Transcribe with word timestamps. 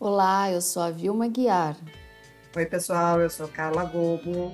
Olá, 0.00 0.48
eu 0.48 0.60
sou 0.60 0.80
a 0.80 0.92
Vilma 0.92 1.26
Guiar. 1.26 1.76
Oi, 2.54 2.66
pessoal, 2.66 3.20
eu 3.20 3.28
sou 3.28 3.48
Carla 3.48 3.82
Gobo. 3.82 4.52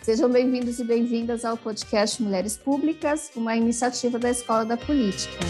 Sejam 0.00 0.30
bem-vindos 0.30 0.78
e 0.78 0.84
bem-vindas 0.84 1.44
ao 1.44 1.56
podcast 1.56 2.22
Mulheres 2.22 2.56
Públicas, 2.56 3.32
uma 3.34 3.56
iniciativa 3.56 4.20
da 4.20 4.30
Escola 4.30 4.64
da 4.64 4.76
Política. 4.76 5.40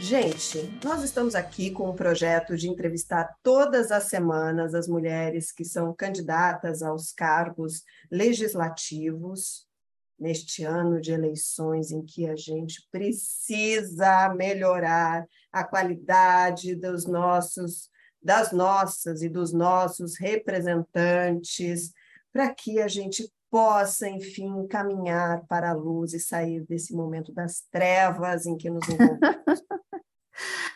Gente, 0.00 0.72
nós 0.82 1.02
estamos 1.02 1.34
aqui 1.34 1.70
com 1.70 1.90
o 1.90 1.94
projeto 1.94 2.56
de 2.56 2.66
entrevistar 2.66 3.28
todas 3.42 3.92
as 3.92 4.04
semanas 4.04 4.74
as 4.74 4.88
mulheres 4.88 5.52
que 5.52 5.66
são 5.66 5.94
candidatas 5.94 6.82
aos 6.82 7.12
cargos 7.12 7.82
legislativos 8.10 9.65
neste 10.18 10.64
ano 10.64 11.00
de 11.00 11.12
eleições 11.12 11.90
em 11.90 12.04
que 12.04 12.28
a 12.28 12.36
gente 12.36 12.86
precisa 12.90 14.32
melhorar 14.34 15.26
a 15.52 15.64
qualidade 15.64 16.74
dos 16.74 17.06
nossos 17.06 17.90
das 18.22 18.50
nossas 18.50 19.22
e 19.22 19.28
dos 19.28 19.52
nossos 19.52 20.18
representantes, 20.18 21.92
para 22.32 22.52
que 22.52 22.80
a 22.80 22.88
gente 22.88 23.32
possa, 23.48 24.08
enfim, 24.08 24.66
caminhar 24.66 25.46
para 25.46 25.70
a 25.70 25.74
luz 25.74 26.12
e 26.12 26.18
sair 26.18 26.60
desse 26.66 26.92
momento 26.92 27.32
das 27.32 27.64
trevas 27.70 28.44
em 28.44 28.56
que 28.56 28.68
nos 28.68 28.86
envolvemos. 28.88 29.62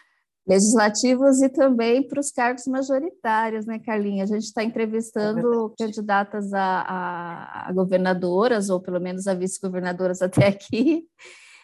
Legislativos 0.51 1.41
e 1.43 1.49
também 1.49 2.03
para 2.03 2.19
os 2.19 2.33
cargos 2.33 2.67
majoritários, 2.67 3.67
né, 3.67 3.79
Carlinha? 3.79 4.25
A 4.25 4.27
gente 4.27 4.43
está 4.43 4.65
entrevistando 4.65 5.73
é 5.73 5.85
candidatas 5.85 6.53
a, 6.53 7.69
a, 7.69 7.73
governadoras, 7.73 8.69
ou 8.69 8.81
pelo 8.81 8.99
menos 8.99 9.29
a 9.29 9.35
vice-governadoras 9.35 10.21
até 10.21 10.49
aqui, 10.49 11.07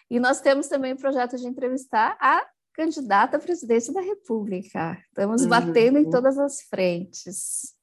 e 0.09 0.21
nós 0.21 0.41
temos 0.41 0.69
também 0.69 0.93
o 0.93 0.97
projeto 0.97 1.37
de 1.37 1.49
entrevistar 1.49 2.17
a 2.21 2.47
candidata 2.75 3.39
à 3.39 3.41
presidência 3.41 3.93
da 3.93 4.01
República. 4.01 4.97
Estamos 5.09 5.43
uhum. 5.43 5.49
batendo 5.49 5.99
em 5.99 6.09
todas 6.09 6.39
as 6.39 6.61
frentes. 6.71 7.75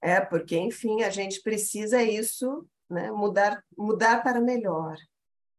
É, 0.00 0.20
porque, 0.20 0.56
enfim, 0.56 1.02
a 1.02 1.10
gente 1.10 1.42
precisa 1.42 2.00
isso, 2.04 2.64
né? 2.88 3.10
mudar, 3.10 3.60
mudar 3.76 4.22
para 4.22 4.40
melhor. 4.40 4.94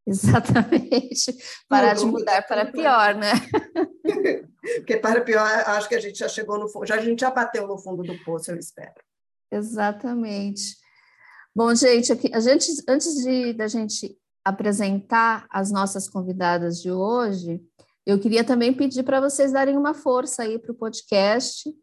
Exatamente. 0.08 1.36
Parar 1.67 1.95
de 1.95 2.06
mudar 2.06 2.48
para 2.48 2.72
pior, 2.72 3.16
né? 3.16 3.33
Porque 4.78 4.98
para 4.98 5.22
pior, 5.22 5.45
acho 5.45 5.88
que 5.88 5.95
a 5.95 6.00
gente 6.00 6.20
já 6.20 6.28
chegou 6.28 6.58
no 6.59 6.68
fundo, 6.68 6.86
já, 6.86 6.95
a 6.95 7.02
gente 7.02 7.20
já 7.20 7.31
bateu 7.31 7.68
no 7.68 7.78
fundo 7.78 8.04
do 8.04 8.18
poço, 8.23 8.52
eu 8.52 8.58
espero. 8.58 8.94
Exatamente. 9.52 10.78
Bom, 11.56 11.73
gente, 11.73 12.12
aqui, 12.12 12.30
a 12.34 12.40
gente 12.40 12.70
antes 12.88 13.23
de 13.23 13.54
da 13.54 13.67
gente 13.67 14.17
apresentar 14.44 15.48
as 15.50 15.72
nossas 15.72 16.09
convidadas 16.09 16.82
de 16.82 16.92
hoje, 16.92 17.64
eu 18.06 18.20
queria 18.20 18.44
também 18.44 18.73
pedir 18.73 19.04
para 19.04 19.20
vocês 19.20 19.52
darem 19.52 19.78
uma 19.78 19.94
força 19.94 20.44
aí 20.44 20.60
para 20.60 20.72
o 20.72 20.76
podcast, 20.76 21.73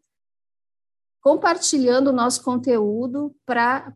compartilhando 1.21 2.09
o 2.09 2.12
nosso 2.12 2.43
conteúdo 2.45 3.34
para 3.45 3.93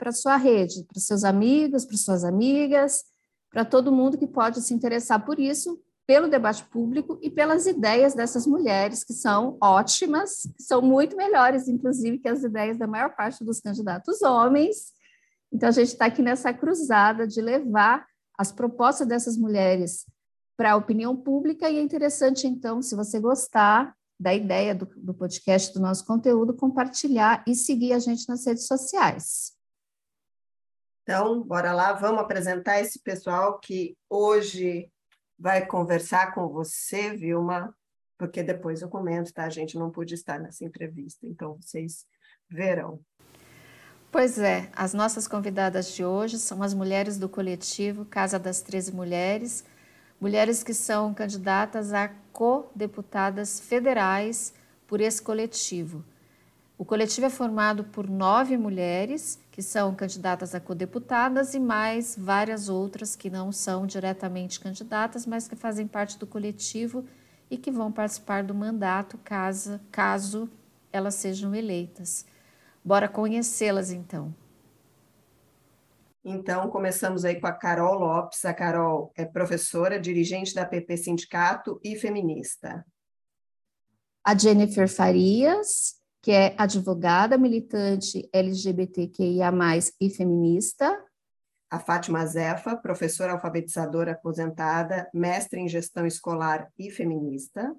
a 0.00 0.12
sua 0.12 0.36
rede, 0.36 0.84
para 0.84 1.00
seus 1.00 1.24
amigos, 1.24 1.84
para 1.84 1.96
suas 1.96 2.24
amigas, 2.24 3.04
para 3.50 3.64
todo 3.64 3.92
mundo 3.92 4.16
que 4.18 4.26
pode 4.26 4.60
se 4.62 4.72
interessar 4.72 5.24
por 5.24 5.38
isso, 5.38 5.82
pelo 6.06 6.28
debate 6.28 6.64
público 6.64 7.18
e 7.20 7.28
pelas 7.28 7.66
ideias 7.66 8.14
dessas 8.14 8.46
mulheres, 8.46 9.02
que 9.02 9.12
são 9.12 9.58
ótimas, 9.60 10.42
que 10.56 10.62
são 10.62 10.80
muito 10.80 11.16
melhores, 11.16 11.66
inclusive, 11.66 12.18
que 12.18 12.28
as 12.28 12.44
ideias 12.44 12.78
da 12.78 12.86
maior 12.86 13.16
parte 13.16 13.44
dos 13.44 13.60
candidatos 13.60 14.22
homens. 14.22 14.92
Então, 15.52 15.68
a 15.68 15.72
gente 15.72 15.88
está 15.88 16.06
aqui 16.06 16.22
nessa 16.22 16.54
cruzada 16.54 17.26
de 17.26 17.40
levar 17.40 18.06
as 18.38 18.52
propostas 18.52 19.06
dessas 19.06 19.36
mulheres 19.36 20.06
para 20.56 20.72
a 20.72 20.76
opinião 20.76 21.16
pública, 21.16 21.68
e 21.68 21.76
é 21.76 21.82
interessante, 21.82 22.46
então, 22.46 22.80
se 22.80 22.94
você 22.94 23.18
gostar 23.18 23.94
da 24.18 24.32
ideia 24.32 24.74
do, 24.74 24.86
do 24.96 25.12
podcast, 25.12 25.74
do 25.74 25.80
nosso 25.80 26.06
conteúdo, 26.06 26.54
compartilhar 26.54 27.44
e 27.46 27.54
seguir 27.54 27.92
a 27.92 27.98
gente 27.98 28.28
nas 28.28 28.46
redes 28.46 28.66
sociais. 28.66 29.52
Então, 31.02 31.42
bora 31.42 31.72
lá, 31.72 31.92
vamos 31.92 32.20
apresentar 32.20 32.80
esse 32.80 32.98
pessoal 33.00 33.58
que 33.60 33.96
hoje 34.08 34.90
vai 35.38 35.66
conversar 35.66 36.34
com 36.34 36.48
você, 36.48 37.14
Vilma, 37.16 37.74
porque 38.18 38.42
depois 38.42 38.82
eu 38.82 38.88
comento, 38.88 39.32
tá? 39.32 39.44
A 39.44 39.50
gente 39.50 39.78
não 39.78 39.90
pôde 39.90 40.14
estar 40.14 40.38
nessa 40.38 40.64
entrevista, 40.64 41.26
então 41.26 41.58
vocês 41.60 42.06
verão. 42.48 43.00
Pois 44.10 44.38
é, 44.38 44.70
as 44.74 44.94
nossas 44.94 45.28
convidadas 45.28 45.94
de 45.94 46.04
hoje 46.04 46.38
são 46.38 46.62
as 46.62 46.72
mulheres 46.72 47.18
do 47.18 47.28
coletivo 47.28 48.04
Casa 48.04 48.38
das 48.38 48.62
Treze 48.62 48.94
Mulheres, 48.94 49.64
mulheres 50.18 50.62
que 50.62 50.72
são 50.72 51.12
candidatas 51.12 51.92
a 51.92 52.08
co-deputadas 52.32 53.60
federais 53.60 54.54
por 54.86 55.00
esse 55.00 55.20
coletivo. 55.20 56.02
O 56.78 56.84
coletivo 56.84 57.26
é 57.26 57.30
formado 57.30 57.84
por 57.84 58.08
nove 58.08 58.58
mulheres 58.58 59.40
que 59.50 59.62
são 59.62 59.94
candidatas 59.94 60.54
a 60.54 60.60
co-deputadas 60.60 61.54
e 61.54 61.58
mais 61.58 62.14
várias 62.18 62.68
outras 62.68 63.16
que 63.16 63.30
não 63.30 63.50
são 63.50 63.86
diretamente 63.86 64.60
candidatas, 64.60 65.24
mas 65.24 65.48
que 65.48 65.56
fazem 65.56 65.86
parte 65.86 66.18
do 66.18 66.26
coletivo 66.26 67.06
e 67.50 67.56
que 67.56 67.70
vão 67.70 67.90
participar 67.90 68.44
do 68.44 68.54
mandato 68.54 69.16
caso, 69.24 69.80
caso 69.90 70.50
elas 70.92 71.14
sejam 71.14 71.54
eleitas. 71.54 72.26
Bora 72.84 73.08
conhecê-las 73.08 73.90
então. 73.90 74.34
Então, 76.22 76.68
começamos 76.68 77.24
aí 77.24 77.40
com 77.40 77.46
a 77.46 77.52
Carol 77.52 77.94
Lopes. 77.94 78.44
A 78.44 78.52
Carol 78.52 79.12
é 79.16 79.24
professora, 79.24 79.98
dirigente 79.98 80.54
da 80.54 80.66
PP 80.66 80.96
Sindicato 80.98 81.80
e 81.82 81.96
feminista. 81.96 82.84
A 84.24 84.36
Jennifer 84.36 84.88
Farias, 84.88 85.95
que 86.26 86.32
é 86.32 86.56
advogada, 86.58 87.38
militante 87.38 88.28
LGBTQIA+, 88.32 89.52
e 90.00 90.10
feminista. 90.10 90.92
A 91.70 91.78
Fátima 91.78 92.26
Zefa, 92.26 92.74
professora 92.74 93.30
alfabetizadora 93.30 94.10
aposentada, 94.10 95.08
mestre 95.14 95.60
em 95.60 95.68
gestão 95.68 96.04
escolar 96.04 96.68
e 96.76 96.90
feminista. 96.90 97.72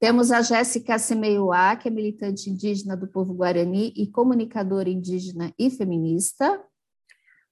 Temos 0.00 0.32
a 0.32 0.40
Jéssica 0.40 0.98
Semeiuá, 0.98 1.76
que 1.76 1.88
é 1.88 1.90
militante 1.90 2.48
indígena 2.48 2.96
do 2.96 3.06
povo 3.06 3.34
guarani 3.34 3.92
e 3.94 4.06
comunicadora 4.06 4.88
indígena 4.88 5.52
e 5.58 5.68
feminista 5.68 6.58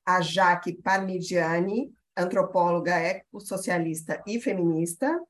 a 0.07 0.23
Jaque 0.23 0.73
Parmigiani, 0.73 1.93
antropóloga 2.17 2.97
ecossocialista 2.97 4.23
e 4.27 4.41
feminista. 4.41 5.21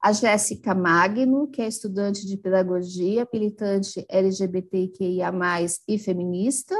A 0.00 0.12
Jéssica 0.12 0.74
Magno, 0.74 1.48
que 1.48 1.60
é 1.60 1.66
estudante 1.66 2.26
de 2.26 2.36
pedagogia, 2.36 3.28
militante 3.32 4.06
LGBTQIA+, 4.08 5.32
e 5.88 5.98
feminista. 5.98 6.74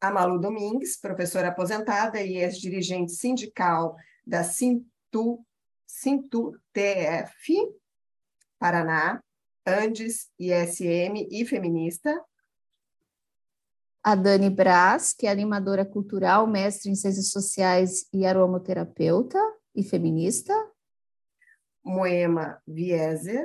A 0.00 0.10
Malu 0.10 0.38
Domingues, 0.38 1.00
professora 1.00 1.48
aposentada 1.48 2.20
e 2.20 2.36
ex-dirigente 2.36 3.12
sindical 3.12 3.96
da 4.26 4.44
Sintu, 4.44 5.44
Sintu 5.86 6.52
TF, 6.72 7.54
Paraná, 8.58 9.22
Andes, 9.66 10.28
ISM 10.38 11.26
e 11.30 11.44
feminista 11.46 12.14
a 14.06 14.14
Dani 14.14 14.48
Braz, 14.48 15.12
que 15.12 15.26
é 15.26 15.30
animadora 15.32 15.84
cultural, 15.84 16.46
mestre 16.46 16.88
em 16.88 16.94
ciências 16.94 17.28
sociais 17.32 18.06
e 18.12 18.24
aromaterapeuta 18.24 19.36
e 19.74 19.82
feminista. 19.82 20.54
Moema 21.86 22.58
Vieser, 22.66 23.44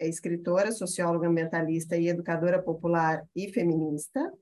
é 0.00 0.08
escritora, 0.08 0.72
socióloga 0.72 1.28
ambientalista 1.28 1.96
e 1.96 2.08
educadora 2.08 2.60
popular 2.60 3.24
e 3.36 3.52
feminista. 3.52 4.32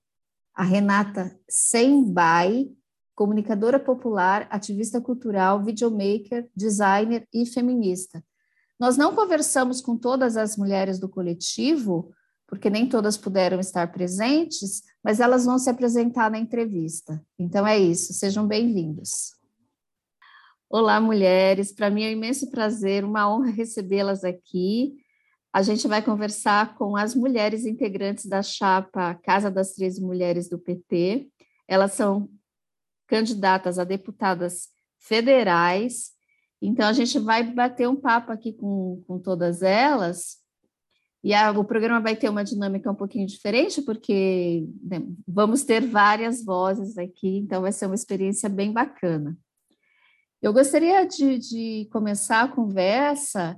A 0.55 0.65
Renata 0.65 1.39
Sembai, 1.47 2.71
comunicadora 3.15 3.79
popular, 3.79 4.49
ativista 4.51 5.03
cultural, 5.03 5.63
videomaker, 5.63 6.49
designer 6.57 7.29
e 7.33 7.45
feminista. 7.45 8.25
Nós 8.81 8.97
não 8.97 9.15
conversamos 9.15 9.83
com 9.83 9.97
todas 9.97 10.39
as 10.39 10.57
mulheres 10.57 10.99
do 10.99 11.09
coletivo, 11.09 12.11
porque 12.49 12.71
nem 12.71 12.89
todas 12.89 13.19
puderam 13.19 13.61
estar 13.61 13.93
presentes, 13.93 14.83
mas 15.05 15.21
elas 15.21 15.45
vão 15.45 15.59
se 15.59 15.69
apresentar 15.69 16.31
na 16.31 16.39
entrevista. 16.39 17.23
Então 17.39 17.67
é 17.67 17.79
isso, 17.79 18.15
sejam 18.15 18.47
bem-vindos. 18.47 19.42
Olá, 20.75 20.99
mulheres, 20.99 21.71
para 21.71 21.91
mim 21.91 22.03
é 22.03 22.09
um 22.09 22.13
imenso 22.13 22.51
prazer, 22.51 23.05
uma 23.05 23.31
honra 23.31 23.51
recebê-las 23.51 24.25
aqui. 24.25 24.95
A 25.53 25.61
gente 25.61 25.87
vai 25.87 26.01
conversar 26.01 26.77
com 26.77 26.97
as 26.97 27.15
mulheres 27.15 27.67
integrantes 27.67 28.25
da 28.25 28.43
chapa 28.43 29.15
Casa 29.17 29.51
das 29.51 29.75
Três 29.75 29.99
Mulheres 29.99 30.49
do 30.49 30.59
PT. 30.59 31.29
Elas 31.69 31.93
são 31.93 32.27
candidatas 33.07 33.79
a 33.79 33.85
deputadas 33.85 34.71
federais. 34.99 36.13
Então, 36.63 36.89
a 36.89 36.95
gente 36.95 37.19
vai 37.19 37.43
bater 37.43 37.87
um 37.87 37.95
papo 37.95 38.33
aqui 38.33 38.55
com, 38.55 39.05
com 39.07 39.19
todas 39.19 39.61
elas 39.61 40.39
e 41.23 41.35
a, 41.35 41.51
o 41.51 41.67
programa 41.67 42.01
vai 42.01 42.17
ter 42.17 42.31
uma 42.31 42.43
dinâmica 42.43 42.91
um 42.91 42.95
pouquinho 42.95 43.27
diferente, 43.27 43.83
porque 43.83 44.67
né, 44.83 45.03
vamos 45.29 45.65
ter 45.65 45.87
várias 45.87 46.43
vozes 46.43 46.97
aqui, 46.97 47.37
então 47.37 47.61
vai 47.61 47.73
ser 47.73 47.85
uma 47.85 47.95
experiência 47.95 48.49
bem 48.49 48.73
bacana. 48.73 49.37
Eu 50.43 50.53
gostaria 50.53 51.07
de, 51.07 51.39
de 51.39 51.89
começar 51.93 52.43
a 52.43 52.49
conversa 52.49 53.57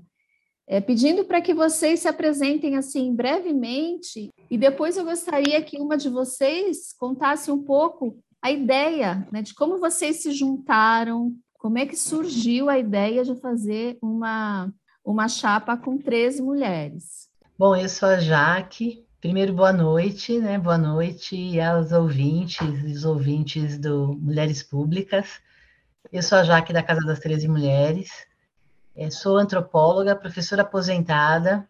é, 0.69 0.83
pedindo 0.83 1.25
para 1.25 1.41
que 1.41 1.55
vocês 1.55 2.01
se 2.01 2.09
apresentem 2.09 2.77
assim 2.77 3.15
brevemente 3.15 4.29
e 4.51 4.59
depois 4.59 4.99
eu 4.99 5.05
gostaria 5.05 5.63
que 5.63 5.79
uma 5.79 5.97
de 5.97 6.11
vocês 6.11 6.95
contasse 6.99 7.51
um 7.51 7.65
pouco 7.65 8.19
a 8.43 8.51
ideia 8.51 9.27
né, 9.33 9.41
de 9.41 9.55
como 9.55 9.79
vocês 9.79 10.23
se 10.23 10.31
juntaram, 10.33 11.35
como 11.55 11.79
é 11.79 11.87
que 11.87 11.97
surgiu 11.97 12.69
a 12.69 12.79
ideia 12.79 13.25
de 13.25 13.35
fazer 13.41 13.97
uma, 14.03 14.71
uma 15.03 15.27
chapa 15.27 15.79
com 15.79 15.97
13 15.97 16.43
mulheres. 16.43 17.31
Bom, 17.59 17.75
eu 17.75 17.89
sou 17.89 18.11
a 18.11 18.19
Jaque. 18.19 19.07
Primeiro, 19.23 19.55
boa 19.55 19.73
noite, 19.73 20.39
né? 20.39 20.59
Boa 20.59 20.77
noite 20.77 21.59
aos 21.59 21.93
ouvintes 21.93 22.61
e 22.61 22.93
os 22.93 23.07
ouvintes 23.07 23.79
do 23.79 24.19
Mulheres 24.21 24.63
Públicas. 24.63 25.41
Eu 26.13 26.23
sou 26.23 26.39
a 26.39 26.45
Jaque 26.45 26.73
da 26.73 26.83
Casa 26.83 27.01
das 27.01 27.19
13 27.19 27.49
Mulheres. 27.49 28.11
Eu 28.95 29.11
sou 29.11 29.37
antropóloga, 29.37 30.15
professora 30.15 30.63
aposentada, 30.63 31.69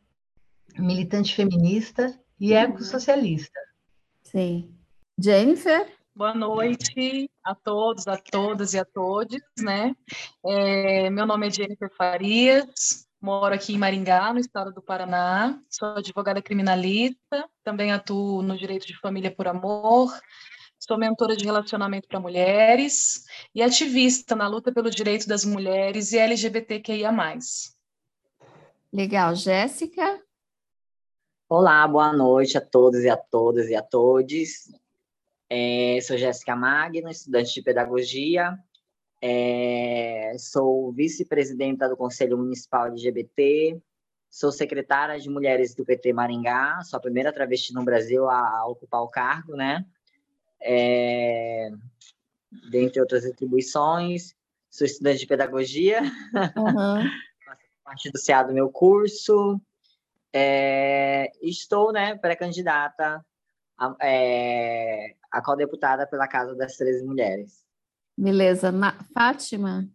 militante 0.77 1.35
feminista 1.35 2.19
e 2.39 2.53
ecossocialista. 2.53 3.59
Sim. 4.23 4.75
Jennifer? 5.19 5.91
Boa 6.15 6.35
noite 6.35 7.31
a 7.43 7.55
todos, 7.55 8.07
a 8.07 8.17
todas 8.17 8.75
e 8.75 8.79
a 8.79 8.85
todos, 8.85 9.41
né? 9.59 9.95
É, 10.45 11.09
meu 11.11 11.27
nome 11.27 11.47
é 11.47 11.51
Jennifer 11.51 11.91
Farias, 11.97 13.07
moro 13.21 13.55
aqui 13.55 13.75
em 13.75 13.79
Maringá, 13.79 14.33
no 14.33 14.39
estado 14.39 14.73
do 14.73 14.83
Paraná, 14.83 15.59
sou 15.71 15.97
advogada 15.97 16.43
criminalista, 16.43 17.49
também 17.63 17.93
atuo 17.93 18.43
no 18.43 18.57
direito 18.57 18.87
de 18.87 18.99
família 18.99 19.31
por 19.31 19.49
amor, 19.49 20.13
sou 20.87 20.99
mentora 20.99 21.35
de 21.35 21.45
relacionamento 21.45 22.07
para 22.07 22.21
mulheres 22.21 23.25
e 23.55 23.63
ativista 23.63 24.37
na 24.37 24.47
luta 24.47 24.71
pelo 24.71 24.91
direito 24.91 25.27
das 25.27 25.43
mulheres 25.43 26.13
e 26.13 26.19
LGBTQIA+. 26.19 27.11
Legal. 28.93 29.35
Jéssica? 29.35 30.23
Olá, 31.49 31.89
boa 31.89 32.13
noite 32.13 32.59
a 32.59 32.61
todos 32.61 33.01
e 33.01 33.09
a 33.09 33.17
todas 33.17 33.71
e 33.71 33.75
a 33.75 33.83
todos. 33.83 34.71
É, 35.49 35.99
sou 36.03 36.19
Jéssica 36.19 36.55
Magno, 36.55 37.09
estudante 37.09 37.55
de 37.55 37.63
pedagogia. 37.63 38.59
É, 39.23 40.37
sou 40.39 40.93
vice-presidenta 40.93 41.89
do 41.89 41.97
Conselho 41.97 42.37
Municipal 42.37 42.89
LGBT. 42.89 43.81
Sou 44.29 44.53
secretária 44.53 45.19
de 45.19 45.31
Mulheres 45.31 45.75
do 45.75 45.83
PT 45.83 46.13
Maringá. 46.13 46.83
Sou 46.83 46.99
a 46.99 47.01
primeira 47.01 47.33
travesti 47.33 47.73
no 47.73 47.85
Brasil 47.85 48.29
a, 48.29 48.59
a 48.59 48.67
ocupar 48.67 49.01
o 49.01 49.09
cargo, 49.09 49.57
né? 49.57 49.83
É, 50.65 51.71
dentre 52.71 53.01
outras 53.01 53.25
atribuições. 53.25 54.35
Sou 54.71 54.87
estudante 54.87 55.21
de 55.21 55.27
pedagogia. 55.27 56.01
Uhum. 56.57 57.05
Faço 57.45 57.63
parte 57.85 58.11
do 58.11 58.21
CA 58.21 58.43
do 58.43 58.55
meu 58.55 58.71
curso. 58.71 59.61
É, 60.33 61.31
estou, 61.41 61.93
né, 61.93 62.17
pré-candidata 62.17 63.25
a, 63.79 63.97
é, 64.01 65.15
a 65.31 65.43
qual 65.43 65.57
deputada 65.57 66.07
pela 66.07 66.27
Casa 66.27 66.55
das 66.55 66.77
13 66.77 67.05
Mulheres. 67.05 67.65
Beleza. 68.17 68.73
Na, 68.73 68.93
Fátima? 69.13 69.89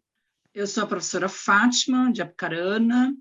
Eu 0.53 0.67
sou 0.67 0.83
a 0.83 0.87
professora 0.87 1.29
Fátima, 1.29 2.11
de 2.11 2.21
Apucarana, 2.21 3.13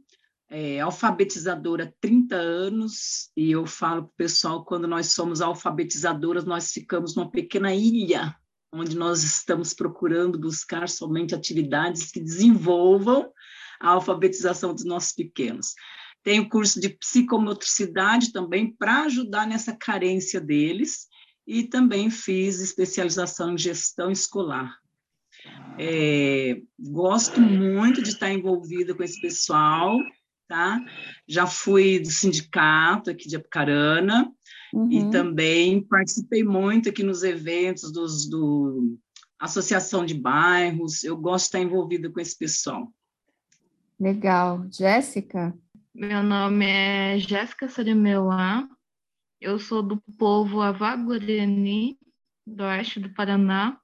é, 0.51 0.81
alfabetizadora 0.81 1.85
há 1.85 1.93
30 2.01 2.35
anos, 2.37 3.31
e 3.37 3.51
eu 3.51 3.67
falo 3.67 4.03
para 4.03 4.11
o 4.11 4.17
pessoal, 4.17 4.65
quando 4.65 4.89
nós 4.89 5.13
somos 5.13 5.41
alfabetizadoras, 5.41 6.45
nós 6.45 6.73
ficamos 6.73 7.15
numa 7.15 7.31
pequena 7.31 7.75
ilha, 7.75 8.35
onde 8.73 8.97
nós 8.97 9.23
estamos 9.23 9.75
procurando 9.75 10.39
buscar 10.39 10.89
somente 10.89 11.35
atividades 11.35 12.11
que 12.11 12.21
desenvolvam 12.21 13.31
a 13.81 13.91
alfabetização 13.91 14.75
dos 14.75 14.85
nossos 14.85 15.13
pequenos. 15.13 15.75
Tenho 16.23 16.49
curso 16.49 16.81
de 16.81 16.89
psicomotricidade 16.89 18.33
também 18.33 18.75
para 18.75 19.05
ajudar 19.05 19.47
nessa 19.47 19.77
carência 19.77 20.41
deles, 20.41 21.07
e 21.47 21.63
também 21.63 22.11
fiz 22.11 22.61
especialização 22.61 23.55
em 23.55 23.59
gestão 23.59 24.11
escolar. 24.11 24.77
É, 25.79 26.61
gosto 26.79 27.41
muito 27.41 28.03
de 28.03 28.11
estar 28.11 28.31
envolvida 28.31 28.95
com 28.95 29.03
esse 29.03 29.19
pessoal, 29.19 29.97
tá? 30.49 30.83
Já 31.29 31.47
fui 31.47 32.01
do 32.01 32.11
sindicato 32.11 33.11
aqui 33.11 33.29
de 33.29 33.37
Apucarana 33.37 34.33
uhum. 34.73 34.91
e 34.91 35.11
também 35.11 35.83
participei 35.83 36.43
muito 36.43 36.89
aqui 36.89 37.03
nos 37.03 37.23
eventos 37.23 37.93
dos, 37.93 38.29
do 38.29 38.99
Associação 39.39 40.05
de 40.05 40.15
Bairros. 40.15 41.05
Eu 41.05 41.17
gosto 41.17 41.45
de 41.45 41.49
estar 41.49 41.61
envolvida 41.61 42.11
com 42.11 42.19
esse 42.19 42.37
pessoal. 42.37 42.93
Legal. 44.01 44.67
Jéssica? 44.73 45.55
Meu 45.95 46.23
nome 46.23 46.65
é 46.67 47.19
Jéssica 47.19 47.69
Sarimeuá, 47.69 48.69
eu 49.41 49.59
sou 49.59 49.83
do 49.83 50.01
povo 50.17 50.61
Avaguarani, 50.61 51.99
do 52.47 52.63
oeste 52.65 53.01
do 53.01 53.11
Paraná, 53.11 53.79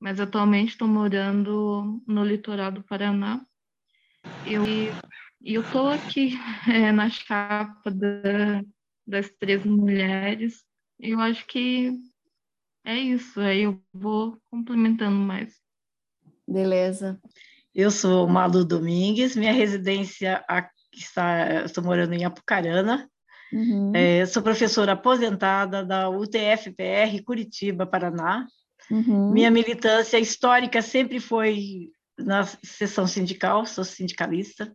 mas 0.00 0.18
atualmente 0.20 0.70
estou 0.70 0.88
morando 0.88 2.02
no 2.06 2.24
litoral 2.24 2.72
do 2.72 2.82
Paraná. 2.82 3.44
Eu, 4.46 4.64
e 5.40 5.54
eu 5.54 5.62
estou 5.62 5.88
aqui 5.88 6.34
é, 6.68 6.92
na 6.92 7.08
chapa 7.08 7.90
da, 7.90 8.62
das 9.06 9.30
três 9.38 9.64
mulheres. 9.64 10.64
Eu 10.98 11.20
acho 11.20 11.46
que 11.46 11.92
é 12.84 12.96
isso, 12.96 13.40
aí 13.40 13.62
eu 13.62 13.80
vou 13.92 14.38
complementando 14.50 15.16
mais. 15.16 15.54
Beleza. 16.46 17.20
Eu 17.74 17.90
sou 17.90 18.28
Malu 18.28 18.64
Domingues, 18.64 19.36
minha 19.36 19.52
residência 19.52 20.44
aqui 20.48 20.70
está, 20.94 21.64
estou 21.64 21.84
morando 21.84 22.12
em 22.12 22.24
Apucarana, 22.24 23.08
Uhum. 23.52 23.92
É, 23.94 24.24
sou 24.26 24.42
professora 24.42 24.92
aposentada 24.92 25.84
da 25.84 26.08
UTFPR 26.08 27.22
Curitiba, 27.24 27.86
Paraná. 27.86 28.46
Uhum. 28.90 29.32
Minha 29.32 29.50
militância 29.50 30.18
histórica 30.18 30.80
sempre 30.82 31.20
foi 31.20 31.90
na 32.18 32.44
seção 32.44 33.06
sindical, 33.06 33.66
sou 33.66 33.84
sindicalista. 33.84 34.72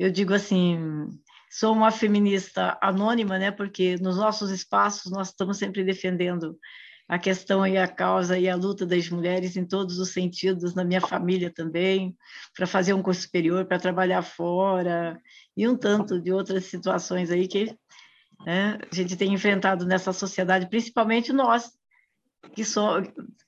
Eu 0.00 0.10
digo 0.10 0.32
assim, 0.32 1.10
sou 1.50 1.74
uma 1.74 1.90
feminista 1.90 2.78
anônima, 2.80 3.38
né? 3.38 3.50
Porque 3.50 3.96
nos 4.00 4.16
nossos 4.16 4.50
espaços 4.50 5.12
nós 5.12 5.28
estamos 5.28 5.58
sempre 5.58 5.84
defendendo 5.84 6.58
a 7.06 7.18
questão 7.18 7.66
e 7.66 7.76
a 7.76 7.86
causa 7.86 8.38
e 8.38 8.48
a 8.48 8.56
luta 8.56 8.86
das 8.86 9.10
mulheres 9.10 9.58
em 9.58 9.66
todos 9.66 9.98
os 9.98 10.08
sentidos, 10.08 10.74
na 10.74 10.84
minha 10.84 11.02
família 11.02 11.52
também, 11.52 12.16
para 12.56 12.66
fazer 12.66 12.94
um 12.94 13.02
curso 13.02 13.20
superior, 13.20 13.66
para 13.66 13.78
trabalhar 13.78 14.22
fora, 14.22 15.20
e 15.54 15.68
um 15.68 15.76
tanto 15.76 16.18
de 16.18 16.32
outras 16.32 16.64
situações 16.64 17.30
aí 17.30 17.46
que 17.46 17.76
né, 18.46 18.78
a 18.90 18.94
gente 18.94 19.18
tem 19.18 19.34
enfrentado 19.34 19.84
nessa 19.84 20.14
sociedade, 20.14 20.70
principalmente 20.70 21.30
nós, 21.30 21.72
que 22.54 22.64
sou 22.64 23.02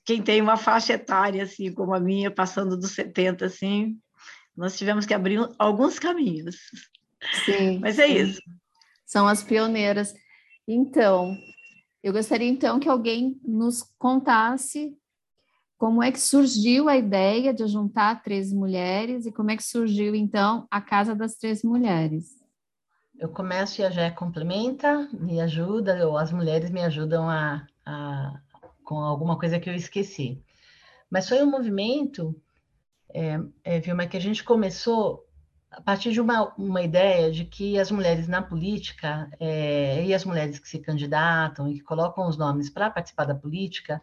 quem 0.05 0.21
tem 0.21 0.39
uma 0.39 0.55
faixa 0.55 0.93
etária 0.93 1.41
assim 1.41 1.73
como 1.73 1.95
a 1.95 1.99
minha, 1.99 2.29
passando 2.29 2.77
dos 2.77 2.91
70 2.91 3.43
assim, 3.47 3.97
nós 4.55 4.77
tivemos 4.77 5.05
que 5.05 5.13
abrir 5.13 5.39
alguns 5.57 5.99
caminhos. 5.99 6.55
Sim. 7.45 7.79
Mas 7.81 7.99
é 7.99 8.07
sim. 8.07 8.13
isso. 8.13 8.41
São 9.05 9.27
as 9.27 9.43
pioneiras. 9.43 10.13
Então, 10.67 11.35
eu 12.01 12.13
gostaria 12.13 12.49
então 12.49 12.79
que 12.79 12.89
alguém 12.89 13.39
nos 13.43 13.83
contasse 13.97 14.95
como 15.77 16.01
é 16.01 16.11
que 16.11 16.19
surgiu 16.19 16.87
a 16.87 16.95
ideia 16.95 17.53
de 17.53 17.67
juntar 17.67 18.23
três 18.23 18.53
mulheres 18.53 19.25
e 19.25 19.31
como 19.31 19.51
é 19.51 19.57
que 19.57 19.63
surgiu 19.63 20.15
então 20.15 20.65
a 20.71 20.79
Casa 20.79 21.13
das 21.13 21.35
Três 21.35 21.61
Mulheres. 21.61 22.41
Eu 23.19 23.29
começo 23.29 23.81
e 23.81 23.83
a 23.83 23.89
Jé 23.89 24.09
complementa, 24.09 25.09
me 25.11 25.41
ajuda, 25.41 26.07
ou 26.07 26.17
as 26.17 26.31
mulheres 26.31 26.69
me 26.69 26.81
ajudam 26.81 27.29
a, 27.29 27.67
a 27.85 28.39
com 28.83 28.95
alguma 28.99 29.37
coisa 29.37 29.59
que 29.59 29.69
eu 29.69 29.75
esqueci. 29.75 30.41
Mas 31.09 31.27
foi 31.27 31.43
um 31.43 31.49
movimento, 31.49 32.35
é, 33.13 33.39
é, 33.63 33.79
Vilma, 33.79 34.07
que 34.07 34.17
a 34.17 34.21
gente 34.21 34.43
começou 34.43 35.25
a 35.69 35.81
partir 35.81 36.11
de 36.11 36.21
uma, 36.21 36.53
uma 36.55 36.81
ideia 36.81 37.31
de 37.31 37.45
que 37.45 37.79
as 37.79 37.89
mulheres 37.91 38.27
na 38.27 38.41
política 38.41 39.29
é, 39.39 40.03
e 40.05 40.13
as 40.13 40.25
mulheres 40.25 40.59
que 40.59 40.67
se 40.67 40.79
candidatam 40.79 41.69
e 41.69 41.75
que 41.75 41.81
colocam 41.81 42.27
os 42.27 42.37
nomes 42.37 42.69
para 42.69 42.89
participar 42.89 43.25
da 43.25 43.35
política 43.35 44.01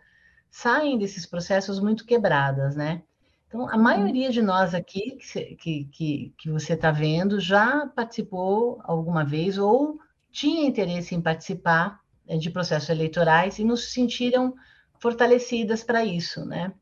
saem 0.50 0.98
desses 0.98 1.26
processos 1.26 1.78
muito 1.78 2.04
quebradas, 2.04 2.74
né? 2.74 3.02
Então, 3.46 3.68
a 3.68 3.76
maioria 3.76 4.30
de 4.30 4.40
nós 4.40 4.74
aqui 4.74 5.18
que, 5.60 5.84
que, 5.86 6.34
que 6.38 6.50
você 6.50 6.74
está 6.74 6.92
vendo 6.92 7.40
já 7.40 7.86
participou 7.88 8.80
alguma 8.84 9.24
vez 9.24 9.58
ou 9.58 9.98
tinha 10.30 10.66
interesse 10.66 11.16
em 11.16 11.20
participar 11.20 12.00
né, 12.26 12.36
de 12.36 12.48
processos 12.48 12.88
eleitorais 12.88 13.58
e 13.58 13.64
nos 13.64 13.92
sentiram 13.92 14.54
fortalecidas 15.00 15.82
para 15.82 16.04
isso, 16.04 16.44
né? 16.44 16.72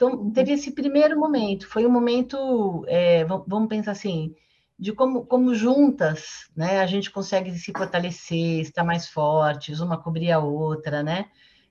Então, 0.00 0.14
uhum. 0.14 0.30
teve 0.30 0.52
esse 0.52 0.70
primeiro 0.70 1.20
momento, 1.20 1.68
foi 1.68 1.84
um 1.84 1.90
momento, 1.90 2.86
é, 2.88 3.22
vamos 3.22 3.68
pensar 3.68 3.92
assim, 3.92 4.34
de 4.78 4.94
como, 4.94 5.26
como 5.26 5.54
juntas, 5.54 6.48
né, 6.56 6.80
a 6.80 6.86
gente 6.86 7.10
consegue 7.10 7.52
se 7.52 7.70
fortalecer, 7.70 8.60
estar 8.60 8.82
mais 8.82 9.06
fortes, 9.06 9.78
uma 9.80 10.02
cobrir 10.02 10.32
a 10.32 10.38
outra, 10.38 11.02
né? 11.02 11.26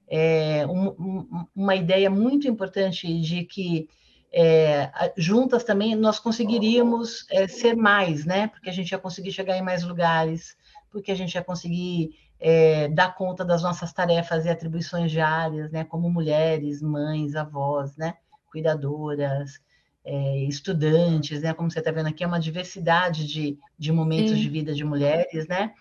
É, 0.08 0.64
um, 0.68 0.90
um, 0.90 1.46
uma 1.56 1.76
ideia 1.76 2.08
muito 2.08 2.48
importante 2.48 3.20
de 3.20 3.46
que 3.46 3.90
é, 4.32 4.92
juntas 5.18 5.64
também 5.64 5.96
nós 5.96 6.20
conseguiríamos 6.20 7.26
é, 7.32 7.48
ser 7.48 7.76
mais, 7.76 8.26
né? 8.26 8.48
Porque 8.50 8.70
a 8.70 8.74
gente 8.74 8.92
ia 8.92 9.00
conseguir 9.00 9.32
chegar 9.32 9.58
em 9.58 9.64
mais 9.64 9.84
lugares, 9.84 10.56
porque 10.92 11.12
a 11.12 11.16
gente 11.16 11.34
ia 11.34 11.44
conseguir 11.44 12.12
é, 12.40 12.88
dar 12.88 13.14
conta 13.16 13.44
das 13.44 13.62
nossas 13.62 13.92
tarefas 13.92 14.46
e 14.46 14.50
atribuições 14.50 15.12
diárias, 15.12 15.72
né? 15.72 15.84
Como 15.84 16.10
mulheres, 16.10 16.82
mães, 16.82 17.36
avós, 17.36 17.96
né? 17.98 18.16
Cuidadoras, 18.52 19.60
é, 20.06 20.44
estudantes, 20.46 21.42
né? 21.42 21.54
Como 21.54 21.70
você 21.70 21.80
está 21.80 21.92
vendo 21.92 22.08
aqui, 22.08 22.24
é 22.24 22.28
uma 22.28 22.40
diversidade 22.40 23.28
de, 23.28 23.58
de 23.78 23.92
momentos 23.92 24.32
Sim. 24.32 24.42
de 24.42 24.50
vida 24.50 24.74
de 24.74 24.84
mulheres, 24.84 25.48
né? 25.48 25.74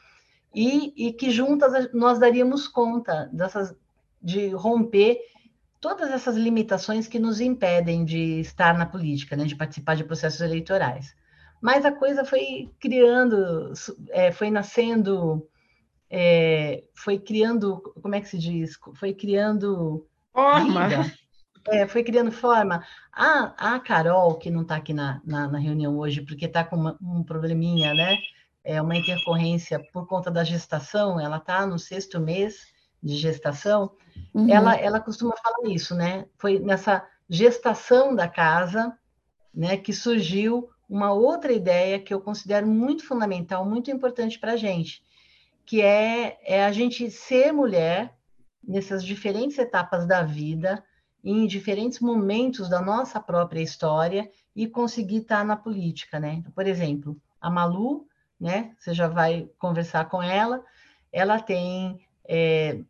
E, 0.55 1.09
e 1.09 1.13
que 1.13 1.31
juntas 1.31 1.91
nós 1.93 2.19
daríamos 2.19 2.67
conta 2.67 3.31
dessas, 3.33 3.75
de 4.21 4.49
romper 4.49 5.19
todas 5.81 6.11
essas 6.11 6.37
limitações 6.37 7.07
que 7.07 7.19
nos 7.19 7.41
impedem 7.41 8.05
de 8.05 8.41
estar 8.41 8.77
na 8.77 8.87
política, 8.87 9.37
né, 9.37 9.45
de 9.45 9.55
participar 9.55 9.95
de 9.95 10.05
processos 10.05 10.41
eleitorais. 10.41 11.15
Mas 11.61 11.85
a 11.85 11.93
coisa 11.93 12.25
foi 12.25 12.71
criando, 12.81 13.73
é, 14.11 14.31
foi 14.33 14.51
nascendo, 14.51 15.47
é, 16.11 16.85
foi 16.95 17.19
criando, 17.19 17.81
como 18.01 18.15
é 18.15 18.21
que 18.21 18.29
se 18.29 18.39
diz? 18.39 18.79
Foi 18.95 19.13
criando 19.13 20.07
forma. 20.33 20.89
É, 21.71 21.87
foi 21.87 22.03
criando 22.03 22.33
forma. 22.33 22.83
A, 23.13 23.75
a 23.75 23.81
Carol, 23.81 24.37
que 24.37 24.51
não 24.51 24.63
está 24.63 24.77
aqui 24.77 24.95
na, 24.95 25.21
na, 25.25 25.49
na, 25.49 25.59
reunião 25.59 25.99
hoje, 25.99 26.23
porque 26.23 26.47
está 26.47 26.65
com 26.65 26.77
uma, 26.77 26.97
um 27.03 27.23
probleminha, 27.23 27.93
né? 27.93 28.17
É 28.65 28.81
uma 28.81 28.97
intercorrência 28.97 29.79
por 29.93 30.07
conta 30.07 30.31
da 30.31 30.45
gestação, 30.45 31.21
ela 31.21 31.37
está 31.37 31.67
no 31.67 31.79
sexto 31.79 32.19
mês 32.21 32.67
de 33.03 33.17
gestação, 33.17 33.93
uhum. 34.35 34.49
ela, 34.49 34.75
ela 34.77 35.01
costuma 35.01 35.35
falar 35.37 35.71
isso, 35.71 35.95
né? 35.95 36.27
Foi 36.39 36.59
nessa 36.59 37.07
gestação 37.29 38.15
da 38.15 38.27
casa, 38.27 38.97
né, 39.55 39.77
que 39.77 39.93
surgiu 39.93 40.69
uma 40.89 41.13
outra 41.13 41.53
ideia 41.53 42.01
que 42.01 42.13
eu 42.15 42.21
considero 42.21 42.67
muito 42.67 43.07
fundamental, 43.07 43.65
muito 43.65 43.91
importante 43.91 44.39
para 44.39 44.53
a 44.53 44.57
gente, 44.57 45.03
que 45.69 45.83
é, 45.83 46.39
é 46.45 46.65
a 46.65 46.73
gente 46.73 47.11
ser 47.11 47.53
mulher 47.53 48.17
nessas 48.67 49.05
diferentes 49.05 49.59
etapas 49.59 50.07
da 50.07 50.23
vida, 50.23 50.83
em 51.23 51.47
diferentes 51.47 52.01
momentos 52.01 52.71
da 52.71 52.81
nossa 52.81 53.21
própria 53.21 53.61
história 53.61 54.31
e 54.57 54.67
conseguir 54.67 55.19
estar 55.19 55.45
na 55.45 55.57
política, 55.57 56.19
né? 56.19 56.43
Por 56.55 56.67
exemplo, 56.67 57.21
a 57.39 57.51
Malu, 57.51 58.07
né? 58.41 58.75
Você 58.79 58.95
já 58.95 59.09
vai 59.09 59.47
conversar 59.59 60.09
com 60.09 60.23
ela. 60.23 60.65
Ela 61.13 61.39
tem 61.39 62.01
é, 62.27 62.81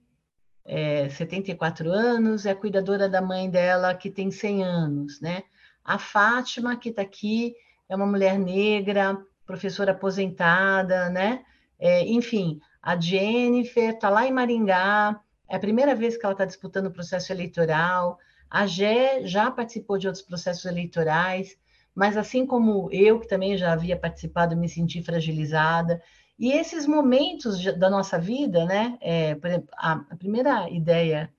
é, 0.64 1.08
74 1.08 1.90
anos, 1.90 2.46
é 2.46 2.54
cuidadora 2.54 3.08
da 3.08 3.20
mãe 3.20 3.50
dela, 3.50 3.92
que 3.92 4.08
tem 4.08 4.30
100 4.30 4.62
anos, 4.62 5.20
né? 5.20 5.42
A 5.84 5.98
Fátima, 5.98 6.76
que 6.76 6.90
está 6.90 7.02
aqui, 7.02 7.56
é 7.88 7.96
uma 7.96 8.06
mulher 8.06 8.38
negra, 8.38 9.20
professora 9.44 9.90
aposentada, 9.90 11.10
né? 11.10 11.44
É, 11.76 12.02
enfim, 12.06 12.60
a 12.82 12.98
Jennifer 12.98 13.94
está 13.94 14.08
lá 14.08 14.26
em 14.26 14.32
Maringá, 14.32 15.20
é 15.48 15.56
a 15.56 15.60
primeira 15.60 15.94
vez 15.94 16.16
que 16.16 16.24
ela 16.24 16.32
está 16.32 16.44
disputando 16.44 16.86
o 16.86 16.92
processo 16.92 17.32
eleitoral. 17.32 18.18
A 18.50 18.66
Gé 18.66 19.26
já 19.26 19.50
participou 19.50 19.98
de 19.98 20.06
outros 20.06 20.24
processos 20.24 20.64
eleitorais, 20.66 21.56
mas 21.94 22.16
assim 22.16 22.46
como 22.46 22.88
eu, 22.92 23.18
que 23.18 23.26
também 23.26 23.56
já 23.56 23.72
havia 23.72 23.98
participado, 23.98 24.56
me 24.56 24.68
senti 24.68 25.02
fragilizada. 25.02 26.02
E 26.38 26.52
esses 26.52 26.86
momentos 26.86 27.64
da 27.78 27.90
nossa 27.90 28.18
vida, 28.18 28.64
né? 28.64 28.96
É, 29.00 29.34
por 29.34 29.48
exemplo, 29.48 29.68
a, 29.76 29.96
primeira 30.16 30.70
ideia, 30.70 31.32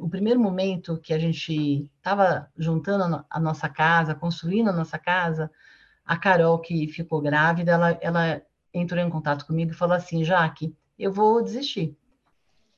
o 0.00 0.08
primeiro 0.08 0.40
momento 0.40 0.98
que 0.98 1.12
a 1.12 1.18
gente 1.18 1.90
estava 1.96 2.48
juntando 2.56 3.16
a, 3.16 3.24
a, 3.28 3.40
nossa 3.40 3.68
casa, 3.68 4.14
construindo 4.14 4.70
a 4.70 4.72
nossa 4.72 4.98
casa, 4.98 5.50
a 6.04 6.16
Carol, 6.16 6.58
que 6.60 6.88
ficou 6.88 7.20
grávida, 7.20 7.72
ela, 7.72 7.98
ela 8.00 8.42
entrou 8.72 9.00
em 9.00 9.10
contato 9.10 9.46
comigo 9.46 9.72
e 9.72 9.74
falou 9.74 9.96
assim: 9.96 10.24
Jaque, 10.24 10.74
eu 10.98 11.12
vou 11.12 11.42
desistir. 11.42 11.96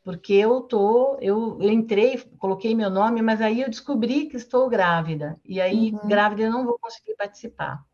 Porque 0.03 0.33
eu 0.33 0.63
tô, 0.63 1.19
eu, 1.21 1.59
eu 1.61 1.71
entrei, 1.71 2.19
coloquei 2.39 2.75
meu 2.75 2.89
nome, 2.89 3.21
mas 3.21 3.41
aí 3.41 3.61
eu 3.61 3.69
descobri 3.69 4.27
que 4.27 4.37
estou 4.37 4.69
grávida. 4.69 5.39
E 5.45 5.61
aí, 5.61 5.93
uhum. 5.93 6.09
grávida, 6.09 6.43
eu 6.43 6.51
não 6.51 6.65
vou 6.65 6.79
conseguir 6.79 7.15
participar. 7.17 7.85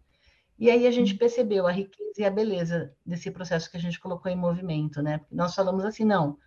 E 0.59 0.71
aí 0.71 0.87
a 0.87 0.91
gente 0.91 1.12
uhum. 1.12 1.19
percebeu 1.19 1.67
a 1.67 1.73
riqueza 1.73 2.21
e 2.21 2.25
a 2.25 2.31
beleza 2.31 2.95
desse 3.05 3.31
processo 3.31 3.71
que 3.71 3.76
a 3.76 3.81
gente 3.81 4.00
colocou 4.00 4.31
em 4.31 4.37
movimento, 4.37 5.03
né? 5.03 5.21
Nós 5.31 5.55
falamos 5.55 5.85
assim, 5.85 6.05
não, 6.05 6.38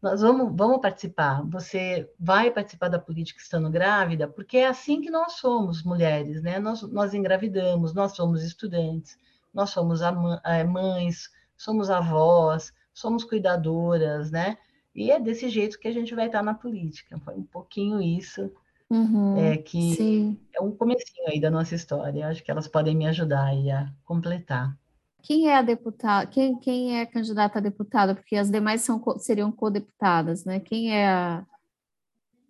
nós 0.00 0.20
vamos, 0.20 0.52
vamos 0.54 0.80
participar, 0.80 1.42
você 1.48 2.10
vai 2.18 2.50
participar 2.50 2.88
da 2.88 2.98
política 2.98 3.40
estando 3.40 3.70
grávida, 3.70 4.26
porque 4.26 4.58
é 4.58 4.66
assim 4.66 5.00
que 5.00 5.10
nós 5.10 5.34
somos 5.34 5.82
mulheres, 5.84 6.42
né? 6.42 6.58
Nós, 6.58 6.82
nós 6.82 7.14
engravidamos, 7.14 7.94
nós 7.94 8.12
somos 8.14 8.42
estudantes, 8.42 9.16
nós 9.52 9.70
somos 9.70 10.00
é, 10.44 10.64
mães, 10.64 11.30
somos 11.56 11.90
avós, 11.90 12.72
somos 12.92 13.24
cuidadoras, 13.24 14.30
né? 14.30 14.58
E 14.94 15.10
é 15.10 15.18
desse 15.20 15.48
jeito 15.48 15.78
que 15.78 15.88
a 15.88 15.92
gente 15.92 16.14
vai 16.14 16.26
estar 16.26 16.42
na 16.42 16.54
política. 16.54 17.18
Foi 17.24 17.34
um 17.34 17.44
pouquinho 17.44 18.00
isso 18.00 18.50
Uhum, 18.92 19.38
é, 19.38 19.56
que 19.56 19.96
sim. 19.96 20.38
é 20.54 20.60
um 20.60 20.70
comecinho 20.70 21.26
aí 21.28 21.40
da 21.40 21.50
nossa 21.50 21.74
história. 21.74 22.28
Acho 22.28 22.44
que 22.44 22.50
elas 22.50 22.68
podem 22.68 22.94
me 22.94 23.06
ajudar 23.06 23.46
aí 23.46 23.70
a 23.70 23.90
completar. 24.04 24.76
Quem 25.22 25.48
é 25.48 25.56
a 25.56 25.62
deputada? 25.62 26.26
Quem, 26.26 26.58
quem 26.58 26.98
é 26.98 27.02
a 27.02 27.06
candidata 27.06 27.58
a 27.58 27.62
deputada? 27.62 28.14
Porque 28.14 28.36
as 28.36 28.50
demais 28.50 28.82
são, 28.82 29.02
seriam 29.18 29.50
co-deputadas, 29.50 30.44
né? 30.44 30.60
Quem 30.60 30.94
é 30.94 31.08
a. 31.08 31.46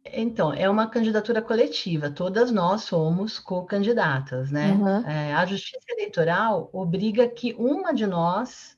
Então, 0.04 0.52
é 0.52 0.68
uma 0.68 0.88
candidatura 0.88 1.40
coletiva, 1.40 2.10
todas 2.10 2.50
nós 2.50 2.82
somos 2.82 3.38
co-candidatas, 3.38 4.50
né? 4.50 4.72
Uhum. 4.72 5.08
É, 5.08 5.32
a 5.32 5.46
Justiça 5.46 5.86
Eleitoral 5.90 6.68
obriga 6.72 7.28
que 7.28 7.54
uma 7.56 7.94
de 7.94 8.06
nós 8.06 8.76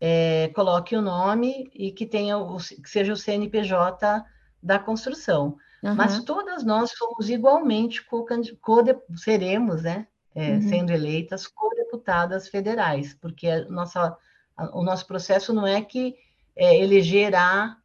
é, 0.00 0.48
coloque 0.54 0.94
o 0.96 1.02
nome 1.02 1.70
e 1.74 1.90
que 1.90 2.06
tenha 2.06 2.38
o, 2.38 2.56
que 2.58 2.88
seja 2.88 3.12
o 3.12 3.16
CNPJ 3.16 4.24
da 4.62 4.78
construção. 4.78 5.56
Uhum. 5.82 5.94
Mas 5.94 6.22
todas 6.22 6.64
nós 6.64 6.92
somos 6.96 7.28
igualmente 7.28 8.04
co, 8.04 8.24
co 8.60 8.82
seremos, 9.16 9.82
né, 9.82 10.06
é, 10.34 10.52
uhum. 10.52 10.62
sendo 10.62 10.92
eleitas 10.92 11.46
co-deputadas 11.46 12.48
federais, 12.48 13.12
porque 13.14 13.48
a 13.48 13.68
nossa, 13.68 14.16
a, 14.56 14.78
o 14.78 14.82
nosso 14.84 15.06
processo 15.06 15.52
não 15.52 15.66
é 15.66 15.82
que 15.82 16.14
é, 16.54 16.78
eleger 16.78 17.34
a 17.34 17.76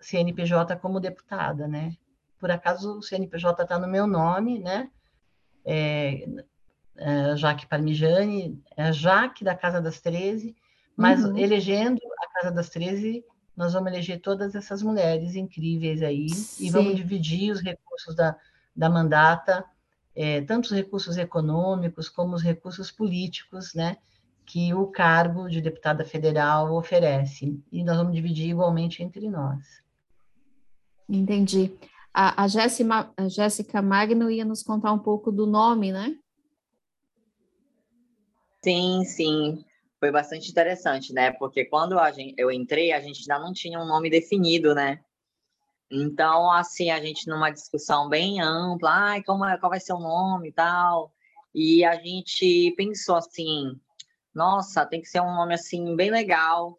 CNPJ 0.00 0.76
como 0.76 1.00
deputada, 1.00 1.68
né? 1.68 1.92
Por 2.38 2.50
acaso 2.50 2.98
o 2.98 3.02
CNPJ 3.02 3.62
está 3.62 3.78
no 3.78 3.88
meu 3.88 4.06
nome, 4.06 4.58
né? 4.58 4.90
É, 5.64 6.26
é, 6.96 7.36
Jaque 7.36 7.66
Parmigiani, 7.66 8.62
é 8.76 8.92
Jaque 8.92 9.44
da 9.44 9.54
Casa 9.54 9.80
das 9.80 10.00
Treze, 10.00 10.56
mas 10.96 11.24
uhum. 11.24 11.36
elegendo 11.36 12.00
a 12.22 12.40
Casa 12.40 12.54
das 12.54 12.68
Treze 12.68 13.24
nós 13.56 13.72
vamos 13.72 13.90
eleger 13.90 14.20
todas 14.20 14.54
essas 14.54 14.82
mulheres 14.82 15.34
incríveis 15.34 16.02
aí 16.02 16.28
Sim. 16.28 16.66
e 16.66 16.70
vamos 16.70 16.94
dividir 16.94 17.50
os 17.50 17.62
recursos 17.62 18.14
da, 18.14 18.36
da 18.74 18.90
mandata, 18.90 19.64
é, 20.14 20.42
tanto 20.42 20.66
os 20.66 20.72
recursos 20.72 21.16
econômicos 21.16 22.08
como 22.08 22.34
os 22.34 22.42
recursos 22.42 22.90
políticos, 22.90 23.72
né, 23.74 23.96
que 24.44 24.74
o 24.74 24.86
cargo 24.88 25.48
de 25.48 25.60
deputada 25.60 26.04
federal 26.04 26.74
oferece. 26.74 27.58
E 27.72 27.82
nós 27.82 27.96
vamos 27.96 28.14
dividir 28.14 28.50
igualmente 28.50 29.02
entre 29.02 29.28
nós. 29.30 29.82
Entendi. 31.08 31.72
A, 32.18 32.44
a, 32.44 32.48
Jéssica, 32.48 33.12
a 33.14 33.28
Jéssica 33.28 33.82
Magno 33.82 34.30
ia 34.30 34.44
nos 34.44 34.62
contar 34.62 34.90
um 34.92 34.98
pouco 34.98 35.30
do 35.30 35.46
nome, 35.46 35.92
né? 35.92 36.16
Sim, 38.64 39.04
sim 39.04 39.64
foi 39.98 40.10
bastante 40.10 40.50
interessante, 40.50 41.12
né? 41.12 41.32
Porque 41.32 41.64
quando 41.64 41.98
a 41.98 42.10
gente, 42.10 42.34
eu 42.38 42.50
entrei, 42.50 42.92
a 42.92 43.00
gente 43.00 43.20
ainda 43.20 43.44
não 43.44 43.52
tinha 43.52 43.78
um 43.78 43.86
nome 43.86 44.10
definido, 44.10 44.74
né? 44.74 45.00
Então, 45.90 46.50
assim, 46.50 46.90
a 46.90 47.00
gente 47.00 47.28
numa 47.28 47.50
discussão 47.50 48.08
bem 48.08 48.40
ampla, 48.40 48.90
ai, 48.90 49.22
como 49.22 49.44
é, 49.44 49.56
qual 49.58 49.70
vai 49.70 49.80
ser 49.80 49.92
o 49.92 50.00
nome 50.00 50.48
e 50.48 50.52
tal, 50.52 51.12
e 51.54 51.84
a 51.84 51.96
gente 51.96 52.74
pensou 52.76 53.16
assim, 53.16 53.78
nossa, 54.34 54.84
tem 54.84 55.00
que 55.00 55.08
ser 55.08 55.20
um 55.20 55.34
nome 55.34 55.54
assim 55.54 55.94
bem 55.94 56.10
legal. 56.10 56.78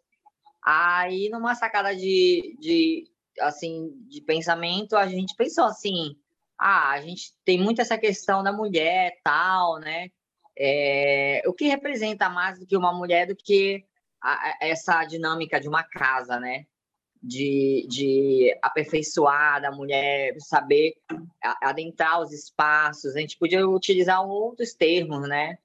Aí, 0.62 1.28
numa 1.30 1.54
sacada 1.54 1.94
de, 1.96 2.56
de 2.60 3.04
assim, 3.40 3.92
de 4.08 4.20
pensamento, 4.20 4.96
a 4.96 5.06
gente 5.06 5.34
pensou 5.36 5.64
assim, 5.64 6.16
ah, 6.58 6.90
a 6.90 7.00
gente 7.00 7.32
tem 7.44 7.58
muito 7.58 7.80
essa 7.80 7.96
questão 7.96 8.42
da 8.42 8.52
mulher, 8.52 9.18
tal, 9.22 9.78
né? 9.78 10.10
É, 10.58 11.42
o 11.46 11.52
que 11.52 11.68
representa 11.68 12.28
mais 12.28 12.58
do 12.58 12.66
que 12.66 12.76
uma 12.76 12.92
mulher 12.92 13.28
do 13.28 13.36
que 13.36 13.84
a, 14.20 14.58
essa 14.60 15.04
dinâmica 15.04 15.60
de 15.60 15.68
uma 15.68 15.84
casa, 15.84 16.40
né? 16.40 16.66
De, 17.22 17.86
de 17.88 18.56
aperfeiçoar 18.62 19.64
a 19.64 19.70
mulher, 19.70 20.34
saber 20.40 20.94
adentrar 21.62 22.20
os 22.20 22.32
espaços. 22.32 23.14
A 23.14 23.20
gente 23.20 23.38
podia 23.38 23.66
utilizar 23.68 24.22
outros 24.26 24.74
termos, 24.74 25.28
né? 25.28 25.58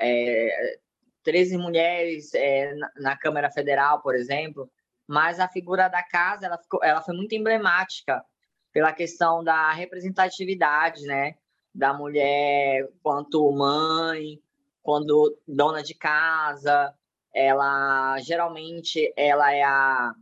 É, 0.00 0.78
13 1.22 1.56
mulheres 1.56 2.34
é, 2.34 2.74
na, 2.74 2.90
na, 2.96 3.16
Câmara 3.16 3.50
Federal, 3.50 4.00
por 4.02 4.14
exemplo, 4.14 4.68
mas 5.12 5.38
a 5.38 5.46
figura 5.46 5.88
da 5.88 6.02
casa 6.02 6.46
ela, 6.46 6.56
ficou, 6.56 6.82
ela 6.82 7.02
foi 7.02 7.14
muito 7.14 7.34
emblemática 7.34 8.24
pela 8.72 8.94
questão 8.94 9.44
da 9.44 9.70
representatividade, 9.70 11.02
né? 11.02 11.34
da 11.74 11.92
mulher 11.92 12.88
quanto 13.02 13.52
mãe, 13.52 14.40
quando 14.82 15.38
dona 15.46 15.82
de 15.82 15.94
casa, 15.94 16.94
ela 17.34 18.18
geralmente 18.20 19.12
ela 19.14 19.52
é 19.52 19.62
a 19.62 20.14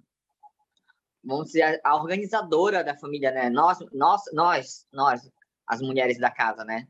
vamos 1.23 1.47
dizer 1.47 1.80
a 1.85 1.94
organizadora 1.94 2.82
da 2.82 2.97
família, 2.97 3.30
né? 3.30 3.49
Nós, 3.49 3.78
nós, 3.92 4.23
nós, 4.32 4.87
nós, 4.92 5.30
as 5.68 5.80
mulheres 5.80 6.18
da 6.18 6.32
casa, 6.32 6.64
né? 6.64 6.88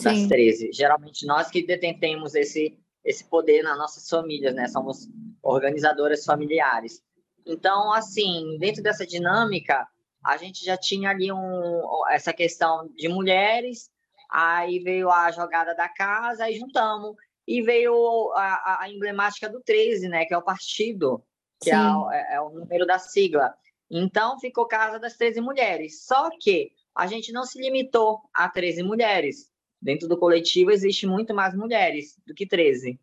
Das 0.00 0.16
Sim. 0.16 0.28
13. 0.28 0.72
Geralmente 0.72 1.26
nós 1.26 1.50
que 1.50 1.66
detentemos 1.66 2.34
esse 2.34 2.78
esse 3.04 3.28
poder 3.28 3.62
nas 3.62 3.76
nossas 3.76 4.08
famílias, 4.08 4.54
né? 4.54 4.68
Somos 4.68 5.06
organizadoras 5.42 6.24
familiares. 6.24 7.02
Então, 7.46 7.92
assim, 7.92 8.56
dentro 8.58 8.82
dessa 8.82 9.06
dinâmica, 9.06 9.86
a 10.24 10.36
gente 10.36 10.64
já 10.64 10.76
tinha 10.76 11.10
ali 11.10 11.32
um, 11.32 11.82
essa 12.10 12.32
questão 12.32 12.88
de 12.96 13.08
mulheres, 13.08 13.90
aí 14.30 14.78
veio 14.78 15.10
a 15.10 15.30
jogada 15.30 15.74
da 15.74 15.88
casa, 15.88 16.44
aí 16.44 16.58
juntamos 16.58 17.16
e 17.46 17.60
veio 17.60 18.32
a, 18.34 18.82
a, 18.82 18.90
emblemática 18.90 19.48
do 19.48 19.60
13, 19.60 20.08
né, 20.08 20.24
que 20.24 20.32
é 20.32 20.38
o 20.38 20.42
partido, 20.42 21.22
que 21.60 21.70
é, 21.70 21.74
é, 21.74 22.34
é, 22.36 22.40
o 22.40 22.50
número 22.50 22.86
da 22.86 22.98
sigla. 22.98 23.52
Então, 23.90 24.38
ficou 24.38 24.66
Casa 24.66 24.98
das 24.98 25.16
13 25.16 25.40
Mulheres. 25.40 26.04
Só 26.06 26.30
que 26.40 26.72
a 26.94 27.06
gente 27.06 27.32
não 27.32 27.44
se 27.44 27.60
limitou 27.60 28.20
a 28.32 28.48
13 28.48 28.82
mulheres. 28.82 29.50
Dentro 29.80 30.08
do 30.08 30.16
coletivo 30.16 30.70
existe 30.70 31.06
muito 31.06 31.34
mais 31.34 31.54
mulheres 31.54 32.16
do 32.26 32.32
que 32.32 32.46
13. 32.46 32.98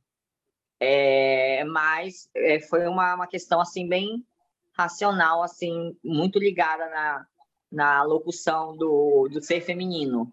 É, 0.79 1.63
mas 1.65 2.29
é, 2.35 2.59
foi 2.61 2.87
uma, 2.87 3.15
uma 3.15 3.27
questão 3.27 3.59
assim 3.59 3.87
bem 3.87 4.25
racional, 4.73 5.43
assim, 5.43 5.97
muito 6.03 6.39
ligada 6.39 6.89
na, 6.89 7.27
na 7.69 8.03
locução 8.03 8.77
do, 8.77 9.27
do 9.29 9.41
ser 9.41 9.59
feminino. 9.61 10.31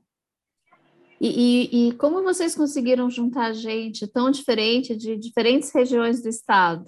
E, 1.20 1.28
e, 1.28 1.88
e, 1.88 1.92
como 1.94 2.22
vocês 2.22 2.54
conseguiram 2.54 3.10
juntar 3.10 3.52
gente 3.54 4.06
tão 4.06 4.30
diferente 4.30 4.94
de 4.94 5.16
diferentes 5.16 5.72
regiões 5.72 6.22
do 6.22 6.28
estado? 6.28 6.84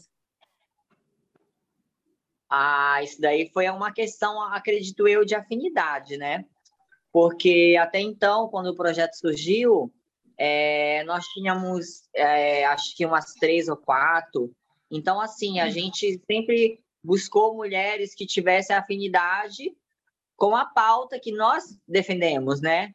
Ah, 2.49 3.03
isso 3.03 3.21
daí 3.21 3.51
foi 3.53 3.69
uma 3.69 3.93
questão, 3.93 4.41
acredito 4.43 5.09
eu, 5.09 5.25
de 5.25 5.35
afinidade, 5.35 6.17
né? 6.17 6.45
Porque 7.13 7.77
até 7.81 8.01
então, 8.01 8.49
quando 8.49 8.69
o 8.69 8.77
projeto 8.77 9.15
surgiu, 9.15 9.93
é, 10.39 11.03
nós 11.05 11.27
tínhamos, 11.27 12.09
é, 12.15 12.65
acho 12.67 12.97
que 12.97 13.05
umas 13.05 13.35
três 13.35 13.69
ou 13.69 13.77
quatro. 13.77 14.55
Então, 14.91 15.21
assim, 15.21 15.59
a 15.59 15.65
uhum. 15.65 15.71
gente 15.71 16.23
sempre 16.31 16.81
buscou 17.03 17.55
mulheres 17.55 18.15
que 18.15 18.27
tivessem 18.27 18.77
afinidade 18.77 19.77
com 20.37 20.55
a 20.55 20.65
pauta 20.65 21.19
que 21.19 21.33
nós 21.33 21.77
defendemos, 21.87 22.61
né? 22.61 22.93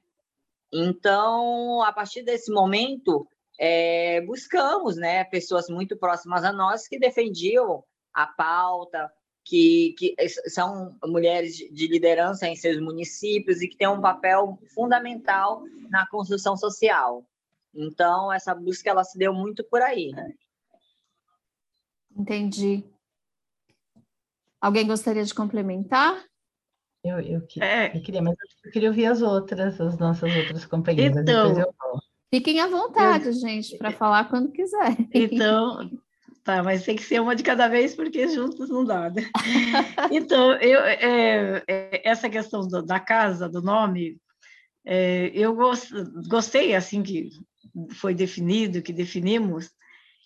Então, 0.71 1.81
a 1.83 1.91
partir 1.91 2.23
desse 2.23 2.51
momento, 2.51 3.27
é, 3.59 4.21
buscamos 4.21 4.95
né, 4.95 5.23
pessoas 5.25 5.69
muito 5.69 5.97
próximas 5.97 6.43
a 6.43 6.53
nós 6.53 6.87
que 6.87 6.97
defendiam 6.97 7.83
a 8.13 8.25
pauta, 8.25 9.11
que, 9.45 9.93
que 9.97 10.15
são 10.47 10.95
mulheres 11.05 11.57
de 11.57 11.87
liderança 11.87 12.47
em 12.47 12.55
seus 12.55 12.79
municípios 12.79 13.61
e 13.61 13.67
que 13.67 13.75
têm 13.75 13.87
um 13.87 14.01
papel 14.01 14.57
fundamental 14.73 15.63
na 15.89 16.07
construção 16.07 16.55
social. 16.55 17.25
Então, 17.73 18.31
essa 18.31 18.53
busca 18.53 18.89
ela 18.89 19.03
se 19.03 19.17
deu 19.17 19.33
muito 19.33 19.63
por 19.63 19.81
aí. 19.81 20.11
Né? 20.11 20.33
Entendi. 22.15 22.83
Alguém 24.61 24.87
gostaria 24.87 25.23
de 25.23 25.33
complementar? 25.33 26.23
Eu, 27.03 27.19
eu, 27.19 27.47
é. 27.59 27.97
eu, 27.97 28.01
queria, 28.01 28.21
mas 28.21 28.35
eu 28.63 28.71
queria 28.71 28.89
ouvir 28.89 29.07
as 29.07 29.21
outras, 29.21 29.79
as 29.81 29.97
nossas 29.97 30.33
outras 30.33 30.65
companheiras. 30.65 31.17
Então, 31.17 31.53
fiquem 32.33 32.61
à 32.61 32.67
vontade, 32.67 33.25
eu, 33.25 33.33
gente, 33.33 33.77
para 33.77 33.91
falar 33.91 34.29
quando 34.29 34.53
quiser. 34.53 34.95
Então, 35.13 35.91
tá, 36.45 36.63
mas 36.63 36.85
tem 36.85 36.95
que 36.95 37.03
ser 37.03 37.19
uma 37.19 37.35
de 37.35 37.43
cada 37.43 37.67
vez, 37.67 37.93
porque 37.93 38.25
juntos 38.29 38.69
não 38.69 38.85
dá, 38.85 39.09
né? 39.09 39.23
Então, 40.13 40.53
eu, 40.53 40.79
é, 40.79 41.63
é, 41.67 42.09
essa 42.09 42.29
questão 42.29 42.65
do, 42.65 42.81
da 42.81 43.01
casa, 43.01 43.49
do 43.49 43.61
nome, 43.61 44.17
é, 44.85 45.29
eu 45.33 45.53
gost, 45.53 45.91
gostei, 46.29 46.73
assim, 46.73 47.03
que 47.03 47.31
foi 47.91 48.13
definido, 48.13 48.81
que 48.81 48.93
definimos, 48.93 49.69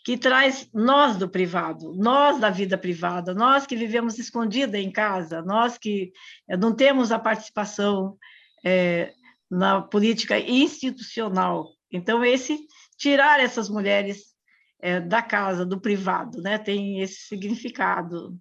que 0.04 0.18
traz 0.18 0.70
nós 0.74 1.18
do 1.18 1.28
privado, 1.28 1.94
nós 1.96 2.40
da 2.40 2.50
vida 2.50 2.78
privada, 2.78 3.34
nós 3.34 3.66
que 3.66 3.76
vivemos 3.76 4.18
escondida 4.18 4.78
em 4.78 4.92
casa, 4.92 5.42
nós 5.42 5.78
que 5.78 6.14
eh, 6.48 6.56
não 6.56 6.74
temos 6.74 7.12
a 7.12 7.20
participação 7.20 8.18
é, 8.66 9.14
na 9.50 9.82
política 9.82 10.40
institucional. 10.40 11.70
Então, 11.92 12.24
esse 12.24 12.58
tirar 12.98 13.40
essas 13.40 13.70
mulheres 13.70 14.34
é, 14.82 15.00
da 15.00 15.22
casa, 15.22 15.66
do 15.66 15.80
privado, 15.80 16.42
né, 16.42 16.58
tem 16.58 17.02
esse 17.02 17.28
significado 17.28 18.38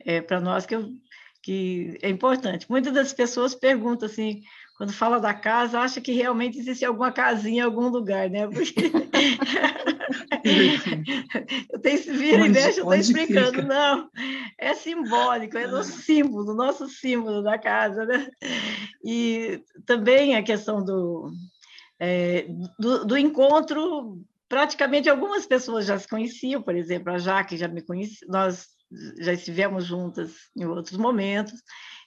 é, 0.00 0.20
para 0.20 0.40
nós 0.40 0.66
que, 0.66 0.74
eu, 0.74 0.90
que 1.42 1.98
é 2.02 2.08
importante. 2.08 2.66
Muitas 2.68 2.92
das 2.92 3.12
pessoas 3.12 3.54
perguntam 3.54 4.06
assim, 4.06 4.42
quando 4.76 4.92
fala 4.92 5.18
da 5.18 5.32
casa, 5.32 5.80
acha 5.80 6.02
que 6.02 6.12
realmente 6.12 6.58
existe 6.58 6.84
alguma 6.84 7.10
casinha 7.10 7.62
em 7.62 7.64
algum 7.64 7.88
lugar, 7.88 8.28
né? 8.28 8.46
Porque 8.46 8.74
eu 11.72 11.78
tenho 11.80 12.18
vira 12.18 12.42
onde, 12.42 12.50
e 12.50 12.52
mexe, 12.52 12.80
eu 12.80 12.84
estou 12.84 12.94
explicando, 12.94 13.52
fica? 13.52 13.62
não, 13.62 14.10
é 14.58 14.74
simbólico, 14.74 15.56
é 15.56 15.66
no 15.66 15.78
ah. 15.78 15.84
símbolo, 15.84 16.54
nosso 16.54 16.86
símbolo 16.88 17.42
da 17.42 17.58
casa, 17.58 18.04
né? 18.04 18.28
E 19.02 19.62
também 19.86 20.36
a 20.36 20.42
questão 20.42 20.84
do, 20.84 21.32
é, 21.98 22.46
do, 22.78 23.06
do, 23.06 23.16
encontro, 23.16 24.20
praticamente 24.46 25.08
algumas 25.08 25.46
pessoas 25.46 25.86
já 25.86 25.98
se 25.98 26.06
conheciam, 26.06 26.60
por 26.60 26.76
exemplo, 26.76 27.14
a 27.14 27.18
Jaque 27.18 27.56
já 27.56 27.66
me 27.66 27.80
conhecia, 27.80 28.28
nós 28.28 28.66
já 29.18 29.32
estivemos 29.32 29.86
juntas 29.86 30.34
em 30.54 30.66
outros 30.66 30.98
momentos, 30.98 31.54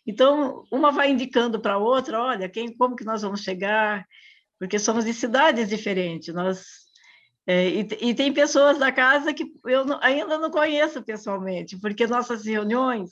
então, 0.09 0.65
uma 0.71 0.91
vai 0.91 1.11
indicando 1.11 1.59
para 1.59 1.73
a 1.73 1.77
outra, 1.77 2.19
olha, 2.19 2.49
quem, 2.49 2.75
como 2.75 2.95
que 2.95 3.05
nós 3.05 3.21
vamos 3.21 3.41
chegar, 3.41 4.07
porque 4.57 4.79
somos 4.79 5.05
de 5.05 5.13
cidades 5.13 5.69
diferentes, 5.69 6.33
nós 6.33 6.65
é, 7.45 7.67
e, 7.69 7.87
e, 8.01 8.13
tem 8.15 8.33
pessoas 8.33 8.79
da 8.79 8.91
casa 8.91 9.33
que 9.33 9.45
eu 9.65 9.85
não, 9.85 9.99
ainda 10.01 10.39
não 10.39 10.49
conheço 10.49 11.03
pessoalmente, 11.03 11.79
porque 11.79 12.07
nossas 12.07 12.43
reuniões 12.43 13.11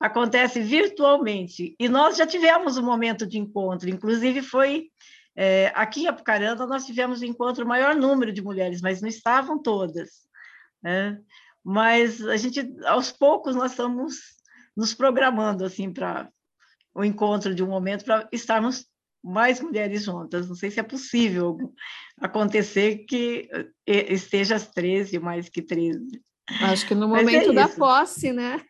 acontecem 0.00 0.64
virtualmente, 0.64 1.76
e 1.78 1.88
nós 1.88 2.16
já 2.16 2.26
tivemos 2.26 2.76
um 2.76 2.84
momento 2.84 3.24
de 3.24 3.38
encontro, 3.38 3.88
inclusive 3.88 4.42
foi 4.42 4.88
é, 5.36 5.70
aqui 5.76 6.02
em 6.02 6.06
Apucarana, 6.08 6.66
nós 6.66 6.84
tivemos 6.84 7.22
um 7.22 7.26
encontro, 7.26 7.64
maior 7.64 7.94
número 7.94 8.32
de 8.32 8.42
mulheres, 8.42 8.80
mas 8.80 9.00
não 9.00 9.08
estavam 9.08 9.62
todas. 9.62 10.26
Né? 10.82 11.16
Mas 11.62 12.26
a 12.26 12.36
gente, 12.36 12.68
aos 12.84 13.12
poucos, 13.12 13.54
nós 13.54 13.70
estamos 13.70 14.37
nos 14.78 14.94
programando 14.94 15.64
assim 15.64 15.92
para 15.92 16.30
o 16.94 17.04
encontro 17.04 17.52
de 17.52 17.64
um 17.64 17.66
momento 17.66 18.04
para 18.04 18.28
estarmos 18.30 18.86
mais 19.22 19.60
mulheres 19.60 20.04
juntas. 20.04 20.48
Não 20.48 20.54
sei 20.54 20.70
se 20.70 20.78
é 20.78 20.84
possível 20.84 21.58
acontecer 22.20 22.98
que 22.98 23.48
eh, 23.84 24.12
esteja 24.14 24.54
as 24.54 24.68
13, 24.68 25.18
mais 25.18 25.48
que 25.48 25.62
13. 25.62 26.22
Acho 26.62 26.86
que 26.86 26.94
no 26.94 27.06
é 27.16 27.20
momento 27.20 27.50
é 27.50 27.52
da 27.52 27.68
posse, 27.68 28.32
né? 28.32 28.62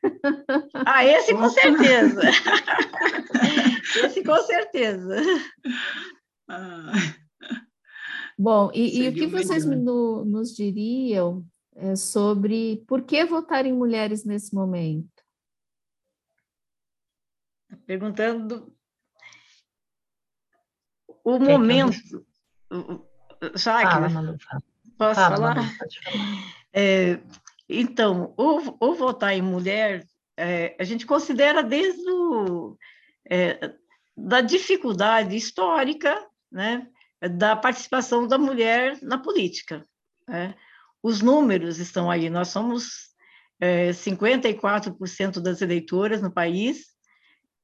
Ah, 0.74 1.04
esse 1.04 1.34
com 1.34 1.48
certeza. 1.50 2.22
esse 4.04 4.24
com 4.24 4.42
certeza. 4.44 5.16
Bom, 8.38 8.70
e, 8.72 9.02
e 9.02 9.08
o 9.08 9.12
que 9.12 9.26
vocês 9.26 9.66
no, 9.66 10.24
nos 10.24 10.56
diriam 10.56 11.44
é, 11.76 11.94
sobre 11.94 12.82
por 12.86 13.02
que 13.02 13.24
votar 13.26 13.66
em 13.66 13.74
mulheres 13.74 14.24
nesse 14.24 14.54
momento? 14.54 15.17
Perguntando 17.86 18.74
o 21.24 21.36
é 21.36 21.38
momento. 21.38 22.26
Já 23.54 23.80
Fala, 23.82 24.38
Posso 24.96 25.20
Fala, 25.20 25.36
falar? 25.36 25.54
falar. 25.54 25.68
É, 26.72 27.20
então, 27.68 28.34
o, 28.36 28.76
o, 28.80 28.94
votar 28.94 29.34
em 29.34 29.42
mulher, 29.42 30.06
é, 30.36 30.74
a 30.78 30.84
gente 30.84 31.06
considera 31.06 31.62
desde 31.62 32.10
o, 32.10 32.76
é, 33.30 33.74
da 34.16 34.40
dificuldade 34.40 35.36
histórica 35.36 36.26
né, 36.50 36.88
da 37.20 37.54
participação 37.54 38.26
da 38.26 38.38
mulher 38.38 38.98
na 39.02 39.18
política. 39.18 39.84
Né? 40.26 40.54
Os 41.02 41.20
números 41.20 41.78
estão 41.78 42.10
aí, 42.10 42.28
nós 42.28 42.48
somos 42.48 43.08
é, 43.60 43.90
54% 43.90 45.40
das 45.40 45.62
eleitoras 45.62 46.22
no 46.22 46.32
país, 46.32 46.86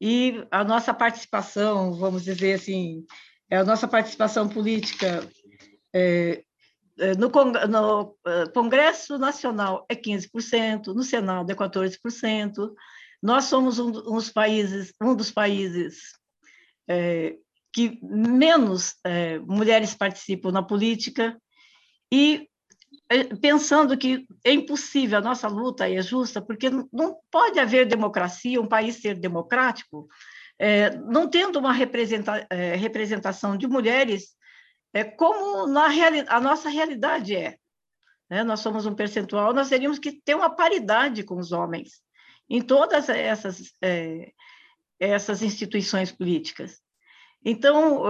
e 0.06 0.46
a 0.50 0.62
nossa 0.62 0.92
participação, 0.92 1.94
vamos 1.94 2.22
dizer 2.24 2.52
assim, 2.52 3.06
é 3.48 3.56
a 3.56 3.64
nossa 3.64 3.88
participação 3.88 4.46
política 4.46 5.26
é, 5.94 6.44
é 6.98 7.14
no, 7.14 7.30
no, 7.30 8.18
é, 8.26 8.46
Congresso 8.52 9.16
Nacional 9.16 9.86
é 9.88 9.94
15%, 9.94 10.88
no 10.88 11.02
Senado 11.02 11.50
é 11.50 11.54
14%. 11.54 12.70
Nós 13.22 13.44
somos 13.44 13.78
um 13.78 13.90
dos 13.90 14.28
países, 14.28 14.92
um 15.02 15.16
dos 15.16 15.30
países 15.30 16.12
é, 16.86 17.38
que 17.72 17.98
menos 18.02 18.96
é, 19.04 19.38
mulheres 19.38 19.94
participam 19.94 20.52
na 20.52 20.62
política 20.62 21.34
e 22.12 22.46
pensando 23.40 23.96
que 23.96 24.26
é 24.42 24.52
impossível, 24.52 25.18
a 25.18 25.22
nossa 25.22 25.46
luta 25.46 25.88
é 25.88 26.00
justa, 26.00 26.40
porque 26.40 26.70
não 26.92 27.16
pode 27.30 27.58
haver 27.58 27.86
democracia, 27.86 28.60
um 28.60 28.66
país 28.66 28.96
ser 28.96 29.14
democrático, 29.18 30.08
é, 30.58 30.96
não 30.96 31.28
tendo 31.28 31.58
uma 31.58 31.72
representa, 31.72 32.46
é, 32.48 32.74
representação 32.76 33.56
de 33.56 33.66
mulheres 33.66 34.34
é, 34.92 35.04
como 35.04 35.66
na 35.66 35.88
reali 35.88 36.24
a 36.28 36.40
nossa 36.40 36.68
realidade 36.68 37.34
é. 37.34 37.56
Né? 38.30 38.42
Nós 38.44 38.60
somos 38.60 38.86
um 38.86 38.94
percentual, 38.94 39.52
nós 39.52 39.68
teríamos 39.68 39.98
que 39.98 40.12
ter 40.12 40.34
uma 40.34 40.54
paridade 40.54 41.24
com 41.24 41.36
os 41.36 41.52
homens 41.52 42.02
em 42.48 42.62
todas 42.62 43.08
essas, 43.08 43.72
é, 43.82 44.32
essas 44.98 45.42
instituições 45.42 46.12
políticas. 46.12 46.80
Então, 47.44 48.02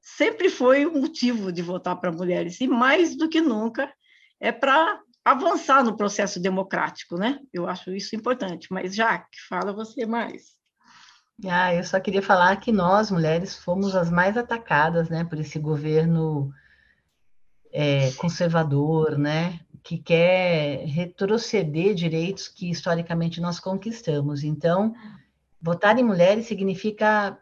sempre 0.00 0.50
foi 0.50 0.86
um 0.86 1.00
motivo 1.00 1.50
de 1.52 1.62
votar 1.62 1.98
para 1.98 2.12
mulheres, 2.12 2.60
e 2.60 2.66
mais 2.66 3.16
do 3.16 3.28
que 3.28 3.40
nunca 3.40 3.90
é 4.40 4.52
para 4.52 5.00
avançar 5.24 5.84
no 5.84 5.96
processo 5.96 6.40
democrático, 6.40 7.16
né? 7.16 7.38
Eu 7.52 7.68
acho 7.68 7.90
isso 7.92 8.16
importante. 8.16 8.68
Mas, 8.70 8.94
Jaque, 8.94 9.38
fala 9.48 9.72
você 9.72 10.06
mais. 10.06 10.56
Ah, 11.46 11.72
eu 11.74 11.84
só 11.84 12.00
queria 12.00 12.22
falar 12.22 12.56
que 12.56 12.72
nós, 12.72 13.10
mulheres, 13.10 13.56
fomos 13.56 13.94
as 13.94 14.10
mais 14.10 14.36
atacadas, 14.36 15.08
né, 15.08 15.24
por 15.24 15.38
esse 15.38 15.58
governo 15.58 16.50
é, 17.72 18.10
conservador, 18.12 19.16
né, 19.16 19.60
que 19.84 19.98
quer 19.98 20.84
retroceder 20.86 21.94
direitos 21.94 22.48
que 22.48 22.68
historicamente 22.68 23.40
nós 23.40 23.60
conquistamos. 23.60 24.42
Então, 24.42 24.94
votar 25.62 25.96
em 25.96 26.02
mulheres 26.02 26.46
significa 26.46 27.38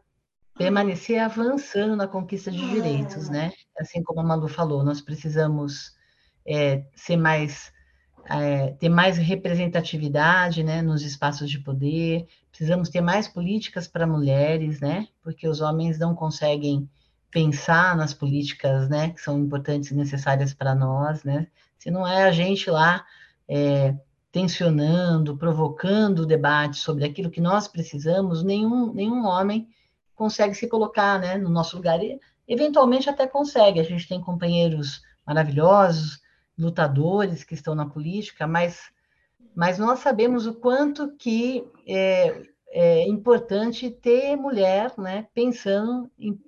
permanecer 0.59 1.19
avançando 1.19 1.97
na 1.97 2.07
conquista 2.07 2.51
de 2.51 2.69
direitos, 2.71 3.29
né? 3.29 3.53
Assim 3.79 4.03
como 4.03 4.21
a 4.21 4.25
Malu 4.25 4.49
falou, 4.49 4.83
nós 4.83 5.01
precisamos 5.01 5.96
é, 6.47 6.85
ser 6.95 7.17
mais 7.17 7.73
é, 8.29 8.73
ter 8.73 8.89
mais 8.89 9.17
representatividade 9.17 10.63
né, 10.63 10.83
nos 10.83 11.03
espaços 11.03 11.49
de 11.49 11.61
poder, 11.61 12.27
precisamos 12.51 12.89
ter 12.89 13.01
mais 13.01 13.29
políticas 13.29 13.87
para 13.87 14.07
mulheres, 14.07 14.81
né, 14.81 15.09
porque 15.23 15.47
os 15.47 15.61
homens 15.61 15.99
não 15.99 16.15
conseguem 16.15 16.89
pensar 17.31 17.97
nas 17.97 18.13
políticas 18.13 18.89
né, 18.89 19.11
que 19.11 19.21
são 19.21 19.39
importantes 19.39 19.91
e 19.91 19.95
necessárias 19.95 20.53
para 20.53 20.75
nós, 20.75 21.23
né, 21.23 21.47
se 21.79 21.91
não 21.91 22.07
é 22.07 22.25
a 22.25 22.33
gente 22.33 22.69
lá 22.71 23.05
é, 23.49 23.95
tensionando, 24.33 25.37
provocando 25.37 26.21
o 26.21 26.27
debate 26.27 26.79
sobre 26.79 27.05
aquilo 27.05 27.31
que 27.31 27.41
nós 27.41 27.69
precisamos, 27.69 28.43
nenhum, 28.43 28.93
nenhum 28.93 29.25
homem 29.25 29.69
consegue 30.15 30.55
se 30.55 30.67
colocar 30.69 31.21
né, 31.21 31.37
no 31.37 31.49
nosso 31.49 31.77
lugar, 31.77 32.03
e 32.03 32.19
eventualmente 32.49 33.09
até 33.09 33.27
consegue, 33.27 33.79
a 33.79 33.85
gente 33.85 34.09
tem 34.09 34.21
companheiros 34.21 35.03
maravilhosos, 35.27 36.21
lutadores 36.59 37.45
que 37.45 37.55
estão 37.55 37.75
na 37.75 37.87
política, 37.87 38.47
mas, 38.47 38.91
mas 39.55 39.79
nós 39.79 39.99
sabemos 40.01 40.47
o 40.47 40.55
quanto 40.55 41.15
que 41.17 41.65
é, 41.87 42.43
é 42.69 43.09
importante 43.09 43.91
ter 43.91 44.37
mulher, 44.37 44.93
né, 44.99 45.29
pensando 45.35 46.11
em, 46.19 46.39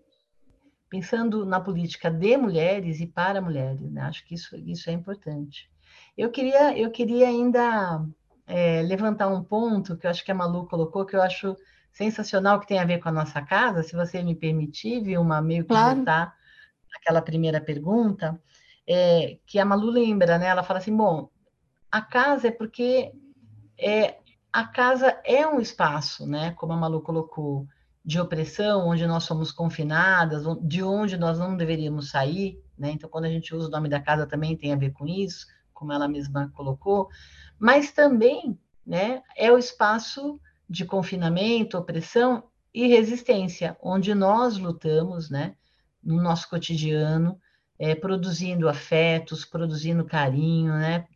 pensando 0.89 1.45
na 1.45 1.61
política 1.61 2.11
de 2.11 2.37
mulheres 2.37 3.01
e 3.01 3.07
para 3.07 3.41
mulheres, 3.41 3.91
né? 3.91 4.01
Acho 4.03 4.25
que 4.25 4.35
isso, 4.35 4.57
isso 4.57 4.89
é 4.89 4.93
importante. 4.93 5.71
Eu 6.17 6.31
queria, 6.31 6.77
eu 6.77 6.91
queria 6.91 7.29
ainda 7.29 8.03
é, 8.47 8.83
levantar 8.83 9.29
um 9.29 9.45
ponto 9.45 9.97
que 9.97 10.07
eu 10.07 10.11
acho 10.11 10.25
que 10.25 10.31
a 10.31 10.35
Malu 10.35 10.67
colocou, 10.67 11.05
que 11.05 11.15
eu 11.15 11.23
acho 11.23 11.55
sensacional, 11.93 12.59
que 12.59 12.67
tem 12.67 12.79
a 12.79 12.85
ver 12.85 13.01
com 13.01 13.09
a 13.09 13.13
nossa 13.13 13.43
casa, 13.43 13.83
se 13.83 13.95
você 13.95 14.23
me 14.23 14.35
permitir, 14.35 15.03
Vilma, 15.03 15.43
meio 15.43 15.65
que 15.65 15.69
claro. 15.69 15.97
voltar 15.97 16.35
aquela 16.97 17.21
primeira 17.21 17.61
pergunta 17.61 18.41
é, 18.89 19.39
que 19.47 19.59
a 19.59 19.65
Malu 19.67 19.91
lembra, 19.91 20.39
né? 20.39 20.47
Ela 20.47 20.63
fala 20.63 20.79
assim, 20.79 20.97
bom, 20.97 21.29
a 21.93 22.01
casa 22.01 22.49
é 22.49 22.51
porque 22.51 23.13
é, 23.79 24.17
a 24.51 24.67
casa 24.67 25.21
é 25.25 25.47
um 25.47 25.61
espaço, 25.61 26.27
né? 26.27 26.53
Como 26.53 26.73
a 26.73 26.77
Malu 26.77 27.03
colocou, 27.03 27.67
de 28.09 28.19
opressão, 28.19 28.89
onde 28.89 29.07
nós 29.07 29.25
somos 29.25 29.53
confinadas, 29.53 30.45
de 30.63 30.83
onde 30.83 31.19
nós 31.19 31.39
não 31.39 31.55
deveríamos 31.55 32.09
sair, 32.11 32.59
né? 32.79 32.91
Então, 32.91 33.11
quando 33.11 33.27
a 33.27 33.29
gente 33.29 33.55
usa 33.55 33.69
o 33.69 33.71
nome 33.71 33.87
da 33.87 34.01
casa, 34.01 34.27
também 34.27 34.57
tem 34.57 34.73
a 34.73 34.77
ver 34.77 34.93
com 34.93 35.07
isso, 35.07 35.47
como 35.75 35.93
ela 35.93 36.09
mesma 36.09 36.51
colocou, 36.55 37.11
mas 37.59 37.93
também, 37.93 38.59
né? 38.87 39.23
É 39.37 39.53
o 39.53 39.59
espaço 39.59 40.41
de 40.67 40.87
confinamento, 40.87 41.77
opressão 41.77 42.45
e 42.73 42.87
resistência, 42.87 43.77
onde 43.83 44.15
nós 44.15 44.57
lutamos, 44.57 45.29
né? 45.29 45.55
No 46.03 46.23
nosso 46.23 46.49
cotidiano, 46.49 47.39
é, 47.79 47.95
produzindo 47.95 48.69
afetos, 48.69 49.45
produzindo 49.45 50.05
carinho, 50.05 50.73
né? 50.73 51.07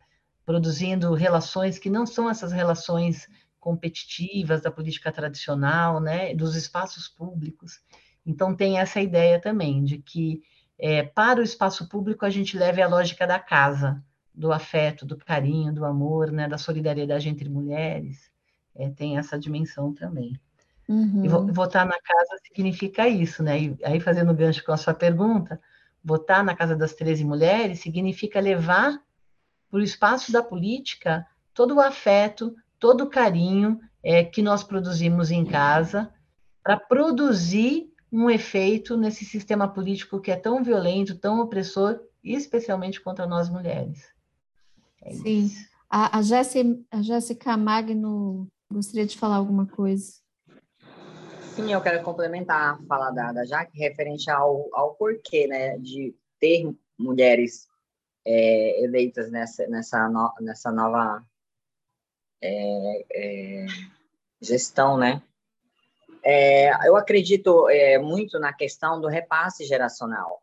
produzindo 0.45 1.13
relações 1.13 1.77
que 1.77 1.89
não 1.89 2.05
são 2.05 2.29
essas 2.29 2.51
relações 2.51 3.27
competitivas 3.59 4.61
da 4.61 4.71
política 4.71 5.11
tradicional, 5.11 5.99
né? 5.99 6.33
dos 6.33 6.55
espaços 6.55 7.07
públicos. 7.07 7.81
Então, 8.25 8.55
tem 8.55 8.79
essa 8.79 9.01
ideia 9.01 9.39
também 9.39 9.83
de 9.83 9.97
que 9.97 10.41
é, 10.79 11.03
para 11.03 11.39
o 11.39 11.43
espaço 11.43 11.87
público 11.87 12.25
a 12.25 12.29
gente 12.29 12.57
leve 12.57 12.81
a 12.81 12.87
lógica 12.87 13.27
da 13.27 13.39
casa, 13.39 14.03
do 14.33 14.51
afeto, 14.51 15.05
do 15.05 15.17
carinho, 15.17 15.73
do 15.73 15.85
amor, 15.85 16.31
né? 16.31 16.47
da 16.47 16.57
solidariedade 16.57 17.29
entre 17.29 17.49
mulheres. 17.49 18.31
É, 18.75 18.89
tem 18.89 19.17
essa 19.17 19.37
dimensão 19.37 19.93
também. 19.93 20.39
Uhum. 20.87 21.23
E 21.23 21.27
votar 21.53 21.85
na 21.85 21.99
casa 22.01 22.37
significa 22.45 23.07
isso, 23.07 23.41
né? 23.41 23.61
E 23.61 23.77
aí, 23.83 23.99
fazendo 23.99 24.33
gancho 24.33 24.63
com 24.65 24.73
a 24.73 24.77
sua 24.77 24.93
pergunta, 24.93 25.61
votar 26.03 26.43
na 26.43 26.55
Casa 26.55 26.75
das 26.75 26.93
13 26.93 27.23
Mulheres 27.23 27.79
significa 27.79 28.39
levar 28.39 28.99
para 29.69 29.79
o 29.79 29.83
espaço 29.83 30.31
da 30.31 30.43
política 30.43 31.25
todo 31.53 31.75
o 31.75 31.81
afeto, 31.81 32.55
todo 32.79 33.05
o 33.05 33.09
carinho 33.09 33.79
é, 34.03 34.23
que 34.23 34.41
nós 34.41 34.63
produzimos 34.63 35.31
em 35.31 35.45
casa, 35.45 36.13
para 36.63 36.77
produzir 36.77 37.91
um 38.11 38.29
efeito 38.29 38.95
nesse 38.95 39.25
sistema 39.25 39.67
político 39.67 40.21
que 40.21 40.31
é 40.31 40.35
tão 40.35 40.63
violento, 40.63 41.17
tão 41.17 41.39
opressor, 41.39 41.99
especialmente 42.23 43.01
contra 43.01 43.25
nós 43.25 43.49
mulheres. 43.49 44.03
É 45.01 45.13
Sim. 45.13 45.51
A, 45.89 46.19
a, 46.19 46.21
Jéssica, 46.21 46.79
a 46.91 47.01
Jéssica 47.01 47.57
Magno 47.57 48.47
gostaria 48.71 49.05
de 49.05 49.17
falar 49.17 49.35
alguma 49.35 49.65
coisa. 49.65 50.22
Sim, 51.55 51.71
eu 51.71 51.81
quero 51.81 52.03
complementar 52.03 52.73
a 52.73 52.85
fala 52.87 53.11
da, 53.11 53.31
da 53.31 53.45
Jaque 53.45 53.77
referente 53.77 54.27
ao, 54.27 54.67
ao 54.73 54.95
porquê 54.95 55.45
né, 55.45 55.77
de 55.77 56.15
ter 56.39 56.67
mulheres 56.97 57.67
é, 58.25 58.83
eleitas 58.83 59.29
nessa, 59.29 59.67
nessa, 59.67 60.09
no, 60.09 60.33
nessa 60.41 60.71
nova 60.71 61.23
é, 62.41 63.05
é, 63.13 63.65
gestão, 64.41 64.97
né? 64.97 65.21
É, 66.23 66.87
eu 66.87 66.95
acredito 66.95 67.69
é, 67.69 67.99
muito 67.99 68.39
na 68.39 68.51
questão 68.51 68.99
do 68.99 69.07
repasse 69.07 69.63
geracional. 69.63 70.41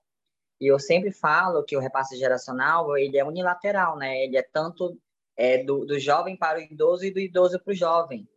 E 0.61 0.69
eu 0.69 0.79
sempre 0.79 1.11
falo 1.11 1.65
que 1.65 1.77
o 1.77 1.81
repasse 1.81 2.17
geracional 2.17 2.97
ele 2.97 3.19
é 3.19 3.25
unilateral, 3.25 3.97
né? 3.97 4.23
Ele 4.23 4.37
é 4.37 4.43
tanto 4.43 4.97
é, 5.37 5.65
do, 5.65 5.85
do 5.85 5.99
jovem 5.99 6.37
para 6.37 6.59
o 6.59 6.63
idoso 6.63 7.05
e 7.05 7.11
do 7.11 7.19
idoso 7.19 7.59
para 7.59 7.73
o 7.73 7.75
jovem. 7.75 8.29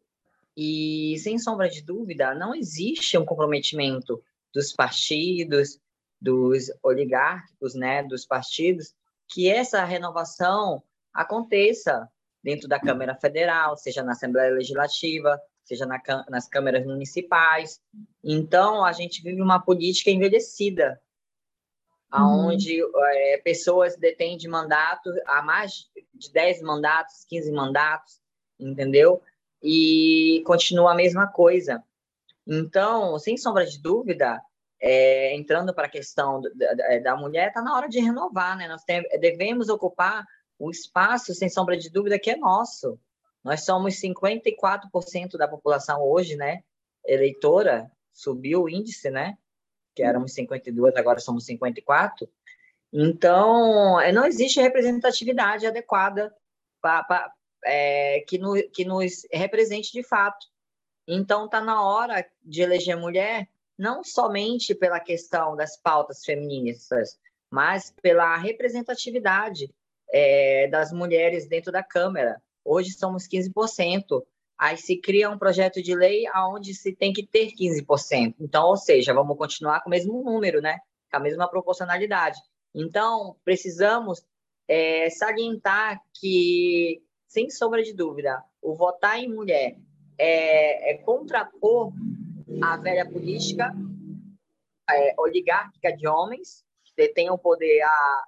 E, 0.56 1.18
sem 1.20 1.40
sombra 1.40 1.70
de 1.70 1.82
dúvida, 1.82 2.34
não 2.36 2.54
existe 2.54 3.18
um 3.18 3.26
comprometimento 3.26 4.24
dos 4.54 4.72
partidos, 4.72 5.80
dos 6.22 6.72
oligárquicos, 6.82 7.74
né, 7.74 8.04
dos 8.04 8.26
partidos, 8.26 8.94
que 9.28 9.50
essa 9.50 9.84
renovação 9.84 10.84
aconteça 11.14 12.08
dentro 12.44 12.68
da 12.68 12.80
Câmara 12.80 13.16
Federal, 13.16 13.76
seja 13.76 14.04
na 14.04 14.12
Assembleia 14.12 14.54
Legislativa, 14.54 15.42
seja 15.64 15.86
na, 15.86 16.00
nas 16.30 16.48
câmaras 16.48 16.86
municipais. 16.86 17.82
Então, 18.24 18.84
a 18.84 18.92
gente 18.92 19.22
vive 19.24 19.42
uma 19.42 19.60
política 19.60 20.12
envelhecida, 20.12 21.02
uhum. 22.14 22.48
onde 22.48 22.82
é, 22.82 23.38
pessoas 23.44 23.96
detêm 23.96 24.38
de 24.38 24.48
mandato 24.48 25.10
há 25.26 25.42
mais 25.42 25.90
de 26.14 26.32
10 26.32 26.62
mandatos, 26.62 27.26
15 27.28 27.52
mandatos, 27.52 28.22
entendeu? 28.60 29.22
E 29.64 30.44
continua 30.46 30.92
a 30.92 30.96
mesma 30.96 31.28
coisa. 31.28 31.82
Então, 32.46 33.18
sem 33.18 33.38
sombra 33.38 33.66
de 33.66 33.82
dúvida, 33.82 34.42
é, 34.82 35.34
entrando 35.34 35.74
para 35.74 35.88
a 35.88 35.90
questão 35.90 36.42
da, 36.42 37.00
da 37.00 37.16
mulher, 37.16 37.48
está 37.48 37.62
na 37.62 37.74
hora 37.74 37.88
de 37.88 38.02
renovar, 38.02 38.58
né? 38.58 38.68
Nós 38.68 38.84
tem, 38.84 39.02
devemos 39.20 39.70
ocupar 39.70 40.26
o 40.60 40.70
espaço, 40.70 41.34
sem 41.34 41.48
sombra 41.48 41.78
de 41.78 41.90
dúvida, 41.90 42.20
que 42.20 42.32
é 42.32 42.36
nosso. 42.36 43.00
Nós 43.42 43.64
somos 43.64 43.96
54% 43.96 45.38
da 45.38 45.48
população 45.48 46.02
hoje, 46.02 46.36
né? 46.36 46.64
Eleitora, 47.06 47.90
subiu 48.12 48.64
o 48.64 48.70
índice, 48.70 49.10
né? 49.10 49.38
Que 49.96 50.04
éramos 50.04 50.34
52, 50.34 50.96
agora 50.98 51.20
somos 51.20 51.46
54. 51.46 52.28
Então, 52.92 53.98
não 54.14 54.26
existe 54.26 54.62
representatividade 54.62 55.66
adequada 55.66 56.34
para 56.82 57.32
é, 57.66 58.22
que, 58.28 58.38
no, 58.38 58.56
que 58.70 58.86
nos 58.86 59.26
represente 59.32 59.92
de 59.92 60.04
fato. 60.04 60.46
Então, 61.08 61.46
está 61.46 61.62
na 61.62 61.84
hora 61.84 62.26
de 62.42 62.62
eleger 62.62 62.98
mulher 62.98 63.48
não 63.78 64.04
somente 64.04 64.76
pela 64.76 65.00
questão 65.00 65.56
das 65.56 65.76
pautas 65.76 66.24
feministas, 66.24 67.20
mas 67.52 67.94
pela 68.02 68.38
representatividade 68.38 69.74
é, 70.12 70.68
das 70.68 70.92
mulheres 70.92 71.48
dentro 71.48 71.72
da 71.72 71.84
Câmara. 71.84 72.42
Hoje 72.64 72.92
somos 72.92 73.28
15%. 73.28 74.24
Aí 74.58 74.78
se 74.78 74.98
cria 74.98 75.30
um 75.30 75.38
projeto 75.38 75.82
de 75.82 75.96
lei 75.96 76.26
onde 76.36 76.74
se 76.74 76.96
tem 76.96 77.12
que 77.12 77.26
ter 77.26 77.52
15%. 77.52 78.36
Então, 78.40 78.68
ou 78.68 78.78
seja, 78.78 79.14
vamos 79.14 79.38
continuar 79.38 79.82
com 79.82 79.90
o 79.90 79.92
mesmo 79.92 80.24
número, 80.24 80.62
né? 80.62 80.78
Com 81.12 81.18
a 81.18 81.20
mesma 81.20 81.50
proporcionalidade. 81.50 82.40
Então, 82.74 83.36
precisamos 83.44 84.24
é, 84.68 85.10
salientar 85.10 86.02
que, 86.14 87.02
sem 87.34 87.50
sombra 87.50 87.82
de 87.82 87.94
dúvida, 87.94 88.44
o 88.62 88.76
votar 88.76 89.18
em 89.18 89.28
mulher 89.28 89.76
é, 90.20 90.92
é 90.92 90.98
contrapor 91.00 91.92
a 92.62 92.78
velha 92.78 93.10
política 93.10 93.74
é, 94.88 95.16
oligárquica 95.18 95.92
de 95.98 96.08
homens 96.08 96.64
que 96.84 96.94
detêm 96.96 97.32
o 97.32 97.38
poder 97.38 97.82
a, 97.82 98.24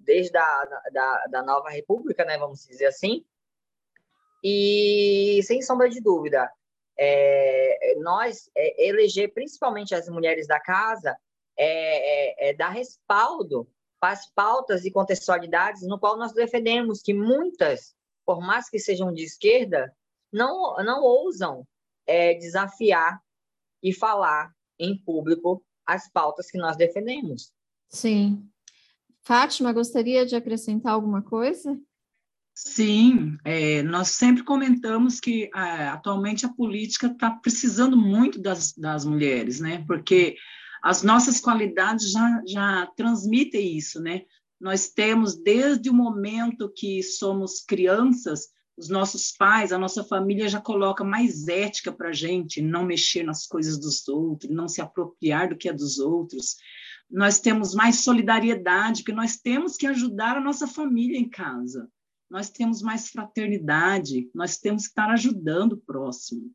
desde 0.00 0.36
a 0.36 0.64
da, 0.92 1.26
da 1.26 1.42
nova 1.44 1.70
república, 1.70 2.24
né, 2.24 2.36
vamos 2.36 2.66
dizer 2.66 2.86
assim, 2.86 3.24
e 4.42 5.40
sem 5.44 5.62
sombra 5.62 5.88
de 5.88 6.00
dúvida, 6.00 6.50
é, 6.98 7.94
nós 8.00 8.50
é, 8.56 8.88
eleger 8.88 9.32
principalmente 9.32 9.94
as 9.94 10.08
mulheres 10.08 10.48
da 10.48 10.58
casa 10.58 11.16
é, 11.56 12.48
é, 12.48 12.50
é 12.50 12.54
dar 12.54 12.70
respaldo 12.70 13.68
para 14.00 14.14
as 14.14 14.28
pautas 14.32 14.84
e 14.84 14.90
contextualidades 14.90 15.82
no 15.82 15.96
qual 15.96 16.16
nós 16.16 16.32
defendemos 16.32 17.00
que 17.00 17.14
muitas, 17.14 17.94
por 18.26 18.40
mais 18.40 18.68
que 18.68 18.78
sejam 18.78 19.12
de 19.14 19.22
esquerda, 19.22 19.90
não, 20.32 20.74
não 20.84 21.02
ousam 21.02 21.66
é, 22.06 22.34
desafiar 22.34 23.20
e 23.82 23.94
falar 23.94 24.52
em 24.78 24.98
público 24.98 25.64
as 25.86 26.10
pautas 26.10 26.50
que 26.50 26.58
nós 26.58 26.76
defendemos. 26.76 27.52
Sim. 27.88 28.44
Fátima, 29.22 29.72
gostaria 29.72 30.26
de 30.26 30.34
acrescentar 30.36 30.92
alguma 30.92 31.22
coisa? 31.22 31.80
Sim, 32.54 33.36
é, 33.44 33.82
nós 33.82 34.08
sempre 34.08 34.42
comentamos 34.42 35.20
que 35.20 35.50
é, 35.54 35.88
atualmente 35.88 36.46
a 36.46 36.52
política 36.52 37.06
está 37.08 37.30
precisando 37.30 37.96
muito 37.96 38.40
das, 38.40 38.72
das 38.72 39.04
mulheres, 39.04 39.60
né? 39.60 39.84
Porque 39.86 40.36
as 40.82 41.02
nossas 41.02 41.38
qualidades 41.40 42.10
já, 42.10 42.42
já 42.46 42.86
transmitem 42.96 43.76
isso, 43.76 44.00
né? 44.00 44.22
Nós 44.60 44.88
temos, 44.88 45.36
desde 45.36 45.90
o 45.90 45.94
momento 45.94 46.72
que 46.74 47.02
somos 47.02 47.60
crianças, 47.60 48.48
os 48.76 48.88
nossos 48.88 49.32
pais, 49.32 49.72
a 49.72 49.78
nossa 49.78 50.04
família 50.04 50.48
já 50.48 50.60
coloca 50.60 51.02
mais 51.02 51.48
ética 51.48 51.90
para 51.90 52.10
a 52.10 52.12
gente, 52.12 52.60
não 52.60 52.84
mexer 52.84 53.22
nas 53.22 53.46
coisas 53.46 53.78
dos 53.78 54.06
outros, 54.06 54.50
não 54.50 54.68
se 54.68 54.80
apropriar 54.80 55.48
do 55.48 55.56
que 55.56 55.68
é 55.68 55.72
dos 55.72 55.98
outros. 55.98 56.56
Nós 57.10 57.38
temos 57.38 57.74
mais 57.74 58.00
solidariedade, 58.00 59.02
porque 59.02 59.16
nós 59.16 59.36
temos 59.36 59.76
que 59.76 59.86
ajudar 59.86 60.36
a 60.36 60.40
nossa 60.40 60.66
família 60.66 61.18
em 61.18 61.28
casa. 61.28 61.88
Nós 62.28 62.50
temos 62.50 62.82
mais 62.82 63.08
fraternidade, 63.08 64.28
nós 64.34 64.58
temos 64.58 64.82
que 64.82 64.88
estar 64.88 65.10
ajudando 65.10 65.74
o 65.74 65.80
próximo. 65.80 66.50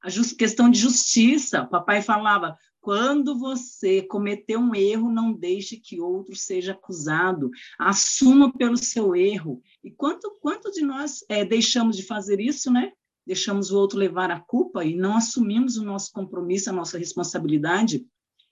A 0.00 0.08
questão 0.36 0.70
de 0.70 0.78
justiça, 0.78 1.66
papai 1.66 2.00
falava, 2.00 2.56
quando 2.88 3.38
você 3.38 4.00
cometer 4.00 4.56
um 4.56 4.74
erro, 4.74 5.12
não 5.12 5.30
deixe 5.30 5.76
que 5.76 6.00
outro 6.00 6.34
seja 6.34 6.72
acusado. 6.72 7.50
Assuma 7.78 8.50
pelo 8.50 8.78
seu 8.78 9.14
erro. 9.14 9.60
E 9.84 9.90
quanto, 9.90 10.38
quanto 10.40 10.72
de 10.72 10.80
nós 10.80 11.22
é, 11.28 11.44
deixamos 11.44 11.98
de 11.98 12.02
fazer 12.02 12.40
isso, 12.40 12.72
né? 12.72 12.92
Deixamos 13.26 13.70
o 13.70 13.76
outro 13.76 13.98
levar 13.98 14.30
a 14.30 14.40
culpa 14.40 14.86
e 14.86 14.96
não 14.96 15.18
assumimos 15.18 15.76
o 15.76 15.84
nosso 15.84 16.10
compromisso, 16.12 16.70
a 16.70 16.72
nossa 16.72 16.96
responsabilidade. 16.96 18.06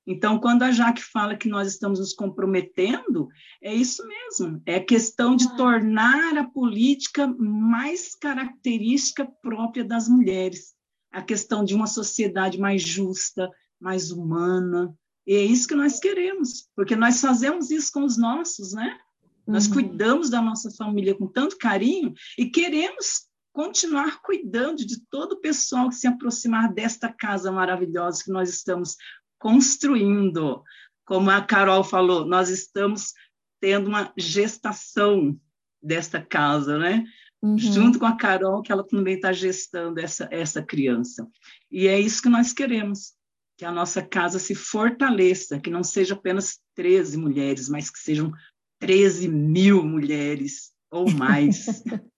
Então, 0.07 0.39
quando 0.39 0.65
a 0.65 0.71
Jaque 0.71 1.03
fala 1.03 1.35
que 1.35 1.49
nós 1.49 1.73
estamos 1.73 1.99
nos 1.99 2.13
comprometendo, 2.13 3.29
é 3.63 3.75
isso 3.75 4.07
mesmo. 4.07 4.61
É 4.67 4.79
questão 4.79 5.35
de 5.35 5.57
tornar 5.57 6.37
a 6.37 6.45
política 6.45 7.27
mais 7.27 8.15
característica 8.15 9.25
própria 9.41 9.83
das 9.83 10.07
mulheres. 10.07 10.75
A 11.11 11.23
questão 11.23 11.65
de 11.65 11.75
uma 11.75 11.87
sociedade 11.87 12.61
mais 12.61 12.83
justa, 12.83 13.51
mais 13.81 14.11
humana. 14.11 14.95
E 15.27 15.35
é 15.35 15.43
isso 15.43 15.67
que 15.67 15.75
nós 15.75 15.99
queremos, 15.99 16.69
porque 16.75 16.95
nós 16.95 17.21
fazemos 17.21 17.71
isso 17.71 17.91
com 17.93 18.05
os 18.05 18.17
nossos, 18.17 18.73
né? 18.73 18.99
Nós 19.47 19.67
uhum. 19.67 19.75
cuidamos 19.75 20.31
da 20.31 20.43
nossa 20.43 20.71
família 20.71 21.15
com 21.15 21.27
tanto 21.27 21.57
carinho 21.59 22.13
e 22.39 22.47
queremos 22.47 23.27
continuar 23.53 24.21
cuidando 24.21 24.85
de 24.85 25.01
todo 25.09 25.33
o 25.33 25.41
pessoal 25.41 25.89
que 25.89 25.95
se 25.95 26.07
aproximar 26.07 26.73
desta 26.73 27.13
casa 27.13 27.51
maravilhosa 27.51 28.23
que 28.23 28.31
nós 28.31 28.51
estamos 28.51 28.97
construindo. 29.39 30.63
Como 31.05 31.31
a 31.31 31.41
Carol 31.41 31.83
falou, 31.83 32.27
nós 32.27 32.51
estamos 32.51 33.13
tendo 33.61 33.89
uma 33.89 34.13
gestação 34.17 35.41
desta 35.83 36.21
casa, 36.21 36.79
né? 36.79 37.05
Uhum. 37.43 37.57
Junto 37.57 37.99
com 37.99 38.07
a 38.07 38.17
Carol, 38.17 38.61
que 38.63 38.73
ela 38.73 38.87
também 38.87 39.15
está 39.15 39.33
gestando 39.33 40.01
essa, 40.01 40.29
essa 40.31 40.63
criança. 40.63 41.27
E 41.71 41.87
é 41.87 41.99
isso 41.99 42.21
que 42.21 42.29
nós 42.29 42.53
queremos 42.53 43.16
que 43.57 43.65
a 43.65 43.73
nossa 43.73 44.03
casa 44.03 44.39
se 44.39 44.55
fortaleça, 44.55 45.59
que 45.59 45.71
não 45.71 45.83
seja 45.83 46.15
apenas 46.15 46.61
13 46.75 47.17
mulheres, 47.17 47.69
mas 47.69 47.91
que 47.91 47.99
sejam 47.99 48.31
13 48.79 49.29
mil 49.29 49.83
mulheres 49.83 50.73
ou 50.91 51.11
mais. 51.11 51.83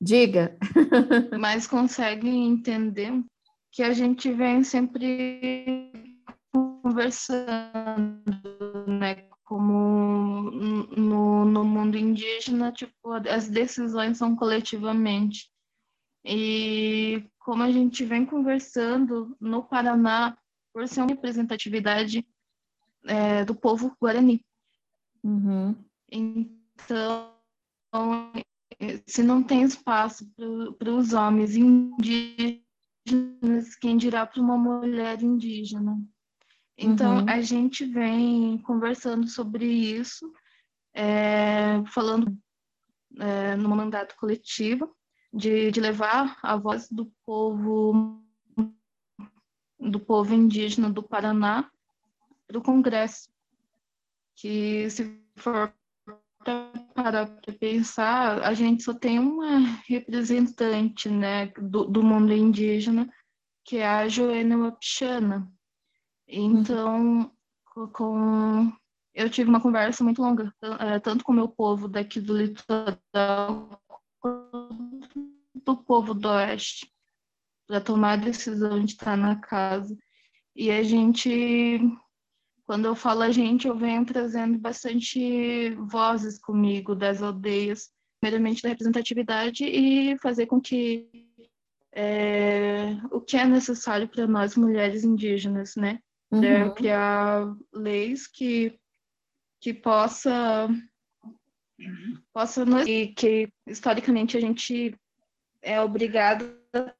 Diga. 0.00 0.56
mas 1.40 1.66
conseguem 1.66 2.46
entender 2.48 3.12
que 3.72 3.82
a 3.82 3.92
gente 3.92 4.32
vem 4.32 4.62
sempre 4.62 5.90
conversando, 6.52 8.22
né? 8.86 9.26
Como 9.44 10.50
no, 10.50 11.44
no 11.44 11.64
mundo 11.64 11.96
indígena, 11.96 12.72
tipo, 12.72 13.12
as 13.28 13.48
decisões 13.48 14.18
são 14.18 14.34
coletivamente. 14.34 15.50
E 16.26 17.24
como 17.38 17.62
a 17.62 17.70
gente 17.70 18.04
vem 18.04 18.26
conversando 18.26 19.36
no 19.40 19.62
Paraná, 19.62 20.36
por 20.72 20.88
ser 20.88 21.00
uma 21.00 21.10
representatividade 21.10 22.26
é, 23.06 23.44
do 23.44 23.54
povo 23.54 23.96
guarani. 24.00 24.44
Uhum. 25.22 25.76
Então, 26.10 27.32
se 29.06 29.22
não 29.22 29.42
tem 29.42 29.62
espaço 29.62 30.28
para 30.78 30.92
os 30.92 31.12
homens 31.12 31.56
indígenas, 31.56 32.60
quem 33.80 33.96
dirá 33.96 34.26
para 34.26 34.42
uma 34.42 34.58
mulher 34.58 35.22
indígena? 35.22 35.96
Então, 36.76 37.18
uhum. 37.18 37.28
a 37.28 37.40
gente 37.40 37.86
vem 37.86 38.58
conversando 38.58 39.28
sobre 39.28 39.64
isso, 39.64 40.30
é, 40.92 41.82
falando 41.86 42.36
é, 43.18 43.56
no 43.56 43.68
mandato 43.68 44.14
coletivo, 44.16 44.94
de, 45.36 45.70
de 45.70 45.80
levar 45.80 46.38
a 46.42 46.56
voz 46.56 46.88
do 46.88 47.12
povo 47.24 48.22
do 49.78 50.00
povo 50.00 50.34
indígena 50.34 50.90
do 50.90 51.02
Paraná 51.02 51.70
para 52.46 52.58
o 52.58 52.62
Congresso, 52.62 53.28
que 54.34 54.88
se 54.88 55.20
for 55.36 55.72
para 56.94 57.26
pensar, 57.60 58.42
a 58.42 58.54
gente 58.54 58.82
só 58.82 58.94
tem 58.94 59.18
uma 59.18 59.58
representante 59.86 61.08
né, 61.08 61.48
do, 61.60 61.84
do 61.84 62.02
mundo 62.02 62.32
indígena, 62.32 63.12
que 63.64 63.78
é 63.78 63.86
a 63.86 64.08
Joana 64.08 64.56
Wapichana. 64.56 65.52
Então, 66.26 67.30
com, 67.92 68.72
eu 69.14 69.28
tive 69.28 69.50
uma 69.50 69.60
conversa 69.60 70.02
muito 70.02 70.22
longa, 70.22 70.52
eh, 70.62 70.98
tanto 71.00 71.24
com 71.24 71.32
o 71.32 71.34
meu 71.34 71.48
povo 71.48 71.88
daqui 71.88 72.20
do 72.20 72.36
litoral, 72.36 73.82
do 75.66 75.76
povo 75.76 76.14
do 76.14 76.28
Oeste 76.28 76.90
para 77.66 77.80
tomar 77.80 78.12
a 78.12 78.16
decisão 78.24 78.78
de 78.84 78.92
estar 78.92 79.16
na 79.16 79.36
casa. 79.36 79.94
E 80.54 80.70
a 80.70 80.82
gente, 80.84 81.80
quando 82.64 82.86
eu 82.86 82.94
falo 82.94 83.22
a 83.22 83.30
gente, 83.30 83.66
eu 83.66 83.76
venho 83.76 84.06
trazendo 84.06 84.56
bastante 84.58 85.70
vozes 85.90 86.38
comigo 86.38 86.94
das 86.94 87.20
aldeias, 87.20 87.90
primeiramente 88.20 88.62
da 88.62 88.68
representatividade 88.68 89.64
e 89.64 90.16
fazer 90.18 90.46
com 90.46 90.60
que 90.60 91.26
é, 91.92 92.96
o 93.10 93.20
que 93.20 93.36
é 93.36 93.44
necessário 93.44 94.08
para 94.08 94.26
nós 94.26 94.56
mulheres 94.56 95.02
indígenas, 95.02 95.74
né? 95.76 95.98
Uhum. 96.30 96.74
criar 96.74 97.54
leis 97.72 98.26
que, 98.26 98.78
que 99.60 99.72
possa 99.72 100.68
possa 102.32 102.64
nos, 102.64 102.86
e 102.86 103.08
que 103.08 103.48
historicamente 103.66 104.36
a 104.36 104.40
gente 104.40 104.98
é 105.66 105.80
obrigado 105.80 106.56
a 106.72 106.94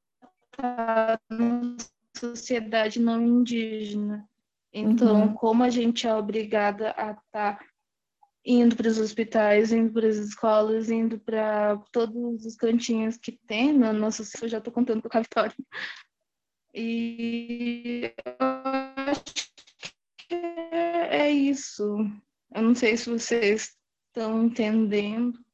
estar 0.50 1.20
numa 1.31 1.76
sociedade 2.16 2.98
não 2.98 3.22
indígena. 3.22 4.29
Então, 4.72 5.22
uhum. 5.22 5.35
como 5.35 5.62
a 5.62 5.70
gente 5.70 6.07
é 6.07 6.12
obrigada 6.12 6.92
a 6.96 7.12
estar 7.12 7.64
indo 8.44 8.74
para 8.74 8.88
os 8.88 8.98
hospitais, 8.98 9.72
indo 9.72 9.92
para 9.92 10.09
as 10.09 10.16
escolas, 10.16 10.90
indo 10.90 11.18
para 11.20 11.79
todos 11.92 12.44
os 12.44 12.57
cantinhos 12.57 13.16
que 13.16 13.33
tem 13.46 13.72
na 13.72 13.92
nossa 13.92 14.22
eu 14.42 14.48
já 14.48 14.59
estou 14.59 14.72
contando 14.72 15.00
com 15.00 15.09
o 15.09 15.11
Cavitório. 15.11 15.55
E 16.74 18.12
eu 18.24 18.37
acho 18.96 19.24
que 20.18 20.35
é 20.35 21.31
isso. 21.31 21.96
Eu 22.55 22.62
não 22.62 22.74
sei 22.74 22.96
se 22.96 23.09
vocês 23.09 23.76
estão 24.09 24.44
entendendo. 24.44 25.45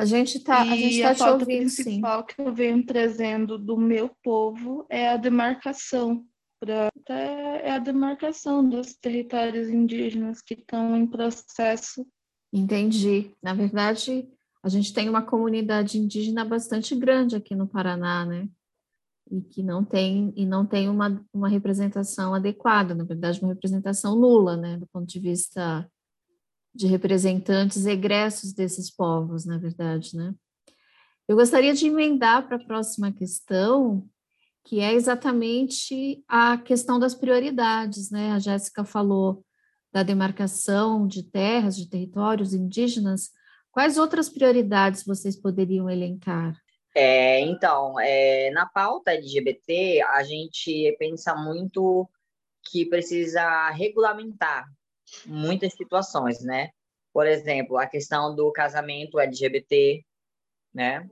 A 0.00 0.06
gente 0.06 0.38
está 0.38 0.62
a 0.62 0.64
gente 0.64 1.02
tá 1.02 1.10
a 1.10 1.14
te 1.14 1.22
ouvindo, 1.24 1.46
principal 1.46 2.20
sim. 2.20 2.26
que 2.26 2.40
eu 2.40 2.54
venho 2.54 2.86
trazendo 2.86 3.58
do 3.58 3.76
meu 3.76 4.10
povo 4.22 4.86
é 4.88 5.10
a 5.10 5.18
demarcação. 5.18 6.24
Pra, 6.58 6.88
é 7.06 7.72
a 7.72 7.78
demarcação 7.78 8.66
dos 8.66 8.94
territórios 8.94 9.68
indígenas 9.68 10.40
que 10.40 10.54
estão 10.54 10.96
em 10.96 11.06
processo. 11.06 12.06
Entendi. 12.50 13.30
Na 13.42 13.52
verdade, 13.52 14.26
a 14.62 14.70
gente 14.70 14.94
tem 14.94 15.06
uma 15.06 15.20
comunidade 15.20 15.98
indígena 15.98 16.46
bastante 16.46 16.96
grande 16.96 17.36
aqui 17.36 17.54
no 17.54 17.68
Paraná, 17.68 18.24
né? 18.24 18.48
E 19.30 19.42
que 19.42 19.62
não 19.62 19.84
tem 19.84 20.32
e 20.34 20.46
não 20.46 20.64
tem 20.64 20.88
uma, 20.88 21.22
uma 21.30 21.48
representação 21.50 22.34
adequada, 22.34 22.94
na 22.94 23.04
verdade, 23.04 23.38
uma 23.42 23.52
representação 23.52 24.16
nula, 24.16 24.56
né, 24.56 24.78
do 24.78 24.86
ponto 24.86 25.06
de 25.06 25.20
vista 25.20 25.86
de 26.74 26.86
representantes 26.86 27.86
egressos 27.86 28.52
desses 28.52 28.90
povos, 28.90 29.44
na 29.44 29.58
verdade, 29.58 30.16
né? 30.16 30.34
Eu 31.28 31.36
gostaria 31.36 31.72
de 31.74 31.86
emendar 31.86 32.46
para 32.46 32.56
a 32.56 32.64
próxima 32.64 33.12
questão, 33.12 34.04
que 34.64 34.80
é 34.80 34.92
exatamente 34.92 36.24
a 36.28 36.58
questão 36.58 36.98
das 36.98 37.14
prioridades, 37.14 38.10
né? 38.10 38.32
A 38.32 38.38
Jéssica 38.38 38.84
falou 38.84 39.44
da 39.92 40.02
demarcação 40.02 41.06
de 41.06 41.22
terras, 41.22 41.76
de 41.76 41.88
territórios 41.88 42.54
indígenas. 42.54 43.30
Quais 43.70 43.98
outras 43.98 44.28
prioridades 44.28 45.04
vocês 45.04 45.36
poderiam 45.36 45.88
elencar? 45.88 46.56
É, 46.94 47.40
então, 47.40 47.98
é, 48.00 48.50
na 48.50 48.66
pauta 48.66 49.12
LGBT, 49.12 50.02
a 50.02 50.24
gente 50.24 50.96
pensa 50.98 51.34
muito 51.36 52.08
que 52.68 52.84
precisa 52.86 53.70
regulamentar 53.70 54.66
muitas 55.26 55.72
situações, 55.74 56.40
né? 56.40 56.70
Por 57.12 57.26
exemplo, 57.26 57.76
a 57.76 57.86
questão 57.86 58.34
do 58.34 58.50
casamento 58.52 59.18
LGBT, 59.18 60.04
né? 60.72 61.08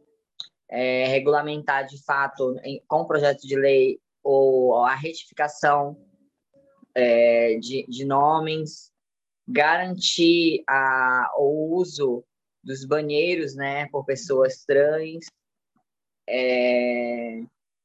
É, 0.70 1.06
regulamentar 1.06 1.86
de 1.86 2.02
fato 2.04 2.58
em, 2.62 2.82
com 2.86 3.06
projeto 3.06 3.40
de 3.40 3.56
lei 3.56 3.98
ou 4.22 4.84
a 4.84 4.94
retificação 4.94 5.96
é, 6.94 7.56
de, 7.58 7.86
de 7.88 8.04
nomes, 8.04 8.92
garantir 9.46 10.62
a, 10.68 11.30
o 11.38 11.74
uso 11.74 12.22
dos 12.62 12.84
banheiros, 12.84 13.54
né, 13.54 13.86
por 13.88 14.04
pessoas 14.04 14.64
trans, 14.66 15.24
é, 16.28 17.40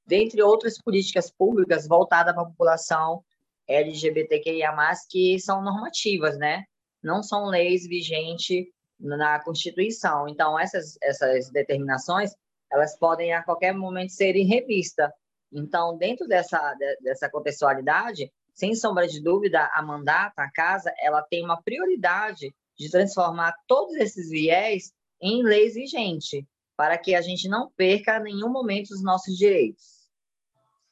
dentre 0.05 0.41
outras 0.41 0.77
políticas 0.81 1.31
públicas 1.31 1.87
voltadas 1.87 2.33
para 2.33 2.43
a 2.43 2.47
população 2.47 3.23
LGBTQIA+, 3.67 4.73
que 5.09 5.39
são 5.39 5.61
normativas, 5.61 6.37
né? 6.37 6.63
Não 7.01 7.21
são 7.21 7.45
leis 7.45 7.87
vigentes 7.87 8.65
na 8.99 9.43
Constituição. 9.43 10.27
Então, 10.27 10.57
essas, 10.59 10.97
essas 11.01 11.49
determinações, 11.49 12.31
elas 12.71 12.97
podem 12.97 13.33
a 13.33 13.43
qualquer 13.43 13.73
momento 13.73 14.11
serem 14.11 14.45
revistas. 14.45 15.09
Então, 15.51 15.97
dentro 15.97 16.27
dessa, 16.27 16.75
dessa 17.01 17.29
contextualidade, 17.29 18.31
sem 18.53 18.75
sombra 18.75 19.07
de 19.07 19.21
dúvida, 19.21 19.69
a 19.73 19.81
mandata, 19.81 20.41
a 20.41 20.51
casa, 20.51 20.91
ela 20.99 21.21
tem 21.21 21.43
uma 21.43 21.61
prioridade 21.61 22.53
de 22.77 22.89
transformar 22.89 23.53
todos 23.67 23.95
esses 23.95 24.29
viés 24.29 24.91
em 25.21 25.43
leis 25.43 25.75
vigentes, 25.75 26.43
para 26.75 26.97
que 26.97 27.15
a 27.15 27.21
gente 27.21 27.47
não 27.47 27.71
perca 27.75 28.17
em 28.17 28.23
nenhum 28.23 28.49
momento 28.49 28.91
os 28.91 29.03
nossos 29.03 29.37
direitos. 29.37 30.09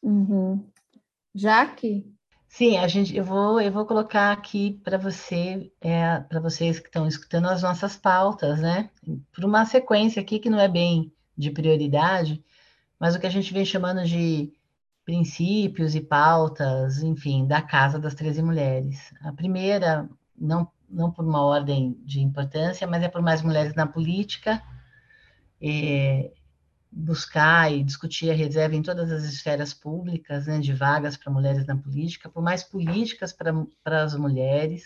Uhum. 0.02 0.70
Jaque? 1.34 2.06
Sim, 2.52 2.78
a 2.78 2.88
gente, 2.88 3.16
eu 3.16 3.24
vou, 3.24 3.62
eu 3.62 3.72
vou 3.72 3.86
colocar 3.86 4.32
aqui 4.34 4.80
para 4.84 4.98
você, 4.98 5.72
é, 5.80 6.20
para 6.20 6.40
vocês 6.42 6.80
que 6.80 6.88
estão 6.88 7.08
escutando 7.08 7.48
as 7.48 7.62
nossas 7.64 7.96
pautas, 7.96 8.60
né? 8.60 8.90
Por 9.34 9.46
uma 9.46 9.66
sequência 9.66 10.22
aqui 10.22 10.38
que 10.38 10.50
não 10.50 10.60
é 10.60 10.68
bem 10.68 11.14
de 11.38 11.50
prioridade, 11.50 12.44
mas 13.00 13.16
o 13.16 13.20
que 13.20 13.26
a 13.26 13.30
gente 13.30 13.54
vem 13.54 13.64
chamando 13.64 14.04
de 14.06 14.52
princípios 15.06 15.96
e 15.96 16.02
pautas, 16.02 17.02
enfim, 17.02 17.48
da 17.48 17.62
Casa 17.62 17.98
das 17.98 18.16
Treze 18.16 18.44
Mulheres. 18.44 19.14
A 19.22 19.32
primeira, 19.32 20.10
não, 20.38 20.70
não 20.90 21.10
por 21.10 21.26
uma 21.26 21.42
ordem 21.42 21.98
de 22.04 22.20
importância, 22.20 22.86
mas 22.86 23.02
é 23.02 23.08
por 23.08 23.22
mais 23.22 23.42
mulheres 23.42 23.74
na 23.76 23.88
política, 23.88 24.62
é, 25.62 26.34
buscar 26.92 27.72
e 27.72 27.84
discutir 27.84 28.30
a 28.30 28.36
reserva 28.36 28.76
em 28.76 28.82
todas 28.82 29.12
as 29.12 29.24
esferas 29.24 29.74
públicas, 29.74 30.46
né, 30.46 30.60
de 30.60 30.74
vagas 30.74 31.16
para 31.16 31.32
mulheres 31.32 31.66
na 31.66 31.78
política, 31.78 32.30
por 32.30 32.44
mais 32.44 32.64
políticas 32.64 33.32
para 33.32 34.04
as 34.04 34.16
mulheres, 34.16 34.84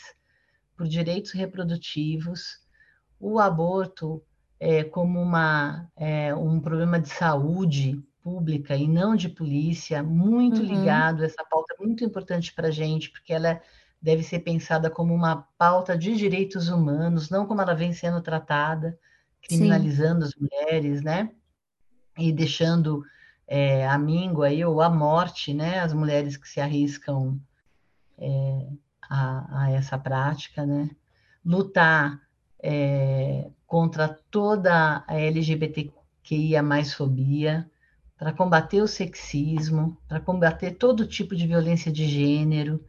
por 0.78 0.88
direitos 0.88 1.32
reprodutivos, 1.32 2.60
o 3.20 3.40
aborto 3.40 4.22
é, 4.60 4.84
como 4.84 5.20
uma, 5.20 5.90
é, 5.96 6.34
um 6.36 6.60
problema 6.60 7.00
de 7.00 7.10
saúde 7.10 8.02
pública 8.22 8.76
e 8.76 8.88
não 8.88 9.16
de 9.16 9.30
polícia, 9.30 10.04
muito 10.04 10.62
uhum. 10.62 10.66
ligado, 10.66 11.24
essa 11.24 11.44
pauta 11.50 11.76
é 11.78 11.84
muito 11.84 12.04
importante 12.04 12.54
para 12.54 12.68
a 12.68 12.72
gente, 12.72 13.10
porque 13.10 13.34
ela 13.34 13.62
deve 14.02 14.22
ser 14.22 14.40
pensada 14.40 14.90
como 14.90 15.14
uma 15.14 15.48
pauta 15.58 15.98
de 15.98 16.16
direitos 16.16 16.70
humanos, 16.70 17.30
não 17.30 17.46
como 17.48 17.62
ela 17.62 17.74
vem 17.74 17.94
sendo 17.94 18.22
tratada, 18.22 18.98
criminalizando 19.42 20.26
Sim. 20.26 20.28
as 20.28 20.36
mulheres, 20.36 21.02
né? 21.02 21.32
E 22.18 22.32
deixando 22.32 23.04
é, 23.48 23.88
a 23.88 23.98
míngua 23.98 24.48
aí, 24.48 24.64
ou 24.64 24.82
a 24.82 24.90
morte, 24.90 25.54
né, 25.54 25.80
as 25.80 25.94
mulheres 25.94 26.38
que 26.38 26.48
se 26.48 26.60
arriscam 26.60 27.40
é, 28.18 28.68
a, 29.10 29.64
a, 29.64 29.72
essa 29.72 29.98
prática, 29.98 30.66
né, 30.66 30.90
lutar 31.46 32.20
é, 32.62 33.50
contra 33.68 34.08
toda 34.32 35.04
a 35.08 35.20
LGBTQIA 35.20 36.64
mais 36.64 36.94
fobia, 36.94 37.70
para 38.18 38.32
combater 38.32 38.82
o 38.82 38.88
sexismo, 38.88 39.98
para 40.08 40.20
combater 40.20 40.72
todo 40.72 41.06
tipo 41.06 41.36
de 41.36 41.46
violência 41.46 41.92
de 41.92 42.08
gênero. 42.08 42.84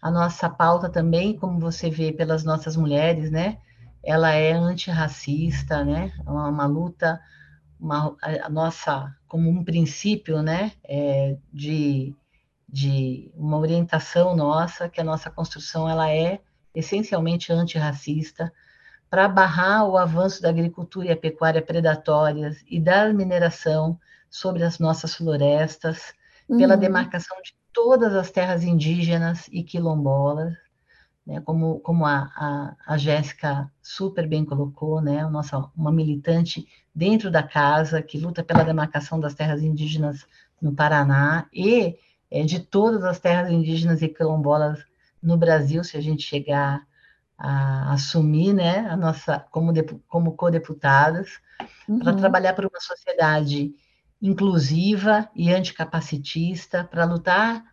A 0.00 0.10
nossa 0.10 0.50
pauta 0.50 0.90
também, 0.90 1.38
como 1.38 1.60
você 1.60 1.88
vê 1.88 2.12
pelas 2.12 2.42
nossas 2.42 2.76
mulheres, 2.76 3.30
né, 3.30 3.58
ela 4.02 4.32
é 4.32 4.52
antirracista, 4.52 5.84
né, 5.84 6.12
é 6.26 6.30
uma, 6.30 6.48
uma 6.48 6.66
luta 6.66 7.20
uma, 7.82 8.16
a 8.20 8.48
nossa, 8.48 9.12
como 9.26 9.50
um 9.50 9.64
princípio, 9.64 10.40
né, 10.40 10.72
é, 10.84 11.36
de, 11.52 12.14
de 12.68 13.32
uma 13.34 13.58
orientação 13.58 14.36
nossa, 14.36 14.88
que 14.88 15.00
a 15.00 15.04
nossa 15.04 15.28
construção 15.28 15.88
ela 15.88 16.08
é 16.08 16.40
essencialmente 16.72 17.52
antirracista, 17.52 18.52
para 19.10 19.28
barrar 19.28 19.84
o 19.86 19.98
avanço 19.98 20.40
da 20.40 20.48
agricultura 20.48 21.08
e 21.08 21.10
a 21.10 21.16
pecuária 21.16 21.60
predatórias 21.60 22.64
e 22.66 22.80
da 22.80 23.12
mineração 23.12 23.98
sobre 24.30 24.62
as 24.62 24.78
nossas 24.78 25.14
florestas, 25.16 26.14
uhum. 26.48 26.58
pela 26.58 26.76
demarcação 26.76 27.36
de 27.42 27.52
todas 27.72 28.14
as 28.14 28.30
terras 28.30 28.62
indígenas 28.62 29.48
e 29.50 29.62
quilombolas, 29.62 30.54
né, 31.26 31.40
como, 31.40 31.80
como 31.80 32.06
a, 32.06 32.30
a, 32.36 32.76
a 32.86 32.96
Jéssica 32.96 33.70
super 33.82 34.28
bem 34.28 34.44
colocou, 34.44 35.00
né, 35.00 35.26
nossa, 35.26 35.58
uma 35.76 35.90
militante 35.90 36.66
dentro 36.94 37.30
da 37.30 37.42
casa 37.42 38.02
que 38.02 38.18
luta 38.18 38.44
pela 38.44 38.64
demarcação 38.64 39.18
das 39.18 39.34
terras 39.34 39.62
indígenas 39.62 40.26
no 40.60 40.74
Paraná 40.74 41.46
e 41.52 41.96
é, 42.30 42.42
de 42.44 42.60
todas 42.60 43.04
as 43.04 43.18
terras 43.18 43.50
indígenas 43.50 44.02
e 44.02 44.08
quilombolas 44.08 44.84
no 45.22 45.36
Brasil, 45.36 45.84
se 45.84 45.96
a 45.96 46.00
gente 46.00 46.22
chegar 46.22 46.86
a 47.38 47.92
assumir, 47.92 48.52
né, 48.52 48.88
a 48.88 48.96
nossa 48.96 49.40
como 49.50 49.72
como 50.06 50.32
co-deputadas, 50.32 51.40
uhum. 51.88 51.98
para 51.98 52.14
trabalhar 52.14 52.54
por 52.54 52.64
uma 52.64 52.80
sociedade 52.80 53.74
inclusiva 54.20 55.28
e 55.34 55.52
anticapacitista, 55.52 56.84
para 56.84 57.04
lutar 57.04 57.64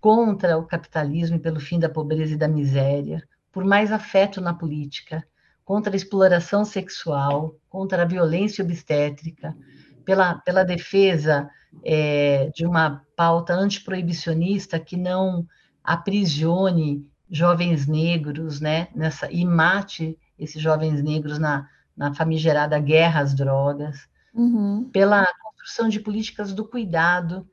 contra 0.00 0.56
o 0.56 0.64
capitalismo 0.64 1.36
e 1.36 1.40
pelo 1.40 1.58
fim 1.58 1.78
da 1.78 1.88
pobreza 1.88 2.34
e 2.34 2.36
da 2.36 2.46
miséria, 2.46 3.26
por 3.50 3.64
mais 3.64 3.90
afeto 3.90 4.40
na 4.40 4.54
política, 4.54 5.26
contra 5.68 5.92
a 5.92 5.96
exploração 5.96 6.64
sexual, 6.64 7.54
contra 7.68 8.02
a 8.02 8.06
violência 8.06 8.64
obstétrica, 8.64 9.54
pela, 10.02 10.36
pela 10.36 10.64
defesa 10.64 11.50
é, 11.84 12.50
de 12.54 12.64
uma 12.64 13.04
pauta 13.14 13.52
antiproibicionista 13.52 14.80
que 14.80 14.96
não 14.96 15.46
aprisione 15.84 17.06
jovens 17.30 17.86
negros, 17.86 18.62
né, 18.62 18.88
nessa, 18.94 19.30
e 19.30 19.44
mate 19.44 20.18
esses 20.38 20.62
jovens 20.62 21.02
negros 21.02 21.38
na, 21.38 21.68
na 21.94 22.14
famigerada 22.14 22.78
guerra 22.78 23.20
às 23.20 23.34
drogas, 23.34 24.08
uhum. 24.32 24.88
pela 24.90 25.26
construção 25.42 25.86
de 25.90 26.00
políticas 26.00 26.54
do 26.54 26.66
cuidado, 26.66 27.46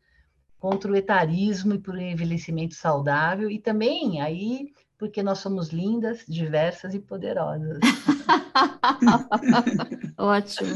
contra 0.57 0.89
o 0.89 0.95
etarismo 0.95 1.73
e 1.73 1.79
por 1.79 1.93
um 1.93 1.99
envelhecimento 1.99 2.75
saudável, 2.75 3.51
e 3.51 3.59
também 3.59 4.21
aí 4.21 4.69
porque 5.05 5.21
nós 5.21 5.37
somos 5.37 5.69
lindas, 5.69 6.25
diversas 6.27 6.95
e 6.95 6.99
poderosas. 6.99 7.77
Ótimo. 10.17 10.73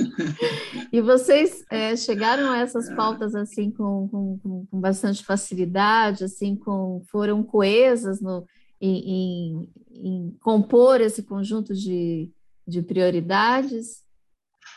E 0.92 1.02
vocês 1.02 1.66
é, 1.72 1.96
chegaram 1.96 2.52
a 2.52 2.60
essas 2.60 2.94
pautas 2.94 3.34
assim 3.34 3.72
com, 3.72 4.08
com, 4.08 4.68
com, 4.70 4.80
bastante 4.80 5.26
facilidade, 5.26 6.24
assim, 6.24 6.56
com 6.56 7.02
foram 7.12 7.42
coesas 7.42 8.22
no, 8.22 8.46
em, 8.80 9.10
em, 9.10 9.70
em 9.92 10.38
compor 10.42 11.02
esse 11.02 11.24
conjunto 11.24 11.74
de, 11.74 12.32
de 12.68 12.84
prioridades? 12.84 14.04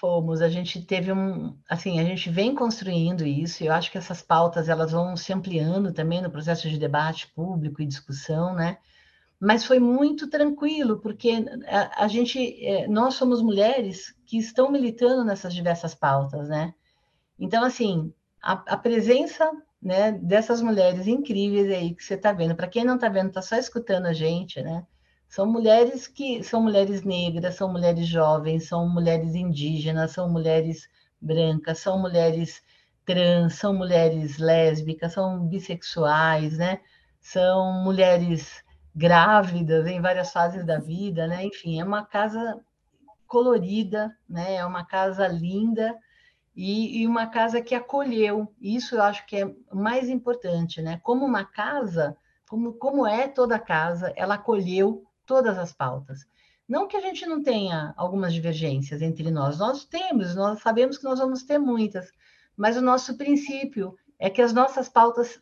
Fomos, 0.00 0.40
a 0.40 0.48
gente 0.48 0.80
teve 0.80 1.12
um, 1.12 1.54
assim, 1.68 2.00
a 2.00 2.04
gente 2.04 2.30
vem 2.30 2.54
construindo 2.54 3.26
isso, 3.26 3.62
e 3.62 3.66
eu 3.66 3.72
acho 3.72 3.92
que 3.92 3.98
essas 3.98 4.22
pautas 4.22 4.70
elas 4.70 4.92
vão 4.92 5.14
se 5.14 5.30
ampliando 5.32 5.92
também 5.92 6.22
no 6.22 6.30
processo 6.30 6.70
de 6.70 6.78
debate 6.78 7.30
público 7.34 7.82
e 7.82 7.86
discussão, 7.86 8.54
né? 8.54 8.78
Mas 9.44 9.64
foi 9.64 9.80
muito 9.80 10.30
tranquilo, 10.30 11.00
porque 11.00 11.44
a, 11.66 12.04
a 12.04 12.06
gente, 12.06 12.64
é, 12.64 12.86
nós 12.86 13.14
somos 13.14 13.42
mulheres 13.42 14.14
que 14.24 14.38
estão 14.38 14.70
militando 14.70 15.24
nessas 15.24 15.52
diversas 15.52 15.96
pautas, 15.96 16.48
né? 16.48 16.72
Então, 17.36 17.64
assim, 17.64 18.14
a, 18.40 18.52
a 18.52 18.76
presença 18.76 19.50
né, 19.82 20.12
dessas 20.12 20.62
mulheres 20.62 21.08
incríveis 21.08 21.68
aí 21.72 21.92
que 21.92 22.04
você 22.04 22.14
está 22.14 22.32
vendo, 22.32 22.54
para 22.54 22.68
quem 22.68 22.84
não 22.84 22.94
está 22.94 23.08
vendo, 23.08 23.30
está 23.30 23.42
só 23.42 23.56
escutando 23.56 24.06
a 24.06 24.12
gente, 24.12 24.62
né? 24.62 24.86
São 25.28 25.44
mulheres 25.44 26.06
que 26.06 26.44
são 26.44 26.62
mulheres 26.62 27.02
negras, 27.02 27.56
são 27.56 27.68
mulheres 27.72 28.06
jovens, 28.06 28.68
são 28.68 28.88
mulheres 28.88 29.34
indígenas, 29.34 30.12
são 30.12 30.30
mulheres 30.30 30.88
brancas, 31.20 31.80
são 31.80 31.98
mulheres 31.98 32.62
trans, 33.04 33.54
são 33.54 33.74
mulheres 33.74 34.38
lésbicas, 34.38 35.14
são 35.14 35.48
bissexuais, 35.48 36.58
né? 36.58 36.80
São 37.20 37.82
mulheres 37.82 38.62
grávidas 38.94 39.86
em 39.86 40.00
várias 40.00 40.32
fases 40.32 40.64
da 40.64 40.78
vida, 40.78 41.26
né? 41.26 41.44
Enfim, 41.44 41.80
é 41.80 41.84
uma 41.84 42.04
casa 42.04 42.60
colorida, 43.26 44.16
né? 44.28 44.56
É 44.56 44.66
uma 44.66 44.84
casa 44.84 45.26
linda 45.26 45.98
e, 46.54 47.00
e 47.00 47.06
uma 47.06 47.26
casa 47.26 47.62
que 47.62 47.74
acolheu. 47.74 48.52
Isso 48.60 48.96
eu 48.96 49.02
acho 49.02 49.26
que 49.26 49.36
é 49.36 49.54
mais 49.72 50.08
importante, 50.08 50.82
né? 50.82 51.00
Como 51.02 51.24
uma 51.24 51.44
casa, 51.44 52.16
como, 52.48 52.74
como 52.74 53.06
é 53.06 53.28
toda 53.28 53.58
casa, 53.58 54.12
ela 54.16 54.34
acolheu 54.34 55.04
todas 55.26 55.58
as 55.58 55.72
pautas. 55.72 56.26
Não 56.68 56.86
que 56.86 56.96
a 56.96 57.00
gente 57.00 57.26
não 57.26 57.42
tenha 57.42 57.92
algumas 57.96 58.32
divergências 58.32 59.02
entre 59.02 59.30
nós, 59.30 59.58
nós 59.58 59.84
temos, 59.84 60.34
nós 60.34 60.60
sabemos 60.60 60.96
que 60.96 61.04
nós 61.04 61.18
vamos 61.18 61.42
ter 61.42 61.58
muitas, 61.58 62.10
mas 62.56 62.76
o 62.76 62.82
nosso 62.82 63.16
princípio 63.16 63.96
é 64.18 64.30
que 64.30 64.40
as 64.40 64.52
nossas 64.52 64.88
pautas 64.88 65.40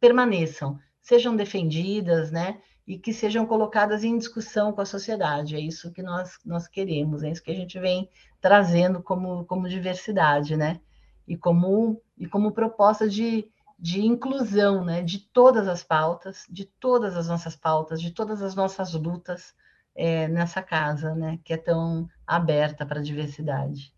permaneçam, 0.00 0.78
sejam 1.00 1.34
defendidas, 1.34 2.30
né? 2.30 2.60
E 2.86 2.98
que 2.98 3.12
sejam 3.12 3.46
colocadas 3.46 4.02
em 4.02 4.18
discussão 4.18 4.72
com 4.72 4.80
a 4.80 4.86
sociedade. 4.86 5.54
É 5.54 5.60
isso 5.60 5.92
que 5.92 6.02
nós, 6.02 6.38
nós 6.44 6.66
queremos, 6.66 7.22
é 7.22 7.30
isso 7.30 7.42
que 7.42 7.50
a 7.50 7.54
gente 7.54 7.78
vem 7.78 8.08
trazendo 8.40 9.02
como, 9.02 9.44
como 9.44 9.68
diversidade, 9.68 10.56
né? 10.56 10.80
E 11.26 11.36
como, 11.36 12.02
e 12.18 12.26
como 12.26 12.52
proposta 12.52 13.08
de, 13.08 13.48
de 13.78 14.00
inclusão 14.00 14.84
né, 14.84 15.02
de 15.02 15.18
todas 15.18 15.68
as 15.68 15.82
pautas, 15.82 16.44
de 16.50 16.64
todas 16.64 17.16
as 17.16 17.28
nossas 17.28 17.56
pautas, 17.56 18.00
de 18.00 18.10
todas 18.10 18.42
as 18.42 18.54
nossas 18.54 18.92
lutas 18.94 19.54
é, 19.94 20.28
nessa 20.28 20.62
casa, 20.62 21.14
né, 21.14 21.38
que 21.44 21.52
é 21.52 21.56
tão 21.56 22.08
aberta 22.26 22.86
para 22.86 23.00
a 23.00 23.02
diversidade. 23.02 23.92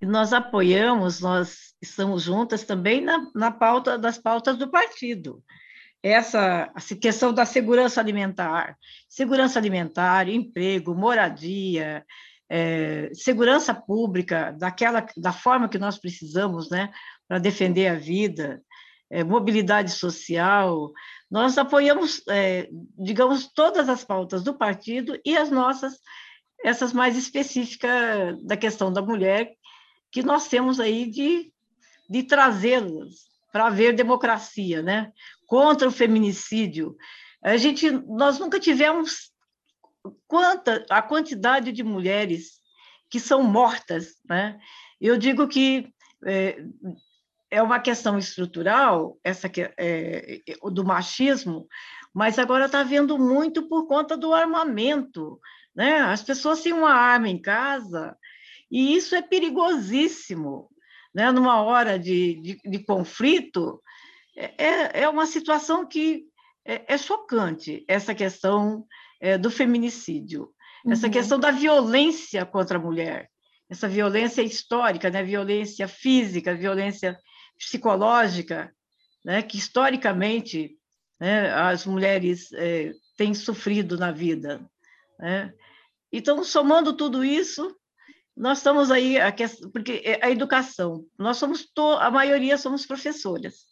E 0.00 0.04
nós 0.04 0.32
apoiamos, 0.32 1.20
nós 1.20 1.74
estamos 1.80 2.22
juntas 2.22 2.64
também 2.64 3.00
na, 3.00 3.30
na 3.34 3.50
pauta 3.50 3.98
das 3.98 4.18
pautas 4.18 4.58
do 4.58 4.68
partido. 4.68 5.42
Essa, 6.08 6.72
questão 7.00 7.34
da 7.34 7.44
segurança 7.44 8.00
alimentar, 8.00 8.78
segurança 9.08 9.58
alimentar, 9.58 10.28
emprego, 10.28 10.94
moradia, 10.94 12.06
é, 12.48 13.10
segurança 13.12 13.74
pública, 13.74 14.52
daquela, 14.52 15.04
da 15.16 15.32
forma 15.32 15.68
que 15.68 15.80
nós 15.80 15.98
precisamos, 15.98 16.70
né, 16.70 16.92
para 17.26 17.40
defender 17.40 17.88
a 17.88 17.96
vida, 17.96 18.62
é, 19.10 19.24
mobilidade 19.24 19.90
social. 19.90 20.92
Nós 21.28 21.58
apoiamos, 21.58 22.22
é, 22.28 22.68
digamos, 22.96 23.52
todas 23.52 23.88
as 23.88 24.04
pautas 24.04 24.44
do 24.44 24.54
partido 24.56 25.18
e 25.24 25.36
as 25.36 25.50
nossas, 25.50 25.98
essas 26.64 26.92
mais 26.92 27.16
específicas 27.16 28.40
da 28.44 28.56
questão 28.56 28.92
da 28.92 29.02
mulher, 29.02 29.50
que 30.12 30.22
nós 30.22 30.46
temos 30.46 30.78
aí 30.78 31.10
de, 31.10 31.52
de 32.08 32.22
trazê-las 32.22 33.35
para 33.56 33.68
haver 33.68 33.94
democracia, 33.94 34.82
né? 34.82 35.10
contra 35.46 35.88
o 35.88 35.90
feminicídio. 35.90 36.94
A 37.42 37.56
gente, 37.56 37.90
nós 37.90 38.38
nunca 38.38 38.60
tivemos 38.60 39.30
quanta 40.28 40.84
a 40.90 41.00
quantidade 41.00 41.72
de 41.72 41.82
mulheres 41.82 42.60
que 43.08 43.18
são 43.18 43.42
mortas, 43.42 44.16
né? 44.28 44.58
Eu 45.00 45.16
digo 45.16 45.48
que 45.48 45.90
é, 46.26 46.62
é 47.50 47.62
uma 47.62 47.80
questão 47.80 48.18
estrutural, 48.18 49.18
essa 49.24 49.48
que, 49.48 49.72
é, 49.78 50.42
do 50.70 50.84
machismo, 50.84 51.66
mas 52.12 52.38
agora 52.38 52.66
está 52.66 52.80
havendo 52.80 53.18
muito 53.18 53.66
por 53.70 53.86
conta 53.86 54.18
do 54.18 54.34
armamento. 54.34 55.40
Né? 55.74 56.00
As 56.00 56.22
pessoas 56.22 56.60
têm 56.60 56.74
uma 56.74 56.92
arma 56.92 57.30
em 57.30 57.40
casa 57.40 58.14
e 58.70 58.94
isso 58.94 59.14
é 59.14 59.22
perigosíssimo. 59.22 60.68
Né? 61.16 61.32
Numa 61.32 61.62
hora 61.62 61.98
de, 61.98 62.34
de, 62.42 62.60
de 62.62 62.78
conflito, 62.80 63.82
é, 64.36 64.52
é, 64.62 65.02
é 65.04 65.08
uma 65.08 65.24
situação 65.24 65.88
que 65.88 66.26
é, 66.62 66.92
é 66.92 66.98
chocante, 66.98 67.86
essa 67.88 68.14
questão 68.14 68.84
é, 69.18 69.38
do 69.38 69.50
feminicídio, 69.50 70.52
uhum. 70.84 70.92
essa 70.92 71.08
questão 71.08 71.40
da 71.40 71.50
violência 71.50 72.44
contra 72.44 72.76
a 72.76 72.82
mulher, 72.82 73.30
essa 73.66 73.88
violência 73.88 74.42
histórica, 74.42 75.08
né? 75.08 75.22
violência 75.22 75.88
física, 75.88 76.54
violência 76.54 77.18
psicológica, 77.58 78.70
né, 79.24 79.40
que 79.40 79.56
historicamente 79.56 80.76
né, 81.18 81.50
as 81.50 81.86
mulheres 81.86 82.52
é, 82.52 82.92
têm 83.16 83.32
sofrido 83.32 83.96
na 83.96 84.12
vida. 84.12 84.68
Né? 85.18 85.50
Então, 86.12 86.44
somando 86.44 86.92
tudo 86.92 87.24
isso, 87.24 87.74
nós 88.36 88.58
estamos 88.58 88.90
aí, 88.90 89.16
porque 89.72 90.02
é 90.04 90.24
a 90.24 90.30
educação, 90.30 91.04
nós 91.18 91.38
somos, 91.38 91.66
a 91.98 92.10
maioria 92.10 92.58
somos 92.58 92.84
professoras. 92.84 93.64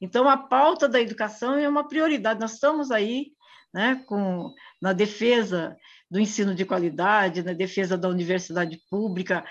Então, 0.00 0.28
a 0.28 0.36
pauta 0.36 0.88
da 0.88 1.00
educação 1.00 1.54
é 1.54 1.68
uma 1.68 1.88
prioridade, 1.88 2.40
nós 2.40 2.54
estamos 2.54 2.90
aí 2.90 3.32
né, 3.74 4.02
com, 4.06 4.52
na 4.80 4.92
defesa 4.92 5.76
do 6.10 6.20
ensino 6.20 6.54
de 6.54 6.64
qualidade, 6.64 7.42
na 7.42 7.52
defesa 7.52 7.96
da 7.96 8.08
universidade 8.08 8.80
pública, 8.90 9.44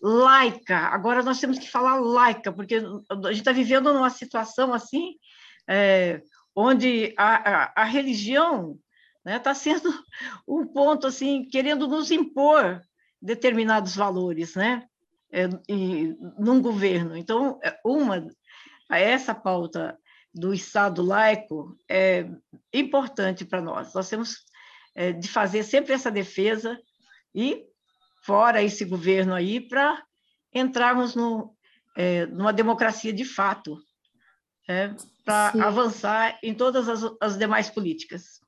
laica. 0.00 0.76
Agora 0.76 1.22
nós 1.22 1.38
temos 1.38 1.58
que 1.58 1.70
falar 1.70 2.00
laica, 2.00 2.52
porque 2.52 2.76
a 2.76 3.28
gente 3.28 3.38
está 3.38 3.52
vivendo 3.52 3.92
numa 3.92 4.10
situação 4.10 4.72
assim, 4.72 5.14
é, 5.68 6.22
onde 6.54 7.14
a, 7.16 7.34
a, 7.34 7.72
a 7.82 7.84
religião 7.84 8.78
está 9.18 9.30
né, 9.30 9.38
tá 9.38 9.54
sendo 9.54 9.92
um 10.48 10.66
ponto 10.66 11.06
assim, 11.06 11.46
querendo 11.48 11.86
nos 11.86 12.10
impor 12.10 12.80
determinados 13.20 13.96
valores, 13.96 14.54
né? 14.54 14.86
É, 15.30 15.48
e, 15.68 16.16
num 16.38 16.60
governo. 16.62 17.16
Então, 17.16 17.58
é, 17.62 17.78
uma 17.84 18.26
essa 18.90 19.34
pauta 19.34 19.98
do 20.32 20.54
Estado 20.54 21.02
laico 21.02 21.76
é 21.88 22.28
importante 22.72 23.44
para 23.44 23.60
nós. 23.60 23.92
Nós 23.94 24.08
temos 24.08 24.44
é, 24.94 25.12
de 25.12 25.28
fazer 25.28 25.62
sempre 25.62 25.92
essa 25.92 26.10
defesa 26.10 26.78
e 27.34 27.66
fora 28.22 28.62
esse 28.62 28.84
governo 28.84 29.34
aí, 29.34 29.60
para 29.60 30.02
entrarmos 30.52 31.14
no, 31.14 31.54
é, 31.96 32.26
numa 32.26 32.52
democracia 32.52 33.12
de 33.12 33.24
fato, 33.24 33.78
é, 34.68 34.94
para 35.24 35.48
avançar 35.64 36.38
em 36.42 36.54
todas 36.54 36.88
as, 36.88 37.02
as, 37.20 37.38
demais 37.38 37.70
políticas. 37.70 38.40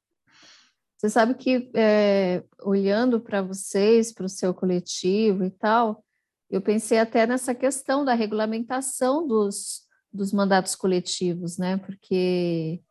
Você 0.99 1.09
sabe 1.09 1.35
que, 1.35 1.71
é, 1.75 2.43
olhando 2.61 3.21
para 3.21 3.41
vocês, 3.41 4.13
para 4.13 4.27
o 4.27 4.29
seu 4.29 4.53
coletivo 4.53 5.45
e 5.45 5.51
tal, 5.51 6.05
eu 6.51 6.61
pensei 6.61 6.99
até 6.99 7.27
nessa 7.27 7.55
questão 7.55 8.05
da 8.05 8.15
regulamentação 8.15 9.27
dos, 9.27 9.83
dos 10.13 10.33
mandatos 10.33 10.75
coletivos, 10.75 11.57
né? 11.57 11.77
Porque 11.77 12.83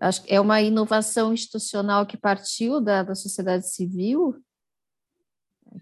acho 0.00 0.22
que 0.22 0.32
é 0.32 0.40
uma 0.40 0.62
inovação 0.62 1.34
institucional 1.34 2.06
que 2.06 2.16
partiu 2.16 2.80
da, 2.80 3.02
da 3.02 3.16
sociedade 3.16 3.68
civil 3.68 4.40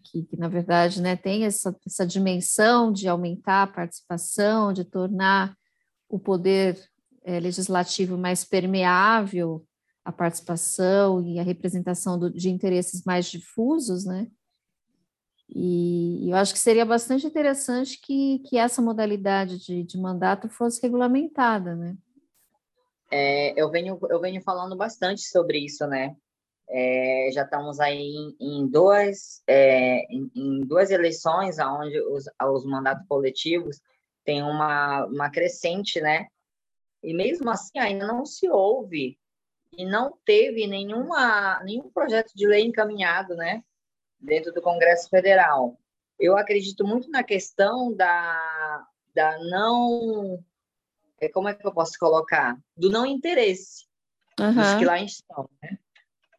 que, 0.02 0.22
que 0.24 0.36
na 0.36 0.48
verdade 0.48 1.00
né, 1.00 1.16
tem 1.16 1.44
essa, 1.44 1.76
essa 1.86 2.06
dimensão 2.06 2.92
de 2.92 3.08
aumentar 3.08 3.62
a 3.62 3.66
participação, 3.66 4.72
de 4.72 4.84
tornar 4.84 5.56
o 6.08 6.18
poder 6.18 6.78
é, 7.24 7.40
legislativo 7.40 8.16
mais 8.16 8.44
permeável 8.44 9.66
à 10.06 10.12
participação 10.12 11.20
e 11.26 11.40
à 11.40 11.42
representação 11.42 12.16
do, 12.16 12.30
de 12.30 12.48
interesses 12.48 13.02
mais 13.04 13.26
difusos, 13.26 14.04
né? 14.04 14.28
E, 15.48 16.30
eu 16.30 16.36
acho 16.36 16.52
que 16.52 16.60
seria 16.60 16.84
bastante 16.84 17.26
interessante 17.26 18.00
que, 18.00 18.38
que 18.48 18.56
essa 18.56 18.80
modalidade 18.80 19.58
de, 19.58 19.82
de 19.82 19.98
mandato 19.98 20.48
fosse 20.48 20.80
regulamentada, 20.80 21.74
né? 21.74 21.96
É, 23.10 23.60
eu, 23.60 23.68
venho, 23.68 23.98
eu 24.08 24.20
venho 24.20 24.40
falando 24.42 24.76
bastante 24.76 25.22
sobre 25.22 25.58
isso, 25.58 25.84
né? 25.88 26.16
É, 26.68 27.30
já 27.32 27.42
estamos 27.42 27.80
aí 27.80 27.98
em, 27.98 28.36
em 28.40 28.66
duas, 28.68 29.42
é, 29.46 30.04
em, 30.12 30.30
em, 30.36 30.60
duas 30.60 30.90
eleições 30.90 31.58
onde 31.58 32.00
os, 32.00 32.26
os 32.42 32.64
mandatos 32.64 33.06
coletivos 33.08 33.80
têm 34.24 34.42
uma, 34.42 35.04
uma 35.06 35.30
crescente, 35.30 36.00
né? 36.00 36.26
E 37.02 37.12
mesmo 37.12 37.50
assim 37.50 37.78
ainda 37.78 38.06
não 38.06 38.24
se 38.24 38.48
ouve 38.48 39.18
e 39.72 39.84
não 39.84 40.16
teve 40.24 40.66
nenhuma, 40.66 41.62
nenhum 41.64 41.90
projeto 41.90 42.32
de 42.34 42.46
lei 42.46 42.64
encaminhado, 42.64 43.34
né? 43.34 43.62
Dentro 44.18 44.52
do 44.52 44.62
Congresso 44.62 45.08
Federal. 45.08 45.78
Eu 46.18 46.36
acredito 46.36 46.86
muito 46.86 47.10
na 47.10 47.22
questão 47.22 47.94
da, 47.94 48.86
da 49.14 49.38
não... 49.38 50.42
É, 51.20 51.28
como 51.28 51.48
é 51.48 51.54
que 51.54 51.66
eu 51.66 51.72
posso 51.72 51.98
colocar? 51.98 52.58
Do 52.76 52.90
não 52.90 53.06
interesse 53.06 53.86
uhum. 54.40 54.54
dos 54.54 54.74
que 54.74 54.84
lá 54.84 55.00
estão, 55.00 55.48
né? 55.62 55.78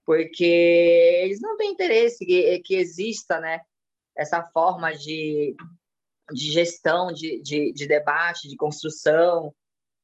porque 0.07 1.21
eles 1.21 1.41
não 1.41 1.57
têm 1.57 1.69
interesse 1.69 2.25
que, 2.25 2.59
que 2.59 2.75
exista 2.75 3.41
né, 3.41 3.59
essa 4.15 4.41
forma 4.41 4.95
de, 4.95 5.53
de 6.31 6.49
gestão, 6.49 7.11
de, 7.11 7.41
de, 7.41 7.73
de 7.73 7.85
debate, 7.85 8.47
de 8.47 8.55
construção 8.55 9.53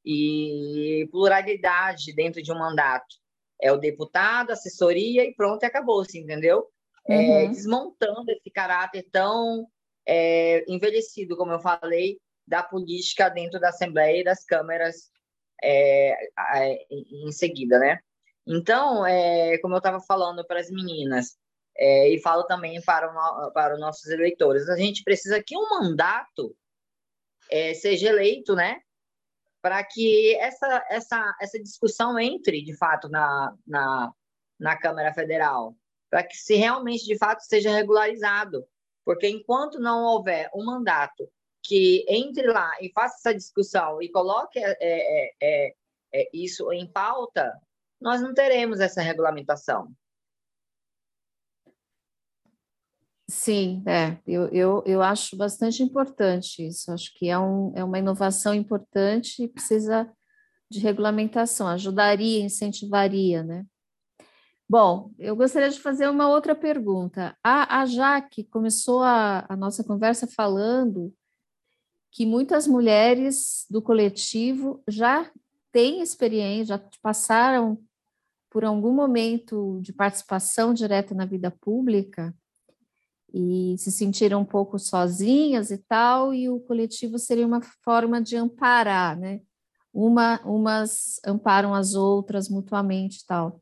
e 0.04 1.08
pluralidade 1.10 2.14
dentro 2.14 2.42
de 2.42 2.52
um 2.52 2.58
mandato. 2.58 3.16
É 3.60 3.72
o 3.72 3.78
deputado, 3.78 4.50
assessoria 4.50 5.24
e 5.24 5.34
pronto, 5.34 5.64
acabou-se, 5.64 6.18
entendeu? 6.18 6.68
É, 7.08 7.16
uhum. 7.16 7.36
É, 7.36 7.46
desmontando 7.48 8.30
esse 8.30 8.50
caráter 8.50 9.06
tão 9.10 9.66
é, 10.06 10.64
envelhecido, 10.70 11.36
como 11.36 11.52
eu 11.52 11.60
falei, 11.60 12.18
da 12.46 12.62
política 12.62 13.28
dentro 13.28 13.58
da 13.58 13.70
Assembleia 13.70 14.20
e 14.20 14.24
das 14.24 14.44
câmeras 14.44 15.10
é, 15.62 16.14
em 16.90 17.32
seguida, 17.32 17.78
né? 17.78 17.98
Então, 18.46 19.06
é, 19.06 19.56
como 19.58 19.74
eu 19.74 19.78
estava 19.78 20.00
falando 20.00 20.44
para 20.46 20.60
as 20.60 20.70
meninas, 20.70 21.38
é, 21.76 22.10
e 22.10 22.20
falo 22.20 22.44
também 22.44 22.80
para, 22.82 23.10
o, 23.10 23.50
para 23.52 23.74
os 23.74 23.80
nossos 23.80 24.06
eleitores, 24.10 24.68
a 24.68 24.76
gente 24.76 25.02
precisa 25.02 25.42
que 25.42 25.56
um 25.56 25.68
mandato 25.70 26.54
seja 27.80 28.08
eleito, 28.08 28.54
né? 28.54 28.80
Para 29.64 29.82
que 29.82 30.36
essa, 30.36 30.84
essa, 30.90 31.36
essa 31.40 31.58
discussão 31.58 32.18
entre, 32.18 32.62
de 32.62 32.76
fato, 32.76 33.08
na, 33.08 33.56
na, 33.66 34.12
na 34.60 34.76
Câmara 34.76 35.10
Federal, 35.14 35.74
para 36.10 36.22
que 36.22 36.36
se 36.36 36.54
realmente, 36.54 37.06
de 37.06 37.16
fato, 37.16 37.40
seja 37.40 37.70
regularizado. 37.70 38.66
Porque 39.06 39.26
enquanto 39.26 39.80
não 39.80 40.04
houver 40.04 40.50
um 40.54 40.66
mandato 40.66 41.26
que 41.62 42.04
entre 42.06 42.46
lá 42.46 42.72
e 42.78 42.92
faça 42.92 43.16
essa 43.16 43.34
discussão 43.34 44.02
e 44.02 44.10
coloque 44.10 44.58
é, 44.58 44.76
é, 44.78 45.32
é, 45.42 45.74
é 46.12 46.28
isso 46.34 46.70
em 46.70 46.86
pauta, 46.86 47.50
nós 47.98 48.20
não 48.20 48.34
teremos 48.34 48.80
essa 48.80 49.00
regulamentação. 49.00 49.90
Sim, 53.26 53.82
é, 53.86 54.18
eu, 54.26 54.48
eu, 54.48 54.82
eu 54.84 55.02
acho 55.02 55.34
bastante 55.34 55.82
importante 55.82 56.66
isso, 56.66 56.92
acho 56.92 57.10
que 57.14 57.30
é, 57.30 57.38
um, 57.38 57.72
é 57.74 57.82
uma 57.82 57.98
inovação 57.98 58.52
importante 58.54 59.42
e 59.42 59.48
precisa 59.48 60.10
de 60.70 60.78
regulamentação, 60.78 61.66
ajudaria, 61.66 62.44
incentivaria, 62.44 63.42
né? 63.42 63.64
Bom, 64.68 65.10
eu 65.18 65.36
gostaria 65.36 65.70
de 65.70 65.80
fazer 65.80 66.08
uma 66.08 66.28
outra 66.28 66.54
pergunta. 66.54 67.36
A, 67.42 67.80
a 67.80 67.86
Jaque 67.86 68.44
começou 68.44 69.02
a, 69.02 69.46
a 69.48 69.56
nossa 69.56 69.84
conversa 69.84 70.26
falando 70.26 71.14
que 72.10 72.26
muitas 72.26 72.66
mulheres 72.66 73.66
do 73.70 73.80
coletivo 73.80 74.82
já 74.88 75.30
têm 75.72 76.00
experiência, 76.00 76.76
já 76.76 76.90
passaram 77.02 77.78
por 78.50 78.64
algum 78.64 78.92
momento 78.92 79.80
de 79.82 79.92
participação 79.92 80.72
direta 80.72 81.14
na 81.14 81.26
vida 81.26 81.50
pública 81.50 82.34
e 83.34 83.76
se 83.78 83.90
sentiram 83.90 84.42
um 84.42 84.44
pouco 84.44 84.78
sozinhas 84.78 85.72
e 85.72 85.78
tal, 85.78 86.32
e 86.32 86.48
o 86.48 86.60
coletivo 86.60 87.18
seria 87.18 87.44
uma 87.44 87.60
forma 87.84 88.22
de 88.22 88.36
amparar, 88.36 89.18
né? 89.18 89.40
Uma, 89.92 90.40
umas 90.44 91.20
amparam 91.26 91.74
as 91.74 91.94
outras 91.94 92.48
mutuamente 92.48 93.22
e 93.22 93.26
tal. 93.26 93.60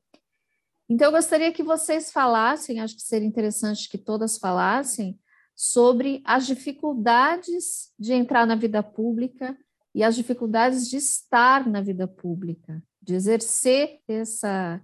Então, 0.89 1.09
eu 1.09 1.13
gostaria 1.13 1.51
que 1.53 1.63
vocês 1.63 2.13
falassem, 2.13 2.81
acho 2.81 2.97
que 2.97 3.03
seria 3.03 3.27
interessante 3.27 3.89
que 3.89 3.97
todas 3.97 4.37
falassem, 4.37 5.19
sobre 5.57 6.21
as 6.25 6.47
dificuldades 6.47 7.93
de 7.99 8.13
entrar 8.13 8.47
na 8.47 8.55
vida 8.55 8.83
pública 8.83 9.57
e 9.95 10.03
as 10.03 10.15
dificuldades 10.15 10.89
de 10.89 10.99
estar 10.99 11.67
na 11.67 11.81
vida 11.81 12.07
pública 12.07 12.83
de 13.03 13.15
exercer 13.15 14.01
essa, 14.07 14.81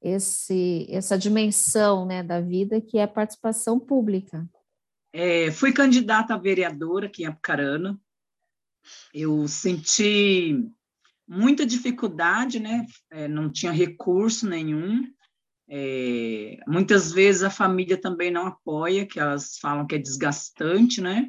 esse, 0.00 0.86
essa 0.88 1.18
dimensão 1.18 2.06
né, 2.06 2.22
da 2.22 2.40
vida 2.40 2.80
que 2.80 2.98
é 2.98 3.02
a 3.02 3.08
participação 3.08 3.78
pública. 3.78 4.48
É, 5.12 5.50
fui 5.50 5.72
candidata 5.72 6.34
a 6.34 6.38
vereadora 6.38 7.06
aqui 7.06 7.22
em 7.22 7.26
Apucarana. 7.26 8.00
Eu 9.12 9.46
senti 9.46 10.70
muita 11.28 11.66
dificuldade, 11.66 12.58
né? 12.58 12.86
É, 13.10 13.28
não 13.28 13.50
tinha 13.50 13.72
recurso 13.72 14.48
nenhum. 14.48 15.06
É, 15.68 16.58
muitas 16.66 17.12
vezes 17.12 17.42
a 17.42 17.50
família 17.50 18.00
também 18.00 18.30
não 18.30 18.46
apoia, 18.46 19.06
que 19.06 19.20
elas 19.20 19.58
falam 19.58 19.86
que 19.86 19.94
é 19.94 19.98
desgastante, 19.98 21.00
né? 21.00 21.28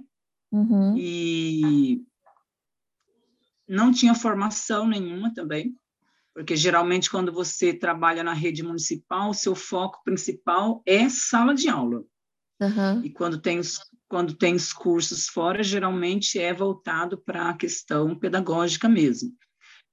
Uhum. 0.51 0.95
E 0.97 2.03
não 3.67 3.91
tinha 3.91 4.15
formação 4.15 4.88
nenhuma 4.88 5.34
também 5.34 5.76
porque 6.34 6.55
geralmente 6.55 7.09
quando 7.09 7.32
você 7.32 7.73
trabalha 7.73 8.23
na 8.23 8.34
rede 8.34 8.63
municipal, 8.63 9.29
o 9.29 9.36
seu 9.36 9.55
foco 9.55 10.01
principal 10.03 10.82
é 10.86 11.09
sala 11.09 11.53
de 11.53 11.67
aula. 11.67 12.03
Uhum. 12.61 13.03
E 13.03 13.09
quando 13.09 13.41
tem, 13.41 13.59
os, 13.59 13.79
quando 14.07 14.36
tem 14.36 14.53
os 14.53 14.71
cursos 14.71 15.27
fora, 15.27 15.63
geralmente 15.63 16.39
é 16.39 16.53
voltado 16.53 17.17
para 17.17 17.49
a 17.49 17.57
questão 17.57 18.17
pedagógica 18.17 18.88
mesmo. 18.88 19.32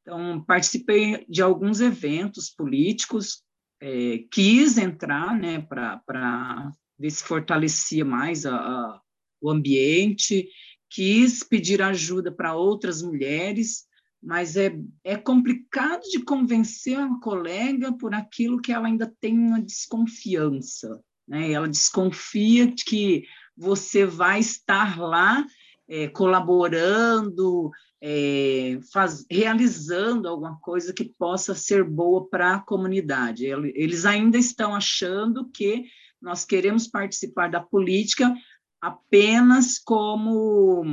Então, 0.02 0.42
participei 0.44 1.26
de 1.28 1.42
alguns 1.42 1.80
eventos 1.80 2.50
políticos, 2.50 3.42
é, 3.80 4.24
quis 4.30 4.76
entrar 4.76 5.38
né, 5.38 5.60
para 5.60 6.72
ver 6.98 7.10
se 7.10 7.24
fortalecia 7.24 8.04
mais 8.04 8.44
a, 8.44 8.56
a, 8.56 9.00
o 9.40 9.50
ambiente, 9.50 10.48
quis 10.90 11.42
pedir 11.42 11.80
ajuda 11.82 12.32
para 12.32 12.54
outras 12.54 13.02
mulheres, 13.02 13.87
mas 14.22 14.56
é, 14.56 14.76
é 15.04 15.16
complicado 15.16 16.02
de 16.10 16.22
convencer 16.22 16.98
a 16.98 17.18
colega 17.20 17.92
por 17.92 18.14
aquilo 18.14 18.60
que 18.60 18.72
ela 18.72 18.88
ainda 18.88 19.12
tem 19.20 19.38
uma 19.38 19.60
desconfiança. 19.60 21.00
Né? 21.26 21.52
Ela 21.52 21.68
desconfia 21.68 22.66
de 22.66 22.84
que 22.84 23.24
você 23.56 24.04
vai 24.04 24.40
estar 24.40 24.98
lá 24.98 25.44
é, 25.88 26.08
colaborando, 26.08 27.70
é, 28.00 28.78
faz, 28.92 29.24
realizando 29.30 30.28
alguma 30.28 30.58
coisa 30.60 30.92
que 30.92 31.04
possa 31.04 31.54
ser 31.54 31.84
boa 31.84 32.28
para 32.28 32.54
a 32.54 32.60
comunidade. 32.60 33.46
Eles 33.46 34.04
ainda 34.04 34.36
estão 34.36 34.74
achando 34.74 35.48
que 35.50 35.84
nós 36.20 36.44
queremos 36.44 36.86
participar 36.86 37.50
da 37.50 37.60
política 37.60 38.34
apenas 38.80 39.78
como 39.78 40.84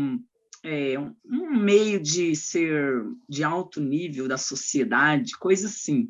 é, 0.65 0.97
um 0.99 1.55
meio 1.55 2.01
de 2.01 2.35
ser 2.35 3.05
de 3.29 3.43
alto 3.43 3.79
nível 3.79 4.27
da 4.27 4.37
sociedade, 4.37 5.37
coisa 5.37 5.67
assim. 5.67 6.09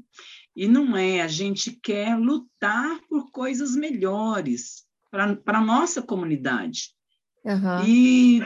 E 0.55 0.65
não 0.65 0.95
é, 0.95 1.21
a 1.21 1.27
gente 1.27 1.71
quer 1.71 2.17
lutar 2.17 3.01
por 3.09 3.29
coisas 3.31 3.75
melhores 3.75 4.85
para 5.11 5.37
a 5.45 5.61
nossa 5.61 6.01
comunidade. 6.01 6.95
Uhum. 7.43 7.85
E 7.85 8.41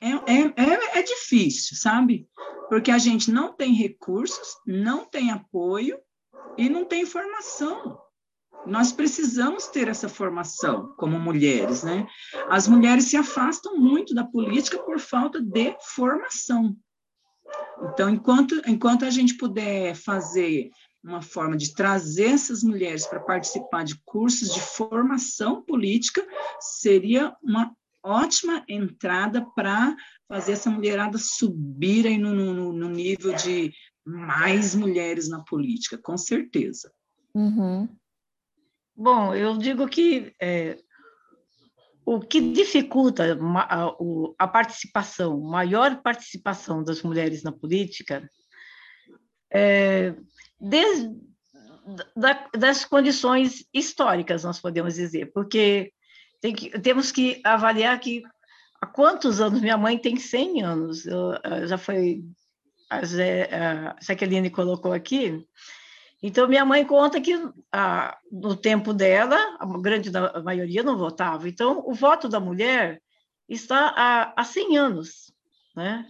é, 0.00 0.08
é, 0.08 0.40
é, 0.56 0.98
é 0.98 1.02
difícil, 1.02 1.76
sabe? 1.76 2.26
Porque 2.70 2.90
a 2.90 2.98
gente 2.98 3.30
não 3.30 3.52
tem 3.52 3.74
recursos, 3.74 4.56
não 4.66 5.04
tem 5.04 5.30
apoio 5.30 5.98
e 6.56 6.70
não 6.70 6.86
tem 6.86 7.04
formação. 7.04 8.00
Nós 8.66 8.92
precisamos 8.92 9.66
ter 9.68 9.88
essa 9.88 10.08
formação 10.08 10.94
como 10.96 11.18
mulheres, 11.18 11.82
né? 11.82 12.06
As 12.48 12.68
mulheres 12.68 13.06
se 13.06 13.16
afastam 13.16 13.76
muito 13.76 14.14
da 14.14 14.24
política 14.24 14.78
por 14.78 14.98
falta 14.98 15.40
de 15.40 15.76
formação. 15.94 16.76
Então, 17.82 18.10
enquanto, 18.10 18.60
enquanto 18.66 19.04
a 19.04 19.10
gente 19.10 19.34
puder 19.34 19.94
fazer 19.94 20.70
uma 21.02 21.22
forma 21.22 21.56
de 21.56 21.74
trazer 21.74 22.26
essas 22.26 22.62
mulheres 22.62 23.06
para 23.06 23.20
participar 23.20 23.84
de 23.84 24.00
cursos 24.04 24.52
de 24.52 24.60
formação 24.60 25.62
política, 25.62 26.26
seria 26.60 27.34
uma 27.42 27.74
ótima 28.02 28.64
entrada 28.68 29.46
para 29.54 29.96
fazer 30.28 30.52
essa 30.52 30.70
mulherada 30.70 31.18
subir 31.18 32.06
aí 32.06 32.18
no, 32.18 32.34
no, 32.34 32.72
no, 32.72 32.88
nível 32.88 33.34
de 33.34 33.72
mais 34.04 34.74
mulheres 34.74 35.28
na 35.28 35.42
política, 35.44 35.98
com 35.98 36.16
certeza. 36.16 36.92
Uhum. 37.34 37.88
Bom, 38.96 39.34
eu 39.34 39.56
digo 39.56 39.88
que 39.88 40.34
é, 40.40 40.76
o 42.04 42.20
que 42.20 42.40
dificulta 42.52 43.38
a, 43.68 43.94
a 44.38 44.48
participação, 44.48 45.40
maior 45.40 46.02
participação 46.02 46.82
das 46.82 47.02
mulheres 47.02 47.42
na 47.42 47.52
política, 47.52 48.28
é, 49.52 50.14
desde 50.60 51.08
da, 52.16 52.48
das 52.56 52.84
condições 52.84 53.64
históricas, 53.72 54.44
nós 54.44 54.60
podemos 54.60 54.94
dizer, 54.94 55.32
porque 55.32 55.92
tem 56.40 56.54
que, 56.54 56.70
temos 56.80 57.10
que 57.12 57.40
avaliar 57.44 57.98
que 58.00 58.22
há 58.80 58.86
quantos 58.86 59.40
anos 59.40 59.60
minha 59.60 59.76
mãe 59.76 59.98
tem 59.98 60.16
100 60.16 60.62
anos, 60.62 61.06
eu, 61.06 61.32
já 61.66 61.78
foi 61.78 62.22
a, 62.88 63.04
Zé, 63.04 63.48
a 63.54 63.96
Jaqueline 64.00 64.50
colocou 64.50 64.92
aqui, 64.92 65.44
então, 66.22 66.46
minha 66.46 66.64
mãe 66.66 66.84
conta 66.84 67.20
que 67.20 67.32
ah, 67.72 68.18
no 68.30 68.54
tempo 68.54 68.92
dela, 68.92 69.56
a 69.58 69.66
grande 69.78 70.10
maioria 70.44 70.82
não 70.82 70.98
votava. 70.98 71.48
Então, 71.48 71.82
o 71.86 71.94
voto 71.94 72.28
da 72.28 72.38
mulher 72.38 73.00
está 73.48 73.94
há, 73.96 74.32
há 74.36 74.44
100 74.44 74.76
anos. 74.76 75.32
Né? 75.74 76.04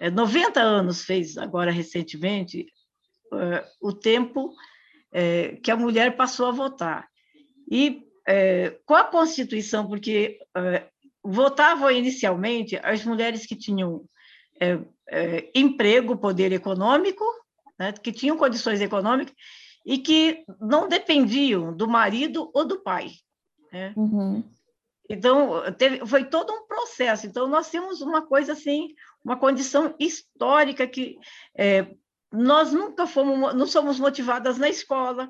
É, 0.00 0.10
90 0.10 0.60
anos 0.60 1.04
fez, 1.04 1.38
agora 1.38 1.70
recentemente, 1.70 2.66
uh, 3.32 3.64
o 3.80 3.92
tempo 3.92 4.52
é, 5.12 5.56
que 5.62 5.70
a 5.70 5.76
mulher 5.76 6.16
passou 6.16 6.46
a 6.46 6.52
votar. 6.52 7.08
E 7.70 8.02
é, 8.26 8.76
com 8.84 8.94
a 8.94 9.04
Constituição, 9.04 9.86
porque 9.86 10.38
votavam 11.22 11.90
inicialmente 11.90 12.76
as 12.82 13.04
mulheres 13.04 13.46
que 13.46 13.54
tinham 13.54 14.04
emprego, 15.54 16.16
poder 16.16 16.52
econômico, 16.52 17.24
né, 17.78 17.92
que 17.92 18.12
tinham 18.12 18.36
condições 18.36 18.80
econômicas 18.80 19.34
e 19.84 19.98
que 19.98 20.44
não 20.60 20.88
dependiam 20.88 21.76
do 21.76 21.86
marido 21.86 22.50
ou 22.54 22.64
do 22.64 22.82
pai. 22.82 23.10
Né? 23.72 23.92
Uhum. 23.96 24.42
Então, 25.08 25.62
teve, 25.76 26.06
foi 26.06 26.24
todo 26.24 26.52
um 26.52 26.66
processo. 26.66 27.26
Então, 27.26 27.46
nós 27.46 27.68
temos 27.68 28.00
uma 28.00 28.22
coisa 28.22 28.52
assim, 28.52 28.94
uma 29.22 29.36
condição 29.36 29.94
histórica 29.98 30.86
que 30.86 31.18
é, 31.56 31.86
nós 32.32 32.72
nunca 32.72 33.06
fomos, 33.06 33.54
não 33.54 33.66
somos 33.66 34.00
motivadas 34.00 34.56
na 34.56 34.68
escola, 34.68 35.28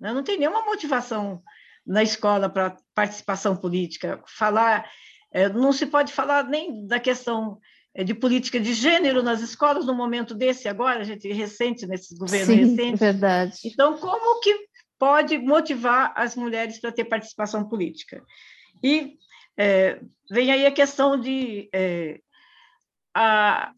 né? 0.00 0.12
não 0.12 0.24
tem 0.24 0.38
nenhuma 0.38 0.64
motivação 0.64 1.42
na 1.86 2.02
escola 2.02 2.48
para 2.48 2.76
participação 2.94 3.56
política. 3.56 4.22
Falar, 4.26 4.90
é, 5.32 5.48
não 5.48 5.72
se 5.72 5.86
pode 5.86 6.12
falar 6.12 6.44
nem 6.44 6.86
da 6.86 6.98
questão 6.98 7.58
de 7.96 8.14
política 8.14 8.60
de 8.60 8.74
gênero 8.74 9.22
nas 9.22 9.40
escolas 9.40 9.86
no 9.86 9.94
momento 9.94 10.34
desse 10.34 10.68
agora, 10.68 11.04
gente 11.04 11.30
recente 11.32 11.86
nesses 11.86 12.16
governos 12.16 12.46
Sim, 12.46 12.54
recentes. 12.54 13.00
verdade. 13.00 13.56
Então, 13.64 13.96
como 13.98 14.40
que 14.40 14.68
pode 14.98 15.38
motivar 15.38 16.12
as 16.16 16.36
mulheres 16.36 16.80
para 16.80 16.92
ter 16.92 17.04
participação 17.04 17.68
política? 17.68 18.22
E 18.82 19.16
é, 19.56 20.00
vem 20.30 20.52
aí 20.52 20.66
a 20.66 20.72
questão 20.72 21.18
de 21.18 21.68
é, 21.74 22.20
a, 23.14 23.72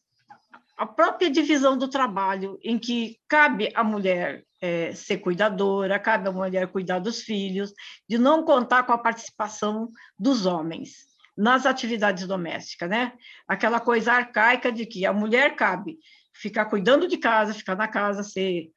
a 0.76 0.86
própria 0.86 1.30
divisão 1.30 1.78
do 1.78 1.88
trabalho, 1.88 2.58
em 2.62 2.78
que 2.78 3.18
cabe 3.26 3.70
à 3.74 3.82
mulher 3.82 4.44
é, 4.60 4.92
ser 4.92 5.18
cuidadora, 5.18 5.98
cabe 5.98 6.28
à 6.28 6.32
mulher 6.32 6.68
cuidar 6.68 6.98
dos 6.98 7.22
filhos, 7.22 7.72
de 8.06 8.18
não 8.18 8.44
contar 8.44 8.82
com 8.82 8.92
a 8.92 8.98
participação 8.98 9.90
dos 10.18 10.44
homens 10.44 11.09
nas 11.36 11.66
atividades 11.66 12.26
domésticas, 12.26 12.88
né? 12.88 13.12
Aquela 13.46 13.80
coisa 13.80 14.12
arcaica 14.12 14.70
de 14.70 14.86
que 14.86 15.06
a 15.06 15.12
mulher 15.12 15.56
cabe 15.56 15.98
ficar 16.32 16.66
cuidando 16.66 17.08
de 17.08 17.16
casa, 17.16 17.54
ficar 17.54 17.76
na 17.76 17.88
casa, 17.88 18.22
ser 18.22 18.70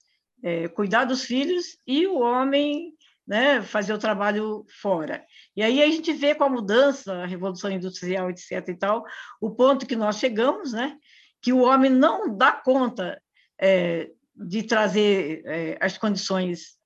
é, 0.43 0.67
cuidar 0.67 1.05
dos 1.05 1.23
filhos 1.23 1.77
e 1.87 2.05
o 2.05 2.19
homem 2.19 2.93
né, 3.25 3.61
fazer 3.61 3.93
o 3.93 3.97
trabalho 3.97 4.65
fora. 4.81 5.25
E 5.55 5.63
aí 5.63 5.81
a 5.81 5.87
gente 5.87 6.11
vê 6.11 6.35
com 6.35 6.43
a 6.43 6.49
mudança, 6.49 7.13
a 7.13 7.25
revolução 7.25 7.71
industrial, 7.71 8.29
etc. 8.29 8.67
e 8.67 8.75
tal, 8.75 9.05
o 9.39 9.51
ponto 9.51 9.87
que 9.87 9.95
nós 9.95 10.17
chegamos, 10.17 10.73
né, 10.73 10.97
que 11.41 11.53
o 11.53 11.61
homem 11.61 11.89
não 11.89 12.35
dá 12.35 12.51
conta 12.51 13.21
é, 13.59 14.09
de 14.35 14.63
trazer 14.63 15.41
é, 15.45 15.77
as 15.79 15.97
condições, 15.97 16.77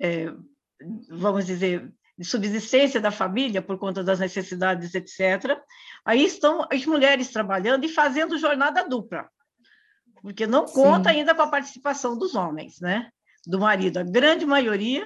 é, 0.00 0.32
vamos 1.10 1.46
dizer, 1.46 1.92
de 2.22 2.28
subsistência 2.28 3.00
da 3.00 3.10
família 3.10 3.60
por 3.60 3.76
conta 3.78 4.04
das 4.04 4.20
necessidades, 4.20 4.94
etc. 4.94 5.58
Aí 6.04 6.24
estão 6.24 6.64
as 6.70 6.86
mulheres 6.86 7.30
trabalhando 7.30 7.84
e 7.84 7.88
fazendo 7.88 8.38
jornada 8.38 8.88
dupla, 8.88 9.28
porque 10.22 10.46
não 10.46 10.64
conta 10.64 11.10
Sim. 11.10 11.18
ainda 11.18 11.34
com 11.34 11.42
a 11.42 11.48
participação 11.48 12.16
dos 12.16 12.36
homens, 12.36 12.80
né? 12.80 13.10
Do 13.44 13.58
marido. 13.58 13.98
A 13.98 14.04
grande 14.04 14.46
maioria 14.46 15.04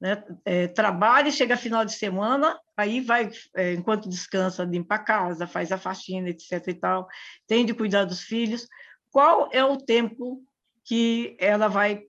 né? 0.00 0.24
É, 0.44 0.66
trabalha, 0.66 1.30
chega 1.30 1.56
final 1.56 1.84
de 1.84 1.92
semana, 1.92 2.58
aí 2.76 3.00
vai, 3.00 3.30
é, 3.54 3.74
enquanto 3.74 4.08
descansa, 4.08 4.64
limpa 4.64 4.96
a 4.96 4.98
casa, 4.98 5.46
faz 5.46 5.70
a 5.70 5.78
faxina, 5.78 6.30
etc. 6.30 6.66
e 6.66 6.74
tal, 6.74 7.06
tem 7.46 7.64
de 7.64 7.74
cuidar 7.74 8.06
dos 8.06 8.22
filhos. 8.22 8.66
Qual 9.10 9.48
é 9.52 9.62
o 9.62 9.76
tempo 9.76 10.42
que 10.84 11.36
ela 11.38 11.68
vai 11.68 12.02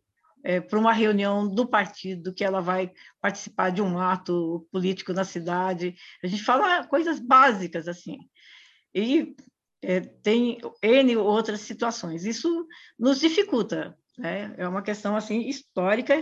é, 0.43 0.59
para 0.59 0.79
uma 0.79 0.93
reunião 0.93 1.47
do 1.47 1.67
partido, 1.67 2.33
que 2.33 2.43
ela 2.43 2.61
vai 2.61 2.91
participar 3.19 3.71
de 3.71 3.81
um 3.81 3.99
ato 3.99 4.67
político 4.71 5.13
na 5.13 5.23
cidade? 5.23 5.95
A 6.23 6.27
gente 6.27 6.43
fala 6.43 6.85
coisas 6.87 7.19
básicas 7.19 7.87
assim. 7.87 8.17
E 8.93 9.35
é, 9.81 9.99
tem 9.99 10.59
N 10.81 11.17
outras 11.17 11.61
situações. 11.61 12.25
Isso 12.25 12.67
nos 12.97 13.19
dificulta, 13.19 13.97
né? 14.17 14.53
É 14.57 14.67
uma 14.67 14.81
questão 14.81 15.15
assim 15.15 15.47
histórica 15.47 16.21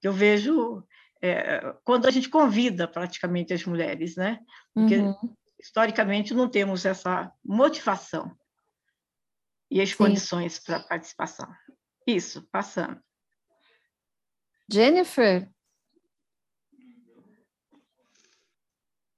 que 0.00 0.08
eu 0.08 0.12
vejo 0.12 0.84
é, 1.22 1.74
quando 1.84 2.06
a 2.06 2.10
gente 2.10 2.28
convida 2.28 2.88
praticamente 2.88 3.52
as 3.52 3.64
mulheres, 3.64 4.16
né? 4.16 4.38
Porque 4.74 4.96
uhum. 4.96 5.34
historicamente 5.60 6.32
não 6.32 6.48
temos 6.48 6.84
essa 6.84 7.30
motivação 7.44 8.34
e 9.70 9.80
as 9.80 9.90
Sim. 9.90 9.96
condições 9.96 10.58
para 10.58 10.80
participação. 10.80 11.48
Isso, 12.06 12.46
passando. 12.50 13.00
Jennifer. 14.72 15.48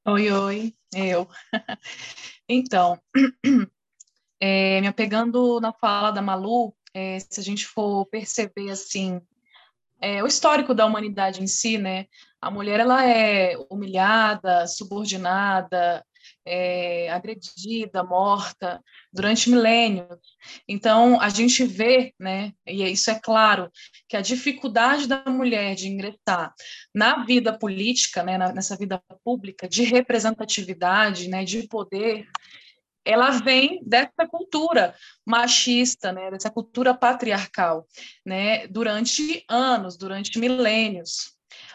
Oi, 0.06 0.30
oi, 0.30 0.74
eu. 0.94 1.28
Então, 2.48 3.00
é, 4.40 4.80
me 4.82 4.86
apegando 4.86 5.60
na 5.60 5.72
fala 5.72 6.10
da 6.10 6.20
Malu, 6.20 6.74
é, 6.92 7.18
se 7.18 7.40
a 7.40 7.42
gente 7.42 7.66
for 7.66 8.04
perceber 8.06 8.70
assim 8.70 9.20
é, 10.00 10.22
o 10.22 10.26
histórico 10.26 10.74
da 10.74 10.84
humanidade 10.84 11.42
em 11.42 11.46
si, 11.46 11.78
né? 11.78 12.06
A 12.40 12.50
mulher 12.50 12.80
ela 12.80 13.06
é 13.06 13.56
humilhada, 13.70 14.66
subordinada, 14.66 16.04
é, 16.46 17.10
agredida, 17.10 18.02
morta 18.02 18.82
durante 19.12 19.50
milênios. 19.50 20.18
Então 20.68 21.20
a 21.20 21.28
gente 21.28 21.64
vê, 21.64 22.14
né? 22.18 22.52
E 22.66 22.84
isso 22.84 23.10
é 23.10 23.18
claro 23.18 23.70
que 24.08 24.16
a 24.16 24.20
dificuldade 24.20 25.06
da 25.06 25.24
mulher 25.26 25.74
de 25.74 25.88
ingressar 25.88 26.52
na 26.94 27.24
vida 27.24 27.56
política, 27.56 28.22
né? 28.22 28.38
nessa 28.52 28.76
vida 28.76 29.02
pública 29.24 29.68
de 29.68 29.84
representatividade, 29.84 31.28
né? 31.28 31.44
De 31.44 31.66
poder 31.68 32.26
ela 33.04 33.30
vem 33.30 33.82
dessa 33.84 34.26
cultura 34.30 34.94
machista, 35.26 36.12
né, 36.12 36.30
dessa 36.30 36.50
cultura 36.50 36.94
patriarcal, 36.94 37.86
né, 38.24 38.66
durante 38.68 39.44
anos, 39.48 39.96
durante 39.96 40.38
milênios. 40.38 41.32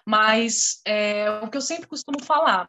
Mas 0.08 0.80
é, 0.86 1.30
o 1.44 1.50
que 1.50 1.58
eu 1.58 1.62
sempre 1.62 1.86
costumo 1.86 2.24
falar, 2.24 2.66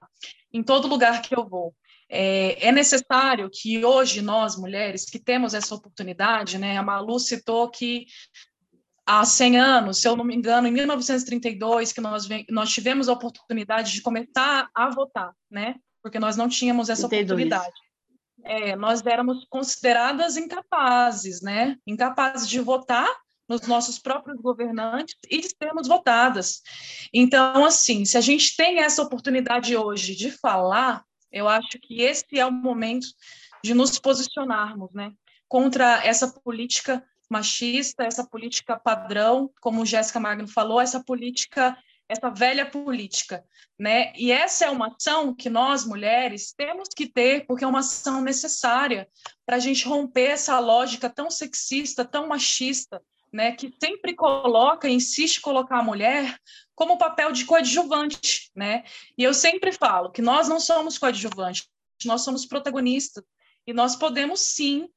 em 0.52 0.60
todo 0.60 0.88
lugar 0.88 1.22
que 1.22 1.36
eu 1.36 1.48
vou, 1.48 1.72
é, 2.10 2.66
é, 2.66 2.72
necessário 2.72 3.48
que 3.48 3.84
hoje 3.84 4.20
nós, 4.20 4.56
mulheres, 4.56 5.04
que 5.04 5.20
temos 5.20 5.54
essa 5.54 5.72
oportunidade, 5.72 6.58
né, 6.58 6.76
a 6.76 6.82
Malu 6.82 7.20
citou 7.20 7.70
que 7.70 8.06
há 9.06 9.24
100 9.24 9.56
anos, 9.56 10.00
se 10.00 10.08
eu 10.08 10.16
não 10.16 10.24
me 10.24 10.34
engano, 10.34 10.66
em 10.66 10.72
1932, 10.72 11.92
que 11.92 12.00
nós, 12.00 12.26
nós 12.50 12.70
tivemos 12.70 13.08
a 13.08 13.12
oportunidade 13.12 13.92
de 13.92 14.02
começar 14.02 14.68
a 14.74 14.90
votar, 14.90 15.32
né, 15.48 15.76
porque 16.02 16.18
nós 16.18 16.36
não 16.36 16.48
tínhamos 16.48 16.88
essa 16.88 17.08
32. 17.08 17.30
oportunidade 17.30 17.88
é, 18.44 18.76
nós 18.76 19.04
éramos 19.04 19.44
consideradas 19.50 20.36
incapazes, 20.36 21.42
né? 21.42 21.76
Incapazes 21.86 22.48
de 22.48 22.60
votar 22.60 23.08
nos 23.48 23.62
nossos 23.62 23.98
próprios 23.98 24.40
governantes 24.40 25.16
e 25.30 25.40
de 25.40 25.48
sermos 25.48 25.88
votadas. 25.88 26.60
Então, 27.12 27.64
assim, 27.64 28.04
se 28.04 28.18
a 28.18 28.20
gente 28.20 28.56
tem 28.56 28.80
essa 28.80 29.02
oportunidade 29.02 29.76
hoje 29.76 30.14
de 30.14 30.30
falar, 30.30 31.02
eu 31.32 31.48
acho 31.48 31.78
que 31.80 32.02
esse 32.02 32.38
é 32.38 32.44
o 32.44 32.52
momento 32.52 33.06
de 33.64 33.74
nos 33.74 33.98
posicionarmos, 33.98 34.92
né? 34.92 35.12
Contra 35.48 36.04
essa 36.04 36.28
política 36.28 37.02
machista, 37.30 38.04
essa 38.04 38.26
política 38.26 38.78
padrão, 38.78 39.50
como 39.60 39.84
Jéssica 39.84 40.20
Magno 40.20 40.48
falou, 40.48 40.80
essa 40.80 41.02
política 41.02 41.76
essa 42.08 42.30
velha 42.30 42.64
política, 42.64 43.44
né? 43.78 44.12
E 44.16 44.32
essa 44.32 44.64
é 44.64 44.70
uma 44.70 44.88
ação 44.88 45.34
que 45.34 45.50
nós 45.50 45.84
mulheres 45.84 46.54
temos 46.56 46.88
que 46.88 47.06
ter, 47.06 47.44
porque 47.46 47.64
é 47.64 47.66
uma 47.66 47.80
ação 47.80 48.22
necessária 48.22 49.06
para 49.44 49.56
a 49.56 49.58
gente 49.58 49.86
romper 49.86 50.30
essa 50.30 50.58
lógica 50.58 51.10
tão 51.10 51.30
sexista, 51.30 52.04
tão 52.04 52.26
machista, 52.26 53.02
né? 53.32 53.52
Que 53.52 53.72
sempre 53.80 54.14
coloca, 54.14 54.88
insiste 54.88 55.40
colocar 55.40 55.78
a 55.78 55.82
mulher 55.82 56.38
como 56.74 56.98
papel 56.98 57.32
de 57.32 57.44
coadjuvante, 57.44 58.50
né? 58.54 58.84
E 59.16 59.22
eu 59.22 59.34
sempre 59.34 59.72
falo 59.72 60.10
que 60.10 60.22
nós 60.22 60.48
não 60.48 60.60
somos 60.60 60.98
coadjuvantes, 60.98 61.68
nós 62.04 62.22
somos 62.22 62.46
protagonistas 62.46 63.24
e 63.66 63.72
nós 63.72 63.96
podemos 63.96 64.40
sim 64.40 64.88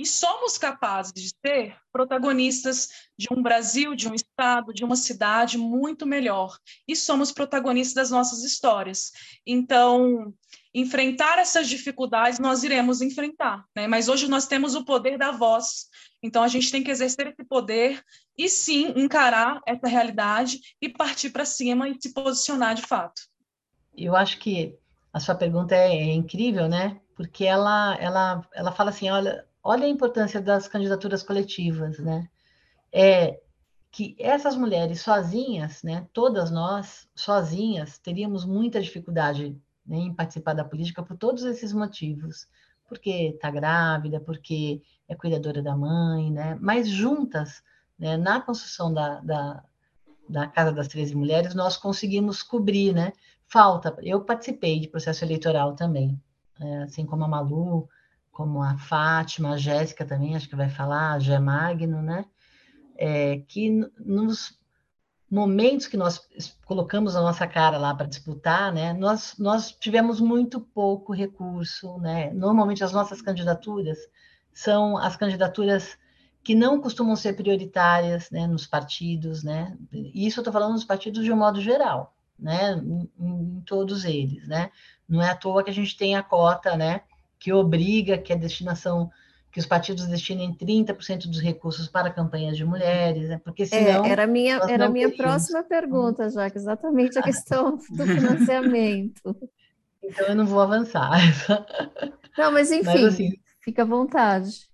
e 0.00 0.06
somos 0.06 0.56
capazes 0.56 1.12
de 1.12 1.30
ser 1.44 1.76
protagonistas 1.92 2.88
de 3.18 3.28
um 3.30 3.42
Brasil, 3.42 3.94
de 3.94 4.08
um 4.08 4.14
estado, 4.14 4.72
de 4.72 4.82
uma 4.82 4.96
cidade 4.96 5.58
muito 5.58 6.06
melhor. 6.06 6.56
E 6.88 6.96
somos 6.96 7.30
protagonistas 7.32 7.94
das 7.94 8.10
nossas 8.10 8.42
histórias. 8.42 9.12
Então, 9.46 10.32
enfrentar 10.72 11.38
essas 11.38 11.68
dificuldades 11.68 12.38
nós 12.38 12.62
iremos 12.62 13.00
enfrentar, 13.00 13.64
né? 13.74 13.86
Mas 13.86 14.08
hoje 14.08 14.28
nós 14.28 14.46
temos 14.46 14.74
o 14.74 14.84
poder 14.84 15.18
da 15.18 15.32
voz. 15.32 15.88
Então 16.22 16.42
a 16.42 16.48
gente 16.48 16.70
tem 16.70 16.82
que 16.82 16.90
exercer 16.90 17.26
esse 17.26 17.44
poder 17.44 18.02
e 18.38 18.48
sim 18.48 18.92
encarar 18.96 19.60
essa 19.66 19.88
realidade 19.88 20.60
e 20.80 20.88
partir 20.88 21.30
para 21.30 21.44
cima 21.44 21.88
e 21.88 21.96
se 22.00 22.12
posicionar 22.12 22.74
de 22.74 22.82
fato. 22.82 23.22
Eu 23.96 24.14
acho 24.14 24.38
que 24.38 24.76
a 25.12 25.18
sua 25.18 25.34
pergunta 25.34 25.74
é, 25.74 25.92
é 25.92 26.12
incrível, 26.12 26.68
né? 26.68 27.00
Porque 27.16 27.44
ela 27.44 27.96
ela 28.00 28.48
ela 28.54 28.72
fala 28.72 28.90
assim, 28.90 29.10
olha, 29.10 29.44
olha 29.62 29.84
a 29.84 29.88
importância 29.88 30.40
das 30.40 30.68
candidaturas 30.68 31.22
coletivas, 31.22 31.98
né? 31.98 32.28
É 32.92 33.40
que 33.90 34.14
essas 34.18 34.56
mulheres 34.56 35.00
sozinhas, 35.00 35.82
né, 35.82 36.06
todas 36.12 36.48
nós 36.50 37.08
sozinhas, 37.14 37.98
teríamos 37.98 38.44
muita 38.44 38.80
dificuldade 38.80 39.60
né, 39.90 39.98
em 39.98 40.14
participar 40.14 40.54
da 40.54 40.64
política 40.64 41.02
por 41.02 41.16
todos 41.16 41.42
esses 41.42 41.72
motivos. 41.72 42.46
Porque 42.88 43.32
está 43.34 43.50
grávida, 43.50 44.20
porque 44.20 44.80
é 45.08 45.16
cuidadora 45.16 45.60
da 45.60 45.76
mãe, 45.76 46.30
né? 46.30 46.56
Mas 46.60 46.88
juntas, 46.88 47.60
né, 47.98 48.16
na 48.16 48.40
construção 48.40 48.94
da, 48.94 49.20
da, 49.20 49.64
da 50.28 50.46
Casa 50.46 50.72
das 50.72 50.86
13 50.86 51.16
Mulheres, 51.16 51.54
nós 51.54 51.76
conseguimos 51.76 52.40
cobrir, 52.42 52.94
né? 52.94 53.12
Falta. 53.46 53.96
Eu 54.00 54.20
participei 54.24 54.78
de 54.78 54.88
processo 54.88 55.24
eleitoral 55.24 55.74
também, 55.74 56.20
é, 56.60 56.82
assim 56.84 57.04
como 57.04 57.24
a 57.24 57.28
Malu, 57.28 57.88
como 58.30 58.62
a 58.62 58.78
Fátima, 58.78 59.54
a 59.54 59.56
Jéssica 59.56 60.04
também, 60.04 60.36
acho 60.36 60.48
que 60.48 60.56
vai 60.56 60.68
falar, 60.68 61.14
a 61.14 61.18
Gé 61.18 61.38
Magno, 61.40 62.00
né? 62.00 62.24
É, 62.96 63.38
que 63.48 63.70
nos 63.98 64.59
momentos 65.30 65.86
que 65.86 65.96
nós 65.96 66.26
colocamos 66.64 67.14
a 67.14 67.20
nossa 67.20 67.46
cara 67.46 67.78
lá 67.78 67.94
para 67.94 68.06
disputar, 68.06 68.72
né, 68.72 68.92
nós, 68.92 69.36
nós 69.38 69.70
tivemos 69.70 70.20
muito 70.20 70.60
pouco 70.60 71.12
recurso, 71.12 71.98
né? 71.98 72.32
Normalmente 72.32 72.82
as 72.82 72.92
nossas 72.92 73.22
candidaturas 73.22 73.98
são 74.52 74.98
as 74.98 75.16
candidaturas 75.16 75.96
que 76.42 76.54
não 76.54 76.80
costumam 76.80 77.14
ser 77.14 77.34
prioritárias, 77.34 78.30
né, 78.30 78.46
nos 78.46 78.66
partidos, 78.66 79.44
né? 79.44 79.76
E 79.92 80.26
isso 80.26 80.40
eu 80.40 80.42
estou 80.42 80.52
falando 80.52 80.72
nos 80.72 80.84
partidos 80.84 81.24
de 81.24 81.32
um 81.32 81.36
modo 81.36 81.60
geral, 81.60 82.14
né? 82.38 82.72
Em, 82.72 83.10
em, 83.18 83.62
todos 83.64 84.04
eles, 84.04 84.48
né? 84.48 84.70
Não 85.08 85.22
é 85.22 85.30
à 85.30 85.36
toa 85.36 85.62
que 85.62 85.70
a 85.70 85.74
gente 85.74 85.96
tem 85.96 86.16
a 86.16 86.22
cota, 86.22 86.76
né? 86.76 87.02
que 87.40 87.52
obriga 87.52 88.18
que 88.18 88.32
a 88.32 88.36
destinação 88.36 89.10
que 89.50 89.58
os 89.58 89.66
partidos 89.66 90.06
destinem 90.06 90.54
30% 90.54 91.26
dos 91.26 91.40
recursos 91.40 91.88
para 91.88 92.10
campanhas 92.10 92.56
de 92.56 92.64
mulheres, 92.64 93.28
né? 93.28 93.40
porque 93.44 93.64
é, 93.64 93.66
senão... 93.66 94.04
É, 94.04 94.10
era 94.10 94.26
minha, 94.26 94.56
era 94.68 94.86
a 94.86 94.88
minha 94.88 95.10
próxima 95.14 95.62
pergunta, 95.62 96.30
já 96.30 96.48
que 96.48 96.58
exatamente 96.58 97.18
a 97.18 97.22
questão 97.22 97.76
do 97.76 98.06
financiamento. 98.06 99.36
Então 100.02 100.26
eu 100.28 100.34
não 100.34 100.46
vou 100.46 100.60
avançar. 100.60 101.18
Não, 102.38 102.52
mas 102.52 102.70
enfim, 102.72 102.84
mas, 102.84 103.04
assim, 103.04 103.30
fica 103.62 103.82
à 103.82 103.86
vontade. 103.86 104.68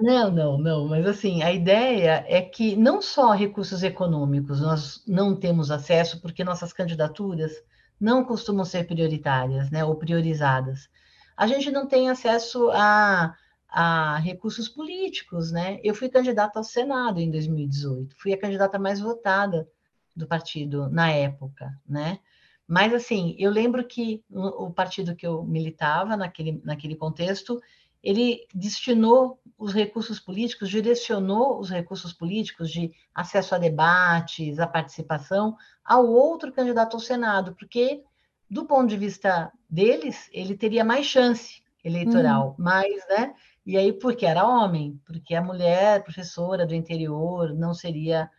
Não, 0.00 0.30
não, 0.30 0.58
não, 0.58 0.88
mas 0.88 1.06
assim, 1.06 1.42
a 1.42 1.52
ideia 1.52 2.24
é 2.26 2.40
que 2.40 2.76
não 2.76 3.02
só 3.02 3.32
recursos 3.32 3.82
econômicos 3.82 4.60
nós 4.60 5.02
não 5.06 5.36
temos 5.36 5.70
acesso, 5.70 6.20
porque 6.20 6.44
nossas 6.44 6.72
candidaturas 6.72 7.52
não 8.00 8.24
costumam 8.24 8.64
ser 8.64 8.86
prioritárias, 8.86 9.70
né, 9.70 9.84
ou 9.84 9.94
priorizadas 9.94 10.88
a 11.36 11.46
gente 11.46 11.70
não 11.70 11.86
tem 11.86 12.10
acesso 12.10 12.70
a, 12.72 13.34
a 13.72 14.18
recursos 14.18 14.68
políticos, 14.68 15.50
né? 15.50 15.80
Eu 15.82 15.94
fui 15.94 16.10
candidata 16.10 16.58
ao 16.58 16.64
Senado 16.64 17.18
em 17.18 17.30
2018, 17.30 18.14
fui 18.18 18.32
a 18.32 18.38
candidata 18.38 18.78
mais 18.78 19.00
votada 19.00 19.66
do 20.14 20.26
partido 20.26 20.90
na 20.90 21.10
época, 21.10 21.72
né? 21.88 22.20
Mas, 22.68 22.92
assim, 22.92 23.34
eu 23.38 23.50
lembro 23.50 23.84
que 23.84 24.22
o 24.30 24.70
partido 24.70 25.16
que 25.16 25.26
eu 25.26 25.42
militava 25.42 26.16
naquele, 26.16 26.60
naquele 26.64 26.94
contexto, 26.94 27.60
ele 28.02 28.46
destinou 28.54 29.40
os 29.58 29.72
recursos 29.72 30.20
políticos, 30.20 30.68
direcionou 30.68 31.58
os 31.58 31.70
recursos 31.70 32.12
políticos 32.12 32.70
de 32.70 32.92
acesso 33.14 33.54
a 33.54 33.58
debates, 33.58 34.58
a 34.58 34.66
participação, 34.66 35.56
ao 35.84 36.06
outro 36.06 36.52
candidato 36.52 36.94
ao 36.94 37.00
Senado, 37.00 37.54
porque 37.58 38.02
do 38.50 38.66
ponto 38.66 38.88
de 38.88 38.98
vista 38.98 39.50
deles, 39.68 40.28
ele 40.30 40.54
teria 40.54 40.84
mais 40.84 41.06
chance 41.06 41.62
eleitoral, 41.82 42.48
uhum. 42.48 42.54
mas, 42.58 43.08
né? 43.08 43.34
E 43.64 43.76
aí, 43.76 43.92
porque 43.92 44.26
era 44.26 44.46
homem, 44.46 45.00
porque 45.06 45.34
a 45.34 45.42
mulher 45.42 46.02
professora 46.02 46.66
do 46.66 46.74
interior 46.74 47.54
não 47.54 47.72
seria 47.72 48.30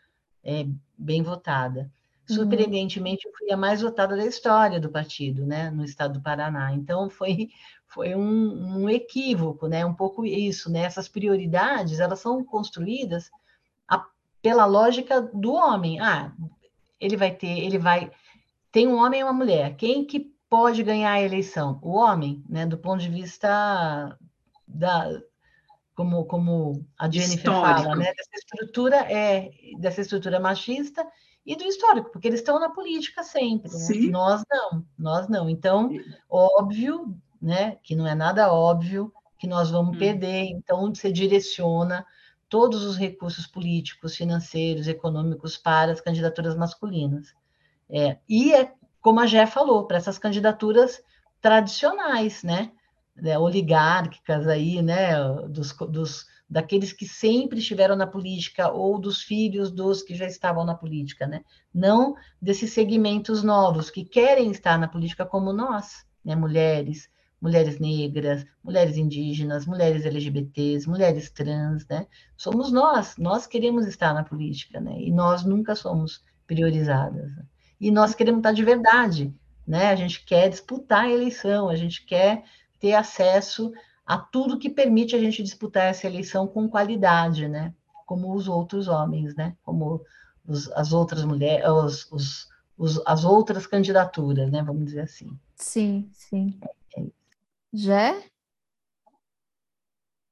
é, 0.44 0.66
bem 0.98 1.22
votada. 1.22 1.90
Uhum. 2.30 2.36
Surpreendentemente, 2.36 3.26
eu 3.26 3.34
fui 3.38 3.52
a 3.52 3.58
mais 3.58 3.82
votada 3.82 4.18
da 4.18 4.26
história 4.26 4.80
do 4.80 4.90
partido, 4.90 5.46
né, 5.46 5.72
no 5.72 5.84
estado 5.84 6.16
do 6.16 6.22
Paraná. 6.22 6.74
Então, 6.74 7.10
foi, 7.10 7.50
foi 7.88 8.16
um, 8.16 8.84
um 8.84 8.90
equívoco, 8.90 9.68
né, 9.68 9.86
um 9.86 9.94
pouco 9.94 10.26
isso, 10.26 10.70
né, 10.70 10.82
essas 10.82 11.08
prioridades, 11.08 12.00
elas 12.00 12.20
são 12.20 12.44
construídas 12.44 13.32
a, 13.88 14.06
pela 14.42 14.66
lógica 14.66 15.22
do 15.22 15.54
homem. 15.54 16.00
Ah, 16.02 16.34
ele 17.00 17.16
vai 17.16 17.34
ter, 17.34 17.60
ele 17.60 17.78
vai 17.78 18.12
tem 18.74 18.88
um 18.88 18.96
homem 18.96 19.20
e 19.20 19.24
uma 19.24 19.32
mulher. 19.32 19.76
Quem 19.76 20.04
que 20.04 20.34
pode 20.50 20.82
ganhar 20.82 21.12
a 21.12 21.22
eleição? 21.22 21.80
O 21.84 21.92
homem, 21.92 22.44
né? 22.50 22.66
Do 22.66 22.76
ponto 22.76 23.02
de 23.02 23.10
vista 23.10 24.18
da 24.74 25.22
como, 25.96 26.26
como 26.26 26.86
a 26.98 27.10
Jennifer 27.10 27.38
histórico. 27.38 27.84
fala, 27.84 27.96
né? 27.96 28.14
Dessa 28.14 28.36
estrutura 28.36 28.96
é 29.12 29.52
dessa 29.78 30.02
estrutura 30.02 30.40
machista 30.40 31.06
e 31.46 31.56
do 31.56 31.64
histórico, 31.66 32.10
porque 32.12 32.28
eles 32.28 32.40
estão 32.40 32.60
na 32.60 32.70
política 32.70 33.22
sempre. 33.22 33.72
Né? 33.72 34.10
Nós 34.10 34.44
não, 34.50 34.86
nós 34.98 35.28
não. 35.28 35.50
Então, 35.50 35.92
óbvio, 36.30 37.16
né? 37.42 37.78
Que 37.84 37.96
não 37.96 38.08
é 38.08 38.16
nada 38.16 38.52
óbvio 38.52 39.14
que 39.38 39.46
nós 39.46 39.70
vamos 39.70 39.96
hum. 39.96 40.00
perder. 40.00 40.46
Então, 40.46 40.94
você 40.94 41.12
direciona 41.12 42.06
todos 42.50 42.84
os 42.84 42.98
recursos 42.98 43.46
políticos, 43.46 44.16
financeiros, 44.16 44.88
econômicos 44.88 45.58
para 45.58 45.92
as 45.92 46.02
candidaturas 46.02 46.56
masculinas. 46.56 47.36
É, 47.90 48.18
e 48.28 48.54
é 48.54 48.72
como 49.04 49.20
a 49.20 49.28
Gé 49.28 49.46
falou, 49.46 49.86
para 49.86 49.98
essas 49.98 50.18
candidaturas 50.18 51.04
tradicionais, 51.42 52.42
né? 52.42 52.72
Né? 53.16 53.38
Oligárquicas 53.38 54.48
aí, 54.48 54.82
né? 54.82 55.14
Dos, 55.50 55.74
dos, 55.90 56.26
daqueles 56.50 56.94
que 56.94 57.08
sempre 57.08 57.60
estiveram 57.60 57.96
na 57.96 58.08
política 58.08 58.72
ou 58.72 59.00
dos 59.00 59.22
filhos 59.22 59.72
dos 59.72 60.02
que 60.02 60.16
já 60.16 60.26
estavam 60.26 60.66
na 60.66 60.76
política, 60.76 61.28
né? 61.28 61.44
Não 61.74 62.16
desses 62.42 62.74
segmentos 62.74 63.44
novos 63.44 63.90
que 63.90 64.04
querem 64.04 64.52
estar 64.52 64.78
na 64.78 64.88
política 64.88 65.26
como 65.26 65.54
nós, 65.54 66.06
né? 66.24 66.36
Mulheres, 66.36 67.10
mulheres 67.42 67.80
negras, 67.80 68.46
mulheres 68.64 68.98
indígenas, 68.98 69.66
mulheres 69.66 70.06
LGBTs, 70.06 70.88
mulheres 70.88 71.30
trans, 71.30 71.86
né? 71.88 72.08
Somos 72.38 72.72
nós, 72.72 73.18
nós 73.18 73.48
queremos 73.48 73.86
estar 73.86 74.14
na 74.14 74.24
política, 74.24 74.80
né? 74.80 74.96
E 75.00 75.12
nós 75.12 75.44
nunca 75.44 75.76
somos 75.76 76.24
priorizadas. 76.46 77.36
Né? 77.36 77.46
e 77.84 77.92
nós 77.92 78.16
queremos 78.16 78.40
estar 78.40 78.54
de 78.54 78.64
verdade, 78.64 79.36
né? 79.68 79.88
A 79.88 79.96
gente 79.96 80.24
quer 80.26 80.48
disputar 80.48 81.04
a 81.04 81.12
eleição, 81.12 81.68
a 81.68 81.76
gente 81.76 82.06
quer 82.06 82.46
ter 82.84 82.96
acesso 82.96 83.72
a 84.06 84.18
tudo 84.18 84.60
que 84.60 84.70
permite 84.70 85.16
a 85.16 85.20
gente 85.20 85.42
disputar 85.42 85.86
essa 85.86 86.06
eleição 86.06 86.46
com 86.46 86.68
qualidade, 86.68 87.48
né? 87.48 87.74
Como 88.06 88.36
os 88.36 88.50
outros 88.50 88.90
homens, 88.90 89.34
né? 89.38 89.56
Como 89.64 90.04
os, 90.46 90.70
as 90.74 90.92
outras 90.92 91.24
mulheres, 91.24 91.66
os, 91.66 92.12
os, 92.12 92.50
os, 92.78 93.02
as 93.08 93.24
outras 93.24 93.66
candidaturas, 93.66 94.52
né? 94.52 94.62
Vamos 94.62 94.84
dizer 94.84 95.00
assim. 95.00 95.40
Sim, 95.56 96.10
sim. 96.12 96.60
Já? 97.72 98.22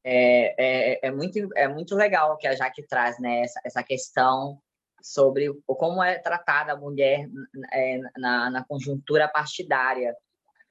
É, 0.04 1.00
é, 1.04 1.08
é, 1.08 1.12
muito, 1.12 1.38
é 1.56 1.70
muito 1.70 1.96
legal 1.96 2.36
que 2.36 2.48
a 2.48 2.54
Jaque 2.54 2.84
traz, 2.84 3.18
né? 3.18 3.44
Essa, 3.44 3.62
essa 3.64 3.84
questão 3.84 4.62
sobre 5.02 5.48
como 5.66 6.04
é 6.04 6.20
tratada 6.20 6.74
a 6.74 6.78
mulher 6.78 7.30
é, 7.72 8.02
na, 8.18 8.50
na, 8.50 8.66
conjuntura 8.66 9.30
partidária. 9.30 10.14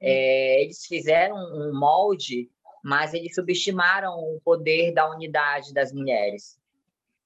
É, 0.01 0.63
eles 0.63 0.85
fizeram 0.85 1.35
um 1.35 1.77
molde, 1.77 2.49
mas 2.83 3.13
eles 3.13 3.35
subestimaram 3.35 4.17
o 4.17 4.41
poder 4.43 4.93
da 4.93 5.09
unidade 5.09 5.73
das 5.73 5.93
mulheres. 5.93 6.59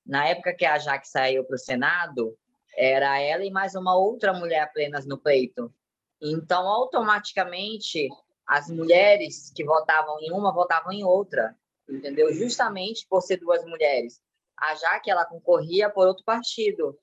Na 0.05 0.27
época 0.27 0.53
que 0.53 0.65
a 0.65 0.77
Jaque 0.77 1.07
saiu 1.07 1.43
para 1.43 1.55
o 1.55 1.59
Senado, 1.59 2.37
era 2.75 3.19
ela 3.19 3.45
e 3.45 3.49
mais 3.49 3.73
uma 3.75 3.95
outra 3.95 4.33
mulher 4.33 4.61
apenas 4.61 5.05
no 5.05 5.17
pleito. 5.17 5.73
Então, 6.21 6.67
automaticamente, 6.67 8.09
as 8.45 8.69
mulheres 8.69 9.51
que 9.55 9.63
votavam 9.63 10.19
em 10.19 10.31
uma 10.31 10.53
votavam 10.53 10.91
em 10.91 11.03
outra, 11.03 11.55
entendeu? 11.89 12.33
Justamente 12.33 13.07
por 13.07 13.21
ser 13.21 13.37
duas 13.37 13.63
mulheres 13.65 14.21
a 14.57 14.75
Jaque 14.75 15.09
ela 15.09 15.25
concorria 15.25 15.89
por 15.89 16.07
outro 16.07 16.23
partido. 16.23 16.97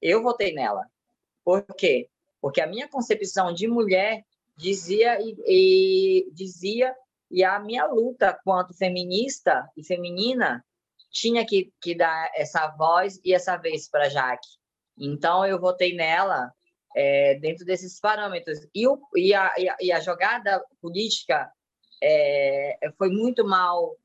Eu 0.00 0.22
votei 0.22 0.52
nela. 0.52 0.86
Por 1.44 1.62
quê? 1.62 2.08
Porque 2.40 2.60
a 2.60 2.66
minha 2.66 2.88
concepção 2.88 3.52
de 3.52 3.68
mulher 3.68 4.24
dizia 4.56 5.20
e, 5.20 5.36
e 5.46 6.30
dizia 6.32 6.94
E 7.30 7.42
a 7.44 7.58
minha 7.58 7.86
luta 7.86 8.38
quanto 8.44 8.76
feminista 8.76 9.68
e 9.76 9.84
feminina 9.84 10.64
tinha 11.10 11.44
que, 11.46 11.72
que 11.80 11.94
dar 11.94 12.30
essa 12.34 12.68
voz 12.68 13.20
e 13.24 13.34
essa 13.34 13.56
vez 13.56 13.88
para 13.88 14.08
Jaque. 14.08 14.48
Então, 14.98 15.44
eu 15.44 15.60
votei 15.60 15.94
nela 15.94 16.52
é, 16.94 17.34
dentro 17.36 17.64
desses 17.64 17.98
parâmetros. 18.00 18.58
E, 18.74 18.86
o, 18.86 19.00
e, 19.14 19.34
a, 19.34 19.54
e, 19.58 19.68
a, 19.68 19.76
e 19.80 19.92
a 19.92 20.00
jogada 20.00 20.62
política 20.80 21.50
é, 22.02 22.78
foi 22.96 23.08
muito 23.10 23.46
mal 23.46 23.96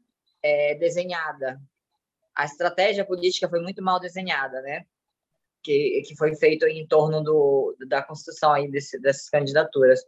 é, 0.42 0.76
desenhada. 0.76 1.62
A 2.36 2.46
estratégia 2.46 3.06
política 3.06 3.50
foi 3.50 3.62
muito 3.62 3.82
mal 3.84 4.00
desenhada, 4.00 4.62
né? 4.62 4.86
Que, 5.64 6.02
que 6.08 6.16
foi 6.16 6.36
feito 6.36 6.66
em 6.66 6.88
torno 6.88 7.22
do, 7.22 7.76
da 7.88 8.02
construção 8.02 8.52
aí 8.52 8.70
desse, 8.70 9.00
dessas 9.00 9.30
candidaturas. 9.30 10.02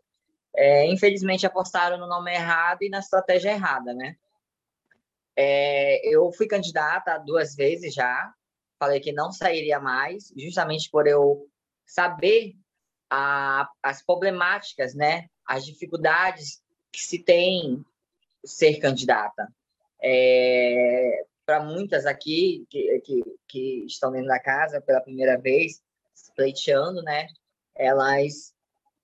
É, 0.56 0.86
infelizmente, 0.86 1.46
apostaram 1.46 1.98
no 1.98 2.08
nome 2.08 2.34
errado 2.34 2.84
e 2.84 2.90
na 2.90 3.00
estratégia 3.00 3.52
errada, 3.52 3.94
né? 3.94 4.16
É, 5.36 6.08
eu 6.08 6.32
fui 6.32 6.48
candidata 6.48 7.18
duas 7.18 7.56
vezes 7.56 7.94
já, 7.94 8.34
falei 8.78 9.00
que 9.00 9.12
não 9.12 9.32
sairia 9.32 9.80
mais, 9.80 10.32
justamente 10.38 10.90
por 10.92 11.08
eu 11.08 11.48
saber 11.86 12.54
a, 13.10 13.68
as 13.82 14.04
problemáticas, 14.04 14.94
né? 14.94 15.28
As 15.46 15.66
dificuldades 15.66 16.62
que 16.92 17.02
se 17.02 17.20
tem 17.20 17.84
ser 18.46 18.80
candidata. 18.80 19.48
É, 20.02 21.26
Para 21.46 21.64
muitas 21.64 22.06
aqui 22.06 22.66
que, 22.70 23.00
que, 23.00 23.24
que, 23.48 23.86
estão 23.86 24.12
dentro 24.12 24.28
da 24.28 24.40
casa 24.40 24.82
pela 24.82 25.02
primeira 25.02 25.38
vez, 25.38 25.82
pleiteando, 26.36 27.02
né? 27.02 27.28
Elas 27.76 28.53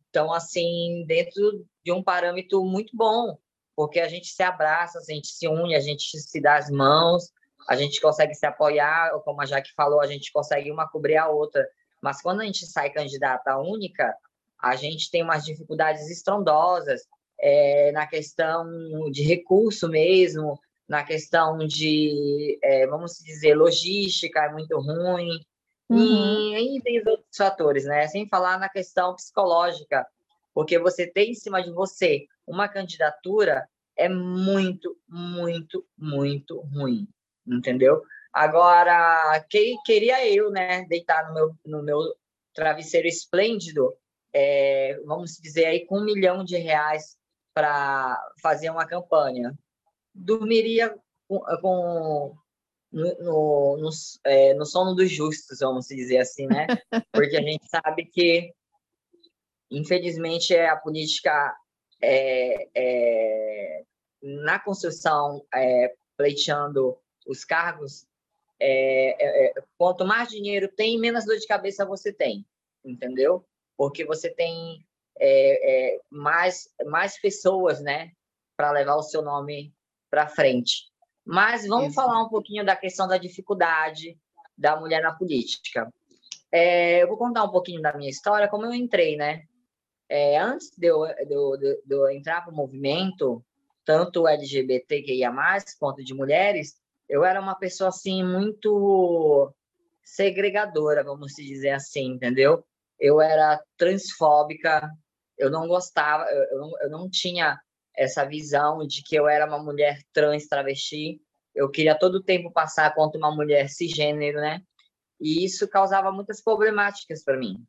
estão, 0.10 0.34
assim, 0.34 1.06
dentro 1.08 1.66
de 1.84 1.92
um 1.92 2.04
parâmetro 2.04 2.64
muito 2.66 2.96
bom, 2.96 3.38
porque 3.76 4.00
a 4.00 4.08
gente 4.08 4.28
se 4.28 4.44
abraça, 4.44 5.00
a 5.00 5.14
gente 5.14 5.28
se 5.28 5.48
une, 5.48 5.76
a 5.76 5.80
gente 5.80 6.20
se 6.20 6.42
dá 6.42 6.58
as 6.58 6.70
mãos, 6.70 7.32
a 7.68 7.76
gente 7.76 8.02
consegue 8.02 8.34
se 8.34 8.46
apoiar, 8.46 9.12
como 9.24 9.42
a 9.42 9.46
Jaque 9.46 9.74
falou, 9.74 10.02
a 10.02 10.08
gente 10.08 10.32
consegue 10.32 10.72
uma 10.72 10.90
cobrir 10.90 11.18
a 11.18 11.30
outra. 11.30 11.66
Mas 12.02 12.22
quando 12.22 12.42
a 12.42 12.46
gente 12.46 12.66
sai 12.66 12.90
candidata 12.90 13.58
única, 13.58 14.14
a 14.60 14.76
gente 14.76 15.10
tem 15.10 15.24
umas 15.24 15.46
dificuldades 15.46 16.10
estrondosas, 16.10 17.02
é, 17.40 17.92
na 17.92 18.06
questão 18.06 18.66
de 19.12 19.24
recurso 19.24 19.88
mesmo, 19.88 20.60
na 20.88 21.04
questão 21.04 21.60
de, 21.60 22.60
é, 22.64 22.88
vamos 22.88 23.20
dizer, 23.24 23.54
logística 23.54 24.44
é 24.44 24.52
muito 24.52 24.78
ruim, 24.80 25.40
uhum. 25.90 26.58
e, 26.58 26.82
tem 26.82 27.00
outros 27.00 27.36
fatores, 27.36 27.86
né? 27.86 28.08
Sem 28.08 28.28
falar 28.28 28.60
na 28.60 28.70
questão 28.70 29.16
psicológica, 29.16 30.06
porque 30.54 30.78
você 30.78 31.08
tem 31.08 31.32
em 31.32 31.36
cima 31.36 31.62
de 31.62 31.72
você 31.72 32.26
uma 32.46 32.68
candidatura 32.68 33.68
é 33.96 34.08
muito, 34.08 34.98
muito, 35.08 35.86
muito 35.98 36.62
ruim, 36.62 37.08
entendeu? 37.46 38.02
Agora, 38.32 39.44
que 39.50 39.76
queria 39.84 40.26
eu, 40.28 40.50
né, 40.50 40.86
deitar 40.86 41.28
no 41.28 41.34
meu, 41.34 41.56
no 41.66 41.84
meu 41.84 42.16
travesseiro 42.54 43.08
esplêndido, 43.08 43.94
é, 44.34 45.00
vamos 45.06 45.38
dizer 45.42 45.66
aí, 45.66 45.86
com 45.86 46.00
um 46.00 46.06
milhão 46.06 46.44
de 46.44 46.58
reais 46.58 47.18
para 47.54 48.18
fazer 48.42 48.70
uma 48.70 48.86
campanha. 48.86 49.54
Dormiria 50.14 50.96
com, 51.28 51.40
com 51.62 52.36
no, 52.92 53.04
no, 53.20 53.78
no, 53.78 53.90
é, 54.26 54.54
no, 54.54 54.66
sono 54.66 54.96
dos 54.96 55.12
justos, 55.12 55.60
vamos 55.60 55.88
dizer 55.88 56.20
assim, 56.20 56.48
né? 56.48 56.68
Porque 57.14 57.38
a 57.38 57.42
gente 57.42 57.66
sabe 57.68 58.06
que, 58.06 58.54
infelizmente, 59.70 60.56
é 60.56 60.70
a 60.70 60.78
política 60.78 61.56
é, 62.02 62.68
é, 62.76 63.84
na 64.22 64.60
construção, 64.60 65.46
é, 65.54 65.94
pleiteando 66.18 66.98
os 67.28 67.46
cargos, 67.46 68.06
é, 68.60 69.48
é, 69.48 69.54
quanto 69.78 70.06
mais 70.06 70.30
dinheiro 70.30 70.68
tem, 70.68 71.00
menos 71.00 71.26
dor 71.26 71.38
de 71.38 71.48
cabeça 71.48 71.86
você 71.86 72.12
tem, 72.12 72.46
entendeu? 72.84 73.46
Porque 73.78 74.04
você 74.04 74.30
tem 74.30 74.86
é, 75.18 75.94
é, 75.96 76.02
mais, 76.10 76.70
mais 76.86 77.20
pessoas, 77.22 77.82
né, 77.82 78.12
para 78.58 78.72
levar 78.72 78.96
o 78.96 79.04
seu 79.04 79.22
nome 79.22 79.74
para 80.10 80.28
frente. 80.28 80.90
Mas 81.32 81.68
vamos 81.68 81.90
Isso. 81.90 81.96
falar 81.96 82.24
um 82.24 82.28
pouquinho 82.28 82.66
da 82.66 82.76
questão 82.76 83.08
da 83.08 83.16
dificuldade 83.16 84.18
da 84.58 84.80
mulher 84.80 85.04
na 85.04 85.14
política. 85.14 85.88
É, 86.52 87.04
eu 87.04 87.08
vou 87.08 87.18
contar 87.18 87.44
um 87.44 87.52
pouquinho 87.52 87.84
da 87.84 87.96
minha 87.96 88.10
história, 88.10 88.48
como 88.48 88.66
eu 88.66 88.74
entrei, 88.74 89.16
né? 89.16 89.44
É, 90.10 90.40
antes 90.40 90.72
de 90.76 90.88
eu, 90.88 91.06
de 91.06 91.32
eu, 91.32 91.56
de 91.56 91.96
eu 91.96 92.10
entrar 92.10 92.42
para 92.42 92.52
o 92.52 92.56
movimento, 92.56 93.46
tanto 93.86 94.28
LGBTQIA+, 94.28 95.32
quanto 95.80 96.04
de 96.04 96.16
mulheres, 96.16 96.74
eu 97.08 97.24
era 97.24 97.40
uma 97.40 97.54
pessoa, 97.54 97.90
assim, 97.90 98.24
muito 98.24 99.54
segregadora, 100.04 101.04
vamos 101.04 101.34
dizer 101.36 101.70
assim, 101.70 102.08
entendeu? 102.08 102.66
Eu 103.00 103.22
era 103.22 103.64
transfóbica, 103.78 104.90
eu 105.38 105.52
não 105.52 105.68
gostava, 105.68 106.24
eu 106.24 106.58
não, 106.58 106.82
eu 106.82 106.90
não 106.90 107.08
tinha 107.08 107.56
essa 107.96 108.26
visão 108.26 108.86
de 108.86 109.04
que 109.04 109.16
eu 109.16 109.28
era 109.28 109.46
uma 109.46 109.62
mulher 109.62 110.02
trans 110.14 110.48
travesti. 110.48 111.22
Eu 111.54 111.70
queria 111.70 111.98
todo 111.98 112.16
o 112.16 112.24
tempo 112.24 112.52
passar 112.52 112.94
contra 112.94 113.18
uma 113.18 113.34
mulher 113.34 113.70
cisgênero, 113.70 114.40
né? 114.40 114.62
E 115.20 115.44
isso 115.44 115.68
causava 115.68 116.12
muitas 116.12 116.42
problemáticas 116.42 117.24
para 117.24 117.38
mim. 117.38 117.64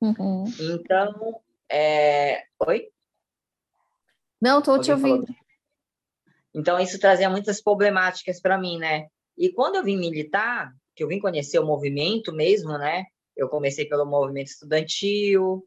Uhum. 0.00 0.44
Então, 0.58 1.40
é... 1.70 2.44
oi? 2.66 2.88
Não, 4.40 4.58
estou 4.58 4.78
te 4.80 4.90
ouvindo. 4.90 5.26
Falou? 5.26 5.42
Então, 6.54 6.78
isso 6.78 6.98
trazia 6.98 7.30
muitas 7.30 7.62
problemáticas 7.62 8.40
para 8.40 8.58
mim, 8.58 8.78
né? 8.78 9.06
E 9.38 9.50
quando 9.50 9.76
eu 9.76 9.84
vim 9.84 9.96
militar, 9.96 10.74
que 10.94 11.02
eu 11.02 11.08
vim 11.08 11.18
conhecer 11.18 11.58
o 11.58 11.66
movimento 11.66 12.32
mesmo, 12.32 12.76
né? 12.76 13.06
Eu 13.34 13.48
comecei 13.48 13.86
pelo 13.86 14.04
movimento 14.04 14.48
estudantil, 14.48 15.66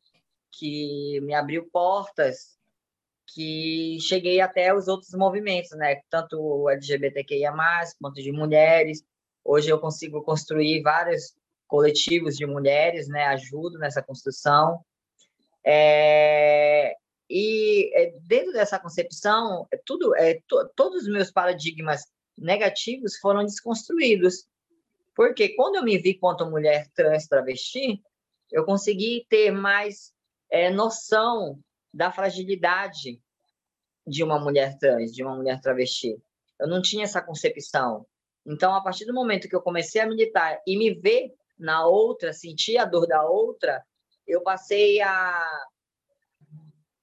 que 0.52 1.20
me 1.22 1.34
abriu 1.34 1.68
portas 1.72 2.56
que 3.28 3.98
cheguei 4.02 4.40
até 4.40 4.74
os 4.74 4.88
outros 4.88 5.14
movimentos, 5.14 5.72
né? 5.72 6.02
Tanto 6.10 6.70
LGBTQIA+, 6.70 7.54
quanto 8.00 8.22
de 8.22 8.32
mulheres. 8.32 9.04
Hoje 9.44 9.70
eu 9.70 9.80
consigo 9.80 10.22
construir 10.24 10.82
vários 10.82 11.34
coletivos 11.68 12.36
de 12.36 12.46
mulheres, 12.46 13.08
né? 13.08 13.26
Ajudo 13.26 13.78
nessa 13.78 14.02
construção. 14.02 14.80
É... 15.66 16.96
E 17.30 17.92
é, 17.96 18.14
dentro 18.22 18.54
dessa 18.54 18.78
concepção, 18.78 19.68
é 19.72 19.80
tudo, 19.84 20.16
é, 20.16 20.40
to, 20.48 20.70
todos 20.76 21.04
os 21.04 21.08
meus 21.08 21.32
paradigmas 21.32 22.06
negativos 22.38 23.18
foram 23.18 23.44
desconstruídos. 23.44 24.46
Porque 25.16 25.50
quando 25.56 25.76
eu 25.78 25.84
me 25.84 25.98
vi 25.98 26.14
quanto 26.14 26.46
mulher 26.46 26.88
trans 26.94 27.28
travesti, 27.28 28.02
eu 28.52 28.64
consegui 28.64 29.26
ter 29.28 29.50
mais 29.50 30.14
é, 30.52 30.70
noção 30.70 31.60
da 31.96 32.12
fragilidade 32.12 33.22
de 34.06 34.22
uma 34.22 34.38
mulher 34.38 34.78
trans, 34.78 35.14
de 35.14 35.24
uma 35.24 35.34
mulher 35.34 35.62
travesti. 35.62 36.22
Eu 36.60 36.68
não 36.68 36.82
tinha 36.82 37.06
essa 37.06 37.22
concepção. 37.22 38.06
Então, 38.46 38.76
a 38.76 38.84
partir 38.84 39.06
do 39.06 39.14
momento 39.14 39.48
que 39.48 39.56
eu 39.56 39.62
comecei 39.62 40.02
a 40.02 40.06
militar 40.06 40.60
e 40.68 40.78
me 40.78 40.94
ver 40.94 41.34
na 41.58 41.88
outra, 41.88 42.34
sentir 42.34 42.78
a 42.78 42.84
dor 42.84 43.08
da 43.08 43.24
outra, 43.24 43.82
eu 44.28 44.44
passei 44.44 45.02
a, 45.02 45.42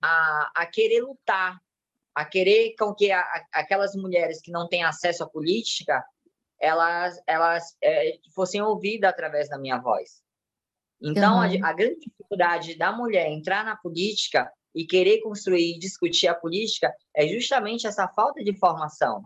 a, 0.03 0.53
a 0.55 0.67
querer 0.67 1.01
lutar, 1.01 1.59
a 2.15 2.25
querer 2.27 2.75
com 2.79 2.95
que 2.95 3.11
a, 3.11 3.25
aquelas 3.51 3.95
mulheres 3.95 4.43
que 4.43 4.53
não 4.53 4.69
têm 4.69 4.85
acesso 4.85 5.25
à 5.25 5.29
política, 5.29 6.05
elas, 6.61 7.19
elas 7.27 7.77
é, 7.83 8.19
fossem 8.35 8.61
ouvidas 8.61 9.11
através 9.11 9.49
da 9.49 9.59
minha 9.59 9.81
voz. 9.81 10.23
Então, 11.01 11.37
uhum. 11.37 11.65
a, 11.65 11.71
a, 11.71 11.73
grande 11.73 11.99
dificuldade 12.01 12.77
da 12.77 12.93
mulher 12.93 13.29
entrar 13.29 13.65
na 13.65 13.75
política 13.75 14.53
e 14.75 14.87
querer 14.87 15.21
construir 15.21 15.75
e 15.75 15.79
discutir 15.79 16.29
a 16.29 16.35
política 16.35 16.93
é 17.15 17.27
justamente 17.29 17.87
essa 17.87 18.09
falta 18.09 18.43
de 18.43 18.53
formação, 18.59 19.25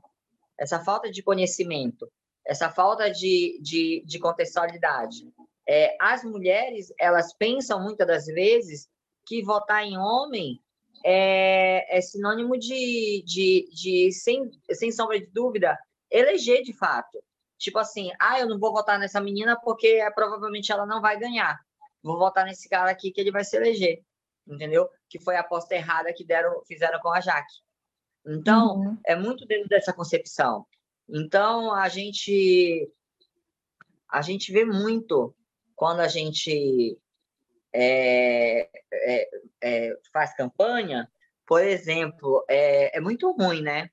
essa 0.59 0.82
falta 0.82 1.11
de 1.11 1.22
conhecimento, 1.22 2.11
essa 2.44 2.70
falta 2.70 3.11
de, 3.11 3.59
de, 3.62 4.03
de 4.05 4.18
contextualidade. 4.18 5.28
É, 5.68 5.97
as 6.01 6.24
mulheres, 6.24 6.92
elas 6.99 7.32
pensam 7.32 7.82
muitas 7.82 8.07
das 8.07 8.26
vezes 8.26 8.88
que 9.26 9.42
votar 9.42 9.84
em 9.84 9.99
homem 9.99 10.61
é, 11.05 11.99
é 11.99 12.01
sinônimo 12.01 12.57
de, 12.57 13.22
de, 13.26 13.68
de 13.72 14.12
sem, 14.12 14.51
sem 14.72 14.92
sombra 14.92 15.18
de 15.18 15.26
dúvida, 15.26 15.76
eleger 16.11 16.62
de 16.62 16.72
fato. 16.72 17.22
Tipo 17.59 17.78
assim, 17.78 18.11
ah, 18.20 18.38
eu 18.38 18.49
não 18.49 18.59
vou 18.59 18.72
votar 18.72 18.99
nessa 18.99 19.20
menina 19.20 19.59
porque 19.61 19.86
é, 19.86 20.11
provavelmente 20.11 20.70
ela 20.70 20.86
não 20.86 21.01
vai 21.01 21.18
ganhar 21.18 21.59
vou 22.07 22.18
votar 22.18 22.47
nesse 22.47 22.68
cara 22.68 22.90
aqui 22.90 23.11
que 23.11 23.20
ele 23.20 23.32
vai 23.32 23.44
se 23.44 23.57
eleger, 23.57 24.01
entendeu? 24.47 24.88
Que 25.09 25.18
foi 25.18 25.36
a 25.36 25.40
aposta 25.40 25.74
errada 25.74 26.12
que 26.12 26.24
deram, 26.24 26.62
fizeram 26.66 26.99
com 27.01 27.12
a 27.12 27.20
Jaque. 27.20 27.55
Então, 28.26 28.76
uhum. 28.76 28.99
é 29.07 29.14
muito 29.14 29.47
dentro 29.47 29.68
dessa 29.68 29.92
concepção. 29.92 30.66
Então, 31.09 31.72
a 31.72 31.88
gente 31.88 32.90
a 34.11 34.22
gente 34.22 34.53
vê 34.53 34.64
muito 34.64 35.34
quando 35.74 36.01
a 36.01 36.09
gente 36.09 36.99
é, 37.72 38.68
é, 38.92 39.28
é, 39.62 39.99
faz 40.12 40.34
campanha, 40.34 41.09
por 41.47 41.62
exemplo, 41.62 42.44
é, 42.49 42.97
é 42.97 43.01
muito 43.01 43.30
ruim, 43.32 43.62
né? 43.62 43.90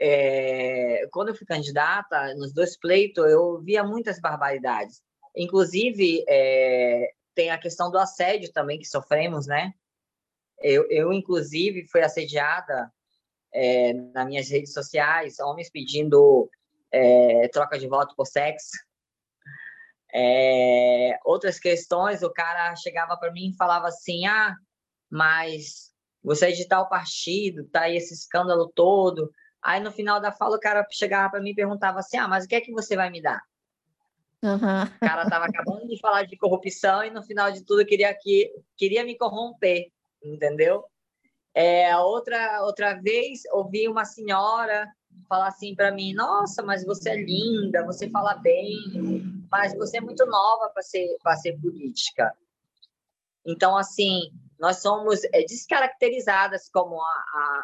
É, 0.00 1.06
quando 1.12 1.28
eu 1.28 1.34
fui 1.34 1.46
candidata, 1.46 2.34
nos 2.34 2.52
dois 2.54 2.76
pleitos, 2.78 3.30
eu 3.30 3.60
via 3.60 3.84
muitas 3.84 4.18
barbaridades. 4.18 5.02
Inclusive, 5.36 6.24
é, 6.26 7.12
tem 7.34 7.50
a 7.50 7.58
questão 7.58 7.90
do 7.90 7.98
assédio 7.98 8.50
também 8.52 8.78
que 8.78 8.86
sofremos, 8.86 9.46
né? 9.46 9.74
Eu, 10.62 10.86
eu 10.90 11.12
inclusive, 11.12 11.86
fui 11.88 12.02
assediada 12.02 12.92
é, 13.52 13.92
nas 13.92 14.26
minhas 14.26 14.48
redes 14.48 14.72
sociais, 14.72 15.38
homens 15.40 15.70
pedindo 15.70 16.48
é, 16.92 17.48
troca 17.48 17.78
de 17.78 17.88
voto 17.88 18.14
por 18.14 18.26
sexo. 18.26 18.70
É, 20.12 21.18
outras 21.24 21.58
questões, 21.58 22.22
o 22.22 22.30
cara 22.30 22.74
chegava 22.76 23.16
para 23.16 23.32
mim 23.32 23.50
e 23.50 23.56
falava 23.56 23.88
assim: 23.88 24.26
ah, 24.26 24.56
mas 25.08 25.90
você 26.22 26.48
é 26.48 26.52
de 26.52 26.66
tal 26.66 26.88
partido, 26.88 27.64
tá 27.68 27.82
aí 27.82 27.96
esse 27.96 28.12
escândalo 28.14 28.70
todo. 28.74 29.30
Aí 29.62 29.80
no 29.80 29.92
final 29.92 30.20
da 30.20 30.32
fala 30.32 30.56
o 30.56 30.60
cara 30.60 30.86
chegava 30.90 31.30
para 31.30 31.40
mim 31.40 31.50
e 31.50 31.54
perguntava 31.54 32.00
assim: 32.00 32.16
ah, 32.16 32.28
mas 32.28 32.44
o 32.44 32.48
que 32.48 32.54
é 32.54 32.60
que 32.60 32.72
você 32.72 32.96
vai 32.96 33.10
me 33.10 33.22
dar? 33.22 33.40
Uhum. 34.42 34.84
O 34.84 35.00
cara 35.00 35.22
estava 35.22 35.44
acabando 35.44 35.86
de 35.86 36.00
falar 36.00 36.24
de 36.24 36.36
corrupção 36.36 37.04
e 37.04 37.10
no 37.10 37.22
final 37.22 37.52
de 37.52 37.64
tudo 37.64 37.84
queria 37.84 38.12
que 38.14 38.50
queria 38.76 39.04
me 39.04 39.16
corromper, 39.16 39.92
entendeu? 40.22 40.84
É, 41.54 41.96
outra 41.96 42.62
outra 42.62 42.94
vez 42.94 43.40
ouvi 43.52 43.88
uma 43.88 44.04
senhora 44.04 44.88
falar 45.28 45.48
assim 45.48 45.74
para 45.74 45.90
mim: 45.92 46.12
Nossa, 46.12 46.62
mas 46.62 46.84
você 46.84 47.10
é 47.10 47.16
linda, 47.16 47.84
você 47.84 48.08
fala 48.08 48.34
bem, 48.34 48.76
mas 49.50 49.74
você 49.76 49.98
é 49.98 50.00
muito 50.00 50.24
nova 50.26 50.68
para 50.70 50.82
ser 50.82 51.16
para 51.22 51.36
ser 51.36 51.58
política. 51.60 52.32
Então 53.44 53.76
assim 53.76 54.30
nós 54.60 54.82
somos 54.82 55.24
é, 55.32 55.42
descaracterizadas, 55.42 56.68
como 56.68 57.00
a, 57.00 57.06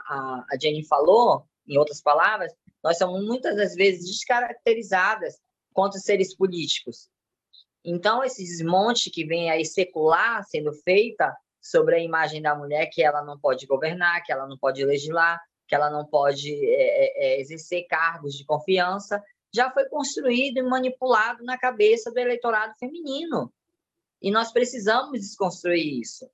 a, 0.09 0.47
a 0.51 0.59
Jenny 0.59 0.83
falou, 0.87 1.47
em 1.69 1.77
outras 1.77 2.01
palavras, 2.01 2.53
nós 2.83 2.97
somos 2.97 3.23
muitas 3.25 3.55
das 3.55 3.75
vezes 3.75 4.07
descaracterizadas 4.07 5.39
contra 5.75 6.01
seres 6.01 6.35
políticos. 6.35 7.11
Então, 7.85 8.25
esse 8.25 8.43
desmonte 8.43 9.11
que 9.11 9.27
vem 9.27 9.51
aí 9.51 9.65
secular 9.65 10.43
sendo 10.45 10.73
feita 10.73 11.37
sobre 11.71 11.97
a 11.97 11.99
imagem 11.99 12.41
da 12.41 12.55
mulher, 12.55 12.87
que 12.87 13.03
ela 13.03 13.23
não 13.23 13.39
pode 13.39 13.67
governar, 13.67 14.23
que 14.23 14.33
ela 14.33 14.47
não 14.47 14.57
pode 14.57 14.85
legislar, 14.85 15.41
que 15.67 15.75
ela 15.75 15.91
não 15.91 16.05
pode 16.05 16.53
é, 16.53 16.75
é, 16.75 17.27
é, 17.27 17.41
exercer 17.41 17.87
cargos 17.89 18.35
de 18.35 18.45
confiança, 18.45 19.23
já 19.53 19.71
foi 19.71 19.89
construído 19.89 20.59
e 20.59 20.62
manipulado 20.62 21.45
na 21.45 21.59
cabeça 21.59 22.11
do 22.11 22.19
eleitorado 22.19 22.75
feminino. 22.79 23.53
E 24.21 24.31
nós 24.31 24.53
precisamos 24.53 25.21
desconstruir 25.21 26.01
isso. 26.01 26.29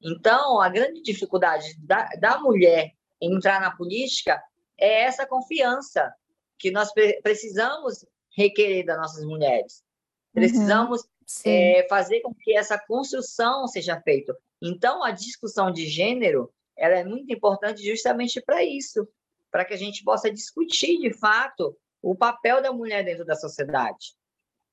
Então, 0.00 0.60
a 0.60 0.68
grande 0.68 1.02
dificuldade 1.02 1.76
da, 1.78 2.08
da 2.18 2.38
mulher 2.40 2.92
entrar 3.20 3.60
na 3.60 3.70
política 3.76 4.42
é 4.78 5.02
essa 5.02 5.26
confiança 5.26 6.12
que 6.58 6.70
nós 6.70 6.90
precisamos 7.22 8.04
requerer 8.36 8.84
das 8.84 8.96
nossas 8.96 9.24
mulheres. 9.24 9.84
Precisamos 10.32 11.02
uhum, 11.02 11.52
é, 11.52 11.86
fazer 11.88 12.20
com 12.20 12.34
que 12.34 12.56
essa 12.56 12.78
construção 12.78 13.66
seja 13.68 14.00
feita. 14.00 14.36
Então, 14.62 15.02
a 15.02 15.10
discussão 15.10 15.70
de 15.70 15.86
gênero 15.86 16.52
ela 16.76 16.94
é 16.94 17.04
muito 17.04 17.32
importante 17.32 17.82
justamente 17.84 18.40
para 18.40 18.64
isso, 18.64 19.06
para 19.50 19.64
que 19.64 19.74
a 19.74 19.76
gente 19.76 20.02
possa 20.02 20.30
discutir 20.30 20.98
de 20.98 21.12
fato 21.12 21.76
o 22.00 22.14
papel 22.14 22.62
da 22.62 22.72
mulher 22.72 23.04
dentro 23.04 23.24
da 23.24 23.34
sociedade. 23.34 24.14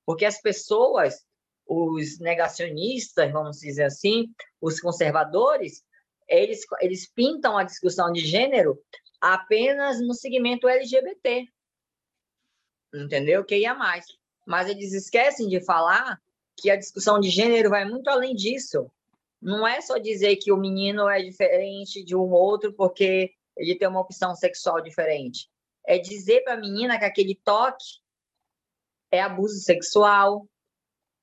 Porque 0.06 0.24
as 0.24 0.40
pessoas, 0.40 1.24
os 1.66 2.18
negacionistas, 2.18 3.30
vamos 3.30 3.58
dizer 3.58 3.84
assim, 3.84 4.32
os 4.60 4.80
conservadores, 4.80 5.82
eles, 6.26 6.60
eles 6.80 7.10
pintam 7.12 7.58
a 7.58 7.64
discussão 7.64 8.12
de 8.12 8.20
gênero 8.20 8.78
apenas 9.20 10.00
no 10.00 10.14
segmento 10.14 10.68
LGBT 10.68 11.46
entendeu? 12.94 13.44
Que 13.44 13.58
ia 13.58 13.74
mais. 13.74 14.04
Mas 14.46 14.68
eles 14.68 14.92
esquecem 14.92 15.48
de 15.48 15.64
falar 15.64 16.20
que 16.56 16.70
a 16.70 16.76
discussão 16.76 17.20
de 17.20 17.30
gênero 17.30 17.70
vai 17.70 17.84
muito 17.84 18.08
além 18.08 18.34
disso. 18.34 18.90
Não 19.40 19.66
é 19.66 19.80
só 19.80 19.96
dizer 19.96 20.36
que 20.36 20.52
o 20.52 20.56
menino 20.56 21.08
é 21.08 21.22
diferente 21.22 22.04
de 22.04 22.14
um 22.14 22.30
outro 22.30 22.72
porque 22.72 23.32
ele 23.56 23.74
tem 23.74 23.88
uma 23.88 24.00
opção 24.00 24.34
sexual 24.34 24.80
diferente. 24.80 25.48
É 25.86 25.98
dizer 25.98 26.42
para 26.42 26.54
a 26.54 26.60
menina 26.60 26.98
que 26.98 27.04
aquele 27.04 27.34
toque 27.34 28.00
é 29.10 29.20
abuso 29.20 29.58
sexual, 29.60 30.46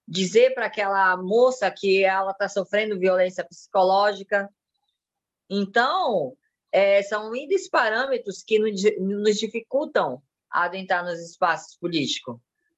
dizer 0.07 0.53
para 0.53 0.65
aquela 0.65 1.15
moça 1.17 1.69
que 1.69 2.03
ela 2.03 2.31
está 2.31 2.49
sofrendo 2.49 2.99
violência 2.99 3.45
psicológica. 3.45 4.49
Então, 5.49 6.35
é, 6.71 7.01
são 7.03 7.35
esses 7.35 7.69
parâmetros 7.69 8.43
que 8.43 8.59
nos 8.59 9.37
dificultam 9.37 10.21
adentrar 10.49 11.03
nos 11.03 11.19
espaços 11.19 11.77
políticos. 11.77 12.37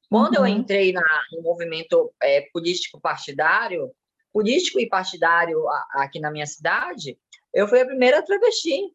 Quando 0.10 0.38
uhum. 0.38 0.48
eu 0.48 0.48
entrei 0.48 0.92
na, 0.92 1.04
no 1.32 1.42
movimento 1.42 2.12
é, 2.22 2.42
político 2.52 3.00
partidário, 3.00 3.94
político 4.32 4.80
e 4.80 4.88
partidário 4.88 5.64
aqui 5.92 6.20
na 6.20 6.32
minha 6.32 6.46
cidade, 6.46 7.18
eu 7.54 7.68
fui 7.68 7.82
a 7.82 7.86
primeira 7.86 8.24
travesti 8.24 8.94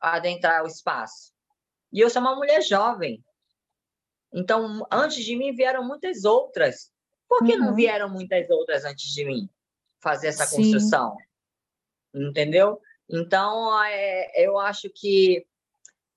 a 0.00 0.16
adentrar 0.16 0.62
o 0.62 0.66
espaço. 0.66 1.32
E 1.92 2.00
eu 2.00 2.10
sou 2.10 2.22
uma 2.22 2.36
mulher 2.36 2.62
jovem. 2.62 3.24
Então, 4.32 4.86
antes 4.90 5.24
de 5.24 5.36
mim 5.36 5.54
vieram 5.54 5.84
muitas 5.84 6.24
outras. 6.24 6.92
Por 7.28 7.44
que 7.44 7.52
uhum. 7.52 7.66
não 7.66 7.74
vieram 7.74 8.08
muitas 8.08 8.48
outras 8.50 8.84
antes 8.84 9.12
de 9.12 9.24
mim 9.24 9.48
fazer 10.02 10.28
essa 10.28 10.46
Sim. 10.46 10.56
construção? 10.56 11.16
Entendeu? 12.14 12.80
Então, 13.08 13.82
é, 13.84 14.46
eu 14.46 14.58
acho 14.58 14.88
que 14.94 15.44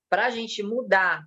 para 0.09 0.27
a 0.27 0.29
gente 0.29 0.61
mudar 0.61 1.23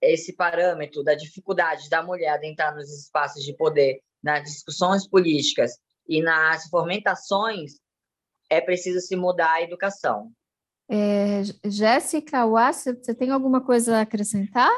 esse 0.00 0.34
parâmetro 0.34 1.02
da 1.02 1.14
dificuldade 1.14 1.88
da 1.88 2.02
mulher 2.02 2.42
entrar 2.42 2.74
nos 2.74 2.90
espaços 2.90 3.42
de 3.44 3.54
poder, 3.54 4.02
nas 4.22 4.42
discussões 4.44 5.06
políticas 5.06 5.78
e 6.08 6.22
nas 6.22 6.68
fomentações, 6.68 7.80
é 8.50 8.60
preciso 8.60 9.00
se 9.00 9.16
mudar 9.16 9.52
a 9.52 9.62
educação. 9.62 10.32
É, 10.88 11.42
Jéssica, 11.64 12.46
você 12.46 13.14
tem 13.14 13.30
alguma 13.30 13.60
coisa 13.60 13.98
a 13.98 14.00
acrescentar? 14.02 14.70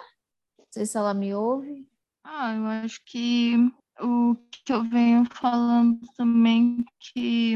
Não 0.59 0.67
sei 0.71 0.87
se 0.87 0.97
ela 0.97 1.13
me 1.13 1.35
ouve. 1.35 1.87
Ah, 2.23 2.55
eu 2.55 2.67
acho 2.67 3.01
que 3.05 3.57
o 4.01 4.37
que 4.65 4.73
eu 4.73 4.85
venho 4.85 5.25
falando 5.25 6.01
também 6.17 6.85
que 7.01 7.55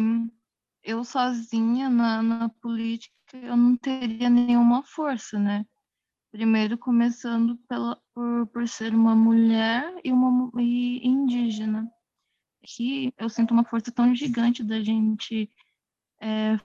eu 0.83 1.05
sozinha 1.05 1.89
na, 1.91 2.23
na 2.23 2.49
política 2.49 3.15
eu 3.33 3.57
não 3.57 3.77
teria 3.77 4.29
nenhuma 4.29 4.83
força, 4.83 5.39
né? 5.39 5.65
Primeiro, 6.33 6.79
começando 6.79 7.57
pela, 7.69 8.01
por, 8.15 8.47
por 8.49 8.69
ser 8.69 8.95
uma 8.95 9.15
mulher 9.15 9.93
e 10.05 10.13
uma 10.13 10.51
e 10.61 11.07
indígena, 11.07 11.91
que 12.63 13.13
eu 13.19 13.29
sinto 13.29 13.53
uma 13.53 13.65
força 13.65 13.91
tão 13.91 14.15
gigante 14.15 14.63
da 14.63 14.81
gente 14.81 15.51
é, 16.21 16.59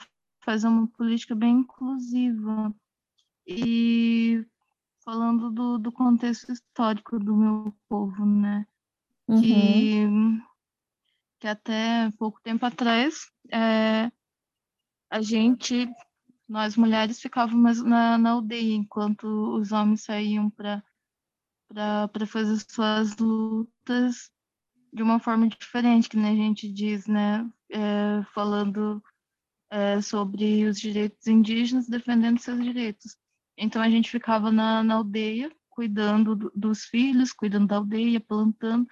fazer 0.43 0.68
uma 0.68 0.88
política 0.88 1.36
bem 1.36 1.60
inclusiva. 1.60 2.74
E 3.48 4.46
falando 5.04 5.52
do, 5.52 5.78
do 5.78 5.91
contexto 5.91 6.52
histórico 6.52 7.20
do 7.20 7.36
meu 7.36 7.76
povo, 7.88 8.26
né? 8.26 8.66
Uhum. 9.28 9.41
Que, 9.41 10.06
que 11.39 11.48
até 11.48 12.12
pouco 12.18 12.41
tempo 12.41 12.66
atrás 12.66 13.32
é, 13.52 14.12
a 15.10 15.22
gente 15.22 15.88
nós 16.48 16.78
mulheres 16.78 17.20
ficávamos 17.20 17.82
na, 17.82 18.18
na 18.18 18.32
aldeia, 18.32 18.76
enquanto 18.76 19.26
os 19.58 19.72
homens 19.72 20.04
saíam 20.04 20.50
para 20.50 20.84
fazer 22.28 22.64
suas 22.70 23.18
lutas 23.18 24.32
de 24.96 25.04
uma 25.04 25.20
forma 25.20 25.48
diferente, 25.50 26.08
que 26.08 26.16
né, 26.16 26.32
a 26.32 26.36
gente 26.36 26.72
diz, 26.72 27.06
né, 27.06 27.46
é, 27.70 28.24
falando 28.34 29.04
é, 29.70 30.02
sobre 30.02 30.64
os 30.66 30.80
direitos 30.80 31.28
indígenas, 31.28 31.89
defendendo 31.89 32.39
seus 32.39 32.64
direitos. 32.64 33.18
Então 33.58 33.82
a 33.82 33.89
gente 33.89 34.10
ficava 34.10 34.52
na, 34.54 34.82
na 34.82 34.96
aldeia, 34.96 35.52
cuidando 35.70 36.34
do, 36.34 36.52
dos 36.56 36.86
filhos, 36.86 37.34
cuidando 37.34 37.68
da 37.68 37.76
aldeia, 37.76 38.22
plantando, 38.22 38.88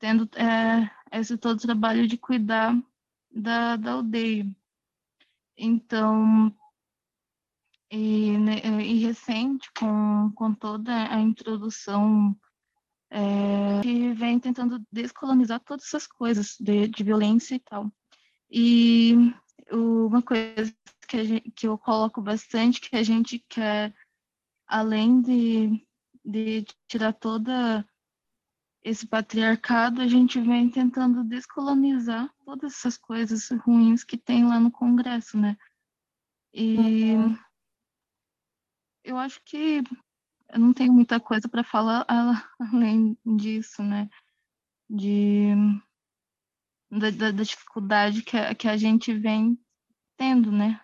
tendo 0.00 0.28
é, 0.36 0.90
esse 1.12 1.38
todo 1.38 1.60
trabalho 1.60 2.08
de 2.08 2.18
cuidar 2.18 2.76
da, 3.30 3.76
da 3.76 3.92
aldeia. 3.92 4.44
Então, 5.56 6.52
e, 7.88 8.36
né, 8.38 8.58
e 8.82 9.04
recente, 9.04 9.70
com, 9.78 10.32
com 10.34 10.52
toda 10.52 11.14
a 11.14 11.20
introdução 11.20 12.36
é, 13.10 13.80
que 13.82 14.12
vem 14.12 14.38
tentando 14.38 14.82
descolonizar 14.92 15.60
todas 15.60 15.86
essas 15.86 16.06
coisas 16.06 16.56
de, 16.60 16.88
de 16.88 17.02
violência 17.02 17.54
e 17.54 17.60
tal. 17.60 17.90
E 18.50 19.14
uma 19.70 20.22
coisa 20.22 20.74
que, 21.06 21.24
gente, 21.24 21.50
que 21.52 21.66
eu 21.66 21.78
coloco 21.78 22.20
bastante, 22.20 22.80
que 22.80 22.96
a 22.96 23.02
gente 23.02 23.44
quer, 23.48 23.94
além 24.66 25.20
de, 25.20 25.86
de 26.24 26.64
tirar 26.86 27.12
toda 27.12 27.86
esse 28.82 29.06
patriarcado, 29.06 30.00
a 30.00 30.06
gente 30.06 30.40
vem 30.40 30.70
tentando 30.70 31.24
descolonizar 31.24 32.32
todas 32.44 32.74
essas 32.74 32.96
coisas 32.96 33.48
ruins 33.62 34.04
que 34.04 34.16
tem 34.16 34.46
lá 34.46 34.60
no 34.60 34.70
Congresso, 34.70 35.36
né? 35.36 35.56
E 36.52 36.76
uhum. 36.76 37.38
eu 39.04 39.18
acho 39.18 39.40
que 39.44 39.82
eu 40.50 40.58
não 40.58 40.72
tenho 40.72 40.92
muita 40.92 41.20
coisa 41.20 41.48
para 41.48 41.62
falar 41.62 42.04
além 42.72 43.16
disso, 43.24 43.82
né? 43.82 44.08
De 44.88 45.54
da, 46.90 47.10
da, 47.10 47.30
da 47.30 47.42
dificuldade 47.42 48.22
que 48.22 48.36
a, 48.36 48.54
que 48.54 48.66
a 48.66 48.76
gente 48.76 49.12
vem 49.12 49.58
tendo, 50.16 50.50
né? 50.50 50.80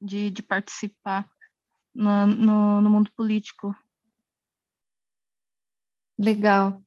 De, 0.00 0.30
de 0.30 0.42
participar 0.42 1.28
no, 1.94 2.26
no, 2.26 2.80
no 2.82 2.90
mundo 2.90 3.10
político. 3.16 3.74
Legal. 6.18 6.82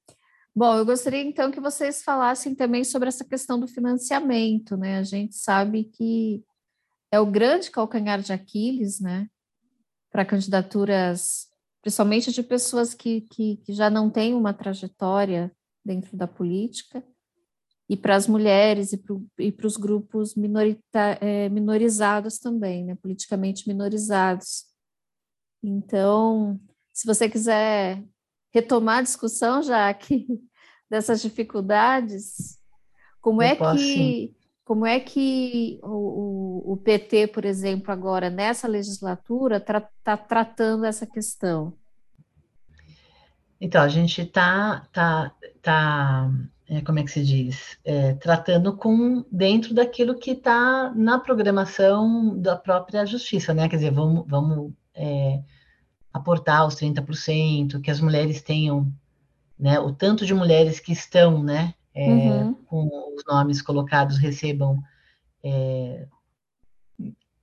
Bom, 0.55 0.75
eu 0.75 0.85
gostaria 0.85 1.21
então 1.21 1.51
que 1.51 1.59
vocês 1.59 2.03
falassem 2.03 2.53
também 2.53 2.83
sobre 2.83 3.07
essa 3.07 3.23
questão 3.23 3.59
do 3.59 3.67
financiamento, 3.67 4.75
né? 4.75 4.97
A 4.97 5.03
gente 5.03 5.35
sabe 5.35 5.85
que 5.85 6.43
é 7.11 7.19
o 7.19 7.25
grande 7.25 7.71
calcanhar 7.71 8.21
de 8.21 8.33
Aquiles, 8.33 8.99
né? 8.99 9.27
Para 10.11 10.25
candidaturas, 10.25 11.48
principalmente 11.81 12.31
de 12.31 12.43
pessoas 12.43 12.93
que, 12.93 13.21
que, 13.21 13.57
que 13.57 13.73
já 13.73 13.89
não 13.89 14.09
têm 14.09 14.33
uma 14.33 14.53
trajetória 14.53 15.51
dentro 15.83 16.15
da 16.17 16.27
política, 16.27 17.03
e 17.89 17.97
para 17.97 18.15
as 18.15 18.27
mulheres 18.27 18.93
e 18.93 19.51
para 19.51 19.65
os 19.65 19.75
grupos 19.75 20.35
minorita, 20.35 21.17
é, 21.19 21.49
minorizados 21.49 22.37
também, 22.37 22.85
né? 22.85 22.95
Politicamente 23.01 23.67
minorizados. 23.67 24.65
Então, 25.63 26.59
se 26.93 27.07
você 27.07 27.27
quiser 27.27 28.03
retomar 28.53 28.99
a 28.99 29.01
discussão, 29.01 29.63
já 29.63 29.91
que 29.91 30.27
dessas 30.87 31.19
dificuldades, 31.19 32.59
como 33.19 33.41
Eu 33.41 33.47
é 33.47 33.55
posso, 33.55 33.77
que 33.77 33.93
sim. 33.93 34.35
Como 34.69 34.85
é 34.85 34.99
que 34.99 35.79
o, 35.81 36.73
o, 36.73 36.77
PT, 36.77 37.25
por 37.29 37.43
exemplo, 37.43 37.91
agora 37.91 38.29
nessa 38.29 38.67
legislatura 38.67 39.57
está 39.57 39.81
tra, 39.81 40.15
tratando 40.15 40.85
essa 40.85 41.07
questão? 41.07 41.73
Então, 43.59 43.81
a 43.81 43.87
gente 43.87 44.21
está 44.21 44.87
tá, 44.93 45.33
tá, 45.59 46.31
é, 46.67 46.81
como 46.81 46.99
é 46.99 47.03
que 47.03 47.09
se 47.09 47.23
diz, 47.23 47.79
é, 47.83 48.13
tratando 48.13 48.77
com 48.77 49.25
dentro 49.31 49.73
daquilo 49.73 50.19
que 50.19 50.33
está 50.33 50.93
na 50.93 51.17
programação 51.17 52.39
da 52.39 52.55
própria 52.55 53.07
justiça, 53.07 53.55
né? 53.55 53.67
Quer 53.67 53.77
dizer, 53.77 53.91
vamos, 53.91 54.23
vamos 54.27 54.71
é, 54.93 55.41
aportar 56.13 56.67
os 56.67 56.75
30%, 56.75 57.81
que 57.81 57.89
as 57.89 57.99
mulheres 57.99 58.43
tenham, 58.43 58.93
né, 59.57 59.79
o 59.79 59.91
tanto 59.91 60.27
de 60.27 60.33
mulheres 60.35 60.79
que 60.79 60.91
estão, 60.91 61.41
né, 61.41 61.73
é, 61.93 62.07
uhum. 62.07 62.53
com 62.53 63.15
os 63.15 63.23
nomes 63.25 63.61
colocados 63.61 64.17
recebam 64.17 64.81
é, 65.43 66.07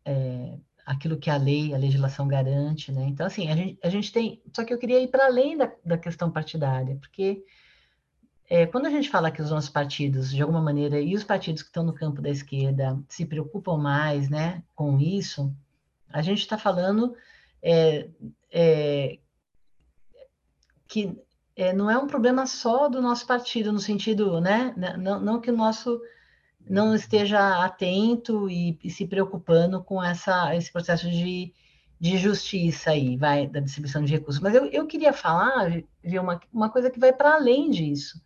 é, 0.05 0.59
aquilo 0.84 1.18
que 1.18 1.28
a 1.28 1.36
lei, 1.36 1.74
a 1.74 1.78
legislação 1.78 2.28
garante, 2.28 2.92
né? 2.92 3.07
Então, 3.09 3.26
assim, 3.26 3.51
a 3.51 3.57
gente, 3.57 3.78
a 3.82 3.88
gente 3.88 4.12
tem. 4.12 4.40
Só 4.55 4.64
que 4.64 4.72
eu 4.72 4.78
queria 4.78 5.01
ir 5.01 5.09
para 5.09 5.26
além 5.26 5.57
da, 5.57 5.70
da 5.84 5.99
questão 5.99 6.30
partidária, 6.30 6.97
porque 6.97 7.44
é, 8.49 8.64
quando 8.66 8.86
a 8.86 8.90
gente 8.90 9.11
fala 9.11 9.30
que 9.30 9.42
os 9.42 9.51
nossos 9.51 9.70
partidos, 9.70 10.30
de 10.30 10.40
alguma 10.40 10.62
maneira, 10.62 11.01
e 11.01 11.14
os 11.14 11.24
partidos 11.24 11.62
que 11.62 11.68
estão 11.68 11.82
no 11.82 11.92
campo 11.92 12.22
da 12.22 12.30
esquerda 12.30 12.99
se 13.09 13.26
preocupam 13.26 13.76
mais, 13.76 14.28
né, 14.30 14.62
com 14.74 15.01
isso, 15.01 15.53
a 16.09 16.22
gente 16.22 16.38
está 16.40 16.57
falando 16.57 17.16
é, 17.61 18.09
é, 18.53 19.18
que 20.86 21.18
é, 21.57 21.73
não 21.73 21.91
é 21.91 21.99
um 21.99 22.07
problema 22.07 22.47
só 22.47 22.89
do 22.89 23.01
nosso 23.01 23.27
partido, 23.27 23.73
no 23.73 23.81
sentido, 23.81 24.41
né? 24.41 24.75
Não, 24.99 25.21
não 25.21 25.41
que 25.41 25.51
o 25.51 25.57
nosso 25.57 26.01
não 26.69 26.95
esteja 26.95 27.65
atento 27.65 28.51
e, 28.51 28.79
e, 28.83 28.91
se 28.91 29.07
preocupando 29.07 29.83
com 29.83 30.03
essa, 30.03 30.55
esse 30.55 30.71
processo 30.71 31.09
de, 31.11 31.53
de 31.99 32.19
justiça 32.19 32.91
aí, 32.91 33.17
vai, 33.17 33.47
da 33.47 33.61
distribuição 33.61 34.05
de 34.05 34.13
recursos. 34.13 34.43
Mas 34.43 34.55
eu, 34.55 34.67
eu 34.67 34.87
queria 34.87 35.13
falar, 35.13 35.71
ver 36.05 36.19
uma, 36.19 36.41
uma 36.53 36.69
coisa 36.69 36.91
que 36.91 37.01
vai 37.01 37.13
para 37.13 37.35
além 37.35 37.71
disso. 37.71 38.21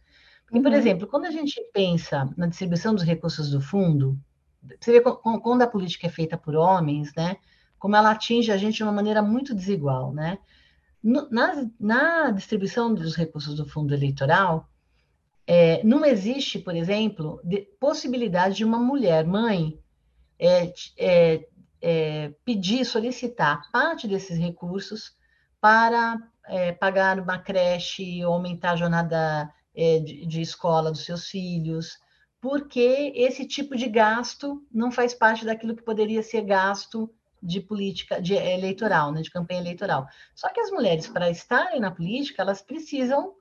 Porque, 0.44 0.58
uhum. 0.58 0.62
por 0.62 0.72
exemplo, 0.72 1.06
quando 1.06 1.26
a 1.26 1.30
gente 1.30 1.60
pensa 1.72 2.28
na 2.36 2.46
distribuição 2.46 2.94
dos 2.94 3.04
recursos 3.04 3.50
do 3.50 3.60
fundo, 3.60 4.18
você 4.80 4.92
vê 4.92 5.00
quando 5.00 5.62
a 5.62 5.66
política 5.66 6.06
é 6.06 6.10
feita 6.10 6.36
por 6.36 6.56
homens, 6.56 7.12
né? 7.14 7.36
como 7.80 7.96
ela 7.96 8.10
atinge 8.10 8.52
a 8.52 8.58
gente 8.58 8.76
de 8.76 8.82
uma 8.82 8.92
maneira 8.92 9.22
muito 9.22 9.54
desigual, 9.54 10.12
né? 10.12 10.38
Na, 11.02 11.66
na 11.78 12.30
distribuição 12.30 12.92
dos 12.92 13.16
recursos 13.16 13.54
do 13.56 13.66
fundo 13.66 13.94
eleitoral, 13.94 14.68
é, 15.46 15.82
não 15.82 16.04
existe, 16.04 16.58
por 16.58 16.76
exemplo, 16.76 17.40
de, 17.42 17.62
possibilidade 17.80 18.56
de 18.56 18.64
uma 18.64 18.78
mulher, 18.78 19.26
mãe, 19.26 19.80
é, 20.38 20.72
é, 20.98 21.48
é 21.80 22.34
pedir, 22.44 22.84
solicitar 22.84 23.70
parte 23.72 24.06
desses 24.06 24.38
recursos 24.38 25.16
para 25.60 26.18
é, 26.46 26.72
pagar 26.72 27.18
uma 27.18 27.38
creche, 27.38 28.22
aumentar 28.22 28.72
a 28.72 28.76
jornada 28.76 29.52
é, 29.74 29.98
de, 29.98 30.26
de 30.26 30.40
escola 30.40 30.90
dos 30.90 31.04
seus 31.04 31.28
filhos, 31.28 31.98
porque 32.40 33.12
esse 33.14 33.46
tipo 33.46 33.76
de 33.76 33.88
gasto 33.88 34.64
não 34.72 34.90
faz 34.90 35.14
parte 35.14 35.44
daquilo 35.44 35.76
que 35.76 35.82
poderia 35.82 36.22
ser 36.22 36.42
gasto 36.42 37.12
de 37.42 37.60
política 37.60 38.20
de 38.20 38.34
eleitoral, 38.34 39.12
né, 39.12 39.22
de 39.22 39.30
campanha 39.30 39.60
eleitoral. 39.60 40.06
Só 40.34 40.48
que 40.48 40.60
as 40.60 40.70
mulheres, 40.70 41.06
para 41.06 41.30
estarem 41.30 41.80
na 41.80 41.90
política, 41.90 42.42
elas 42.42 42.62
precisam 42.62 43.34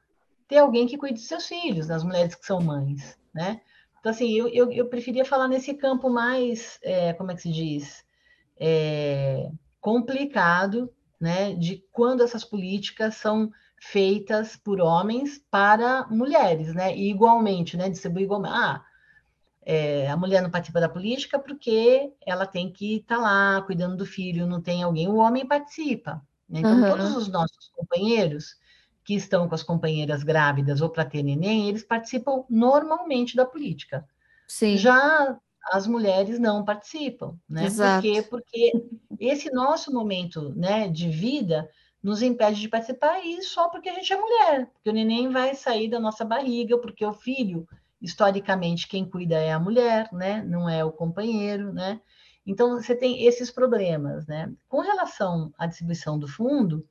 ter 0.47 0.57
alguém 0.57 0.87
que 0.87 0.97
cuide 0.97 1.15
dos 1.15 1.27
seus 1.27 1.45
filhos, 1.45 1.91
as 1.91 2.03
mulheres 2.03 2.35
que 2.35 2.45
são 2.45 2.59
mães, 2.59 3.17
né? 3.33 3.61
Então, 3.99 4.11
assim, 4.11 4.31
eu, 4.31 4.47
eu, 4.47 4.71
eu 4.71 4.87
preferia 4.87 5.25
falar 5.25 5.47
nesse 5.47 5.73
campo 5.73 6.09
mais, 6.09 6.79
é, 6.81 7.13
como 7.13 7.31
é 7.31 7.35
que 7.35 7.41
se 7.41 7.51
diz, 7.51 8.05
é, 8.57 9.51
complicado, 9.81 10.91
né, 11.19 11.53
de 11.53 11.83
quando 11.91 12.23
essas 12.23 12.45
políticas 12.45 13.15
são 13.15 13.51
feitas 13.81 14.55
por 14.55 14.79
homens 14.79 15.43
para 15.51 16.07
mulheres, 16.07 16.73
né, 16.73 16.95
e 16.95 17.09
igualmente, 17.09 17.75
né, 17.77 17.89
distribuir 17.89 18.23
igualmente. 18.23 18.55
Ah, 18.55 18.83
é, 19.71 20.09
a 20.09 20.17
mulher 20.17 20.41
não 20.41 20.49
participa 20.49 20.81
da 20.81 20.89
política 20.89 21.37
porque 21.37 22.11
ela 22.25 22.47
tem 22.47 22.71
que 22.71 22.95
estar 22.95 23.17
tá 23.17 23.21
lá 23.21 23.61
cuidando 23.61 23.95
do 23.95 24.03
filho, 24.03 24.47
não 24.47 24.59
tem 24.59 24.81
alguém, 24.81 25.07
o 25.07 25.17
homem 25.17 25.45
participa. 25.45 26.25
Né? 26.49 26.61
Então, 26.61 26.81
uhum. 26.81 26.89
todos 26.89 27.15
os 27.15 27.27
nossos 27.27 27.69
companheiros 27.75 28.55
que 29.03 29.13
estão 29.13 29.47
com 29.47 29.53
as 29.53 29.61
companheiras 29.61 30.23
grávidas 30.23 30.81
ou 30.81 30.89
para 30.89 31.05
ter 31.05 31.21
neném, 31.21 31.69
eles 31.69 31.83
participam 31.83 32.43
normalmente 32.49 33.35
da 33.35 33.45
política. 33.45 34.03
Sim. 34.47 34.75
Já 34.75 35.37
as 35.71 35.85
mulheres 35.85 36.39
não 36.39 36.65
participam, 36.65 37.37
né? 37.47 37.65
Exato. 37.65 38.01
Por 38.01 38.11
quê? 38.11 38.21
Porque 38.23 38.85
esse 39.19 39.51
nosso 39.51 39.93
momento 39.93 40.51
né, 40.55 40.87
de 40.87 41.09
vida 41.09 41.69
nos 42.01 42.23
impede 42.23 42.59
de 42.59 42.69
participar 42.69 43.23
e 43.23 43.43
só 43.43 43.69
porque 43.69 43.89
a 43.89 43.93
gente 43.93 44.11
é 44.11 44.19
mulher, 44.19 44.65
porque 44.73 44.89
o 44.89 44.93
neném 44.93 45.29
vai 45.29 45.53
sair 45.53 45.87
da 45.87 45.99
nossa 45.99 46.25
barriga, 46.25 46.75
porque 46.79 47.05
o 47.05 47.13
filho 47.13 47.67
historicamente 48.01 48.87
quem 48.87 49.09
cuida 49.09 49.35
é 49.35 49.51
a 49.51 49.59
mulher, 49.59 50.09
né? 50.11 50.43
Não 50.43 50.69
é 50.69 50.83
o 50.83 50.91
companheiro, 50.91 51.73
né? 51.73 51.99
Então 52.45 52.81
você 52.81 52.95
tem 52.95 53.25
esses 53.25 53.51
problemas, 53.51 54.25
né? 54.25 54.51
Com 54.67 54.81
relação 54.81 55.53
à 55.57 55.65
distribuição 55.65 56.17
do 56.17 56.27
fundo, 56.27 56.87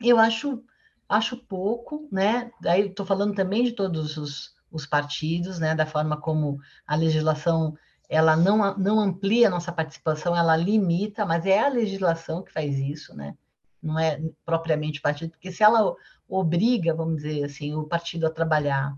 eu 0.00 0.18
acho 0.18 0.62
acho 1.08 1.36
pouco, 1.36 2.08
né? 2.10 2.50
Daí 2.60 2.86
estou 2.86 3.04
falando 3.04 3.34
também 3.34 3.64
de 3.64 3.72
todos 3.72 4.16
os, 4.16 4.54
os 4.70 4.86
partidos, 4.86 5.58
né? 5.58 5.74
Da 5.74 5.84
forma 5.84 6.16
como 6.16 6.58
a 6.86 6.96
legislação 6.96 7.76
ela 8.08 8.36
não, 8.36 8.76
não 8.76 9.00
amplia 9.00 9.48
a 9.48 9.50
nossa 9.50 9.72
participação, 9.72 10.36
ela 10.36 10.54
limita, 10.54 11.24
mas 11.24 11.46
é 11.46 11.60
a 11.60 11.68
legislação 11.68 12.42
que 12.42 12.52
faz 12.52 12.78
isso, 12.78 13.14
né? 13.16 13.34
Não 13.82 13.98
é 13.98 14.20
propriamente 14.44 14.98
o 14.98 15.02
partido, 15.02 15.30
porque 15.30 15.50
se 15.50 15.62
ela 15.62 15.94
obriga, 16.28 16.94
vamos 16.94 17.16
dizer 17.16 17.44
assim, 17.44 17.74
o 17.74 17.84
partido 17.84 18.26
a 18.26 18.30
trabalhar 18.30 18.96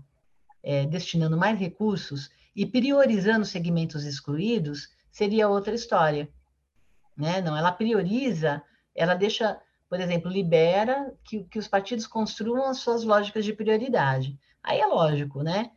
é, 0.65 0.85
destinando 0.87 1.37
mais 1.37 1.59
recursos 1.59 2.31
e 2.55 2.65
priorizando 2.65 3.45
segmentos 3.45 4.03
excluídos, 4.03 4.89
seria 5.11 5.47
outra 5.47 5.75
história. 5.75 6.27
Né? 7.15 7.39
Não, 7.39 7.55
ela 7.55 7.71
prioriza, 7.71 8.63
ela 8.95 9.13
deixa, 9.13 9.57
por 9.87 9.99
exemplo, 9.99 10.31
libera 10.31 11.13
que, 11.23 11.43
que 11.43 11.59
os 11.59 11.67
partidos 11.67 12.07
construam 12.07 12.65
as 12.65 12.79
suas 12.79 13.03
lógicas 13.03 13.45
de 13.45 13.53
prioridade. 13.53 14.37
Aí 14.63 14.79
é 14.79 14.87
lógico, 14.87 15.43
né? 15.43 15.69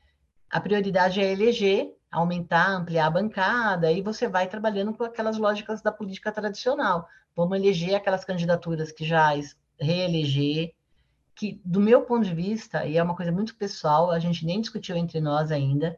A 0.49 0.59
prioridade 0.59 1.21
é 1.21 1.31
eleger, 1.31 1.95
aumentar, 2.11 2.71
ampliar 2.71 3.07
a 3.07 3.11
bancada, 3.11 3.93
e 3.93 4.01
você 4.01 4.27
vai 4.27 4.49
trabalhando 4.49 4.95
com 4.95 5.05
aquelas 5.05 5.37
lógicas 5.37 5.83
da 5.83 5.93
política 5.93 6.33
tradicional. 6.33 7.07
Vamos 7.37 7.59
eleger 7.59 7.95
aquelas 7.95 8.25
candidaturas 8.25 8.91
que 8.91 9.05
já 9.05 9.35
reeleger, 9.79 10.73
que, 11.39 11.61
do 11.65 11.81
meu 11.81 12.03
ponto 12.03 12.25
de 12.27 12.35
vista, 12.35 12.85
e 12.85 12.97
é 12.97 13.03
uma 13.03 13.15
coisa 13.15 13.31
muito 13.31 13.55
pessoal, 13.55 14.11
a 14.11 14.19
gente 14.19 14.45
nem 14.45 14.61
discutiu 14.61 14.97
entre 14.97 15.21
nós 15.21 15.53
ainda, 15.53 15.97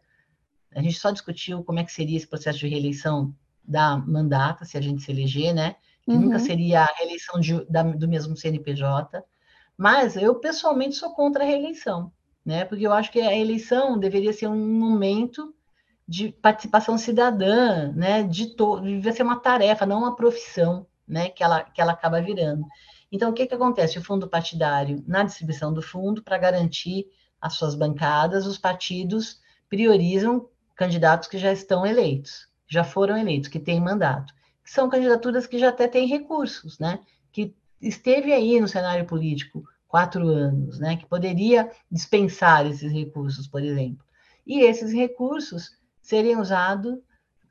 a 0.75 0.83
gente 0.83 1.01
só 1.01 1.11
discutiu 1.11 1.65
como 1.65 1.79
é 1.79 1.85
que 1.85 1.91
seria 1.91 2.19
esse 2.19 2.27
processo 2.27 2.59
de 2.59 2.69
reeleição 2.69 3.35
da 3.65 3.97
mandata, 3.97 4.67
se 4.67 4.77
a 4.77 4.83
gente 4.83 5.03
se 5.03 5.11
eleger, 5.11 5.55
né? 5.55 5.77
Que 6.03 6.11
uhum. 6.11 6.21
nunca 6.21 6.39
seria 6.39 6.83
a 6.83 6.95
reeleição 6.95 7.41
de, 7.41 7.65
da, 7.71 7.83
do 7.83 8.07
mesmo 8.07 8.37
CNPJ. 8.37 9.25
Mas 9.79 10.15
eu, 10.15 10.35
pessoalmente, 10.35 10.97
sou 10.97 11.15
contra 11.15 11.43
a 11.43 11.47
reeleição, 11.47 12.13
né? 12.45 12.67
Porque 12.67 12.87
eu 12.87 12.93
acho 12.93 13.11
que 13.11 13.21
a 13.21 13.35
eleição 13.35 13.99
deveria 13.99 14.35
ser 14.35 14.47
um 14.47 14.79
momento 14.79 15.55
de 16.07 16.33
participação 16.33 16.99
cidadã, 16.99 17.91
né? 17.93 18.23
De 18.25 18.55
todo, 18.55 18.83
devia 18.83 19.13
ser 19.13 19.23
uma 19.23 19.41
tarefa, 19.41 19.87
não 19.87 20.01
uma 20.01 20.15
profissão, 20.15 20.87
né? 21.09 21.31
Que 21.31 21.43
ela, 21.43 21.65
que 21.65 21.81
ela 21.81 21.93
acaba 21.93 22.21
virando. 22.21 22.67
Então, 23.11 23.31
o 23.31 23.33
que, 23.33 23.47
que 23.47 23.55
acontece? 23.55 23.99
O 23.99 24.05
fundo 24.05 24.29
partidário, 24.29 25.03
na 25.07 25.23
distribuição 25.23 25.73
do 25.73 25.83
fundo, 25.83 26.23
para 26.23 26.39
garantir 26.39 27.07
as 27.41 27.55
suas 27.55 27.75
bancadas, 27.75 28.47
os 28.47 28.59
partidos 28.59 29.41
priorizam 29.69 30.49
candidatos 30.77 31.29
que 31.29 31.39
já 31.39 31.53
estão 31.53 31.85
eleitos, 31.85 32.49
já 32.69 32.85
foram 32.85 33.17
eleitos, 33.17 33.49
que 33.49 33.59
têm 33.59 33.81
mandato, 33.81 34.33
são 34.65 34.89
candidaturas 34.89 35.47
que 35.47 35.59
já 35.59 35.71
até 35.71 35.89
têm 35.89 36.07
recursos, 36.07 36.79
né? 36.79 37.01
Que 37.33 37.55
esteve 37.81 38.33
aí 38.33 38.61
no 38.61 38.69
cenário 38.69 39.05
político 39.05 39.65
quatro 39.89 40.29
anos, 40.29 40.79
né? 40.79 40.97
Que 40.97 41.07
poderia 41.07 41.71
dispensar 41.91 42.67
esses 42.67 42.93
recursos, 42.93 43.49
por 43.49 43.63
exemplo. 43.63 44.05
E 44.47 44.61
esses 44.61 44.93
recursos 44.93 45.77
serem 46.01 46.39
usados 46.39 46.99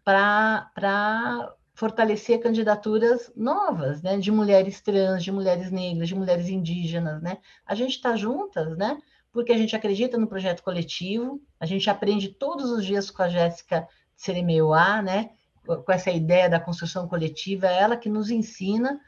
para 0.04 1.54
fortalecer 1.80 2.42
candidaturas 2.42 3.32
novas, 3.34 4.02
né, 4.02 4.18
de 4.18 4.30
mulheres 4.30 4.82
trans, 4.82 5.24
de 5.24 5.32
mulheres 5.32 5.72
negras, 5.72 6.10
de 6.10 6.16
mulheres 6.16 6.50
indígenas, 6.50 7.22
né? 7.22 7.38
A 7.66 7.74
gente 7.74 7.92
está 7.92 8.18
juntas, 8.18 8.78
né? 8.78 9.02
Porque 9.32 9.54
a 9.54 9.58
gente 9.58 9.74
acredita 9.74 10.18
no 10.18 10.28
projeto 10.28 10.62
coletivo, 10.62 11.42
a 11.58 11.66
gente 11.66 11.90
aprende 11.90 12.28
todos 12.28 12.70
os 12.70 12.86
dias 12.86 13.10
com 13.10 13.24
a 13.24 13.30
Jéssica 13.30 13.88
Seremeuá, 14.14 15.02
né? 15.02 15.30
Com 15.66 15.90
essa 15.90 16.12
ideia 16.12 16.50
da 16.50 16.60
construção 16.60 17.08
coletiva, 17.08 17.68
é 17.68 17.80
ela 17.80 17.96
que 17.96 18.10
nos 18.10 18.30
ensina, 18.30 19.00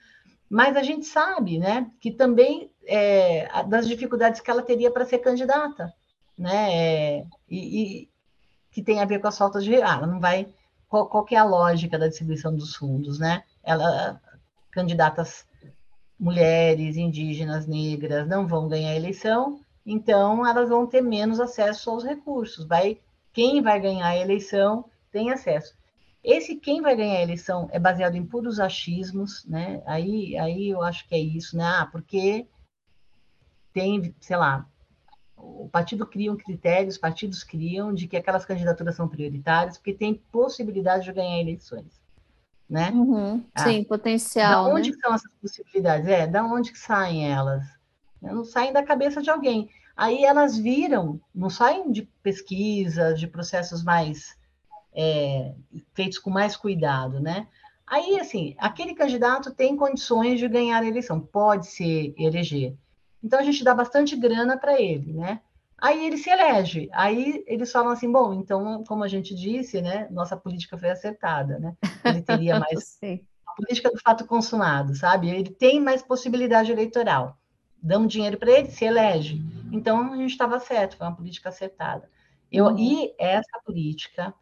mas 0.49 0.77
a 0.77 0.84
gente 0.84 1.06
sabe, 1.06 1.60
né, 1.60 1.89
que 1.99 2.11
também 2.11 2.69
é, 2.85 3.48
das 3.68 3.88
dificuldades 3.88 4.39
que 4.39 4.49
ela 4.49 4.61
teria 4.61 4.91
para 4.91 5.06
ser 5.06 5.19
candidata, 5.19 5.93
né? 6.38 6.73
É, 6.73 7.26
e, 7.49 7.81
e, 7.81 8.10
que 8.72 8.81
tem 8.81 9.02
a 9.02 9.06
ver 9.06 9.19
com 9.19 9.27
as 9.27 9.38
faltas 9.38 9.65
de. 9.65 9.76
Ah, 9.76 9.95
ela 9.95 10.07
não 10.07 10.22
vai. 10.22 10.48
Qual, 10.91 11.07
qual 11.07 11.26
é 11.31 11.38
a 11.38 11.45
lógica 11.45 11.97
da 11.97 12.09
distribuição 12.09 12.53
dos 12.53 12.76
fundos, 12.76 13.18
né? 13.18 13.45
Ela, 13.63 14.22
candidatas 14.72 15.47
mulheres, 16.19 16.97
indígenas, 16.97 17.65
negras 17.65 18.27
não 18.27 18.45
vão 18.45 18.68
ganhar 18.68 18.93
eleição, 18.93 19.61
então 19.85 20.45
elas 20.45 20.68
vão 20.68 20.85
ter 20.85 20.99
menos 21.01 21.39
acesso 21.39 21.89
aos 21.89 22.03
recursos. 22.03 22.68
Vai, 22.68 22.99
quem 23.31 23.61
vai 23.61 23.80
ganhar 23.80 24.05
a 24.05 24.18
eleição 24.18 24.84
tem 25.13 25.31
acesso. 25.31 25.73
Esse 26.22 26.57
quem 26.57 26.81
vai 26.81 26.93
ganhar 26.93 27.19
a 27.19 27.23
eleição 27.23 27.69
é 27.72 27.80
baseado 27.80 28.15
em 28.15 28.26
puros 28.26 28.59
achismos, 28.59 29.45
né? 29.45 29.81
Aí, 29.85 30.38
aí 30.38 30.69
eu 30.72 30.84
acho 30.84 31.07
que 31.07 31.15
é 31.15 31.19
isso, 31.19 31.55
né? 31.55 31.63
Ah, 31.63 31.88
porque 31.89 32.45
tem, 33.72 34.13
sei 34.19 34.35
lá, 34.35 34.69
o 35.41 35.69
partido 35.72 36.05
cria 36.05 36.31
um 36.31 36.38
critério, 36.38 36.89
os 36.89 36.97
partidos 36.97 37.43
criam 37.43 37.93
de 37.93 38.07
que 38.07 38.18
aquelas 38.18 38.45
candidaturas 38.45 38.95
são 38.95 39.07
prioritárias, 39.07 39.77
porque 39.77 39.93
tem 39.93 40.22
possibilidade 40.31 41.05
de 41.05 41.13
ganhar 41.13 41.39
eleições. 41.39 42.01
Né? 42.69 42.89
Uhum, 42.91 43.43
ah, 43.53 43.63
sim, 43.63 43.84
potencial. 43.84 44.65
Da 44.65 44.73
onde 44.73 44.91
né? 44.91 44.97
são 45.01 45.13
essas 45.13 45.31
possibilidades? 45.41 46.07
É, 46.07 46.26
da 46.26 46.43
onde 46.43 46.72
que 46.72 46.80
saem 46.80 47.30
elas? 47.30 47.65
Não 48.22 48.45
saem 48.45 48.72
da 48.72 48.84
cabeça 48.84 49.22
de 49.22 49.30
alguém. 49.30 49.69
Aí 49.95 50.23
elas 50.23 50.57
viram, 50.57 51.19
não 51.34 51.49
saem 51.49 51.91
de 51.91 52.03
pesquisas, 52.23 53.19
de 53.19 53.27
processos 53.27 53.84
mais 53.84 54.38
é, 54.93 55.53
feitos 55.93 56.18
com 56.18 56.30
mais 56.30 56.55
cuidado, 56.55 57.19
né? 57.19 57.47
Aí, 57.85 58.18
assim, 58.19 58.55
aquele 58.57 58.95
candidato 58.95 59.53
tem 59.53 59.76
condições 59.76 60.39
de 60.39 60.47
ganhar 60.47 60.81
a 60.81 60.88
eleição, 60.88 61.19
pode 61.19 61.68
ser 61.68 62.13
eleger. 62.18 62.73
Então 63.23 63.39
a 63.39 63.43
gente 63.43 63.64
dá 63.64 63.73
bastante 63.73 64.15
grana 64.15 64.57
para 64.57 64.81
ele, 64.81 65.14
né? 65.14 65.41
Aí 65.77 66.06
ele 66.06 66.18
se 66.18 66.30
elege. 66.30 66.89
Aí 66.93 67.43
eles 67.48 67.72
falam 67.72 67.91
assim, 67.91 68.11
bom, 68.11 68.34
então, 68.34 68.84
como 68.84 69.03
a 69.03 69.07
gente 69.07 69.34
disse, 69.34 69.81
né, 69.81 70.07
nossa 70.11 70.38
política 70.38 70.77
foi 70.77 70.91
acertada, 70.91 71.57
né? 71.57 71.76
Ele 72.06 72.22
teria 72.22 72.60
mais 72.60 72.99
a 73.48 73.53
política 73.53 73.89
do 73.89 73.99
fato 73.99 74.26
consumado, 74.26 74.95
sabe? 74.95 75.30
Ele 75.30 75.49
tem 75.49 75.80
mais 75.80 76.03
possibilidade 76.03 76.72
eleitoral. 76.72 77.35
Damos 77.81 78.14
dinheiro 78.14 78.38
para 78.38 78.52
ele, 78.52 78.69
se 78.69 78.85
elege. 78.85 79.41
Então 79.72 80.14
a 80.14 80.18
gente 80.18 80.31
estava 80.31 80.60
certo, 80.60 80.98
foi 80.98 81.07
uma 81.07 81.15
política 81.15 81.49
acertada. 81.49 82.07
Eu, 82.52 82.65
uhum. 82.65 82.77
E 82.77 83.15
essa 83.18 83.60
política 83.65 84.34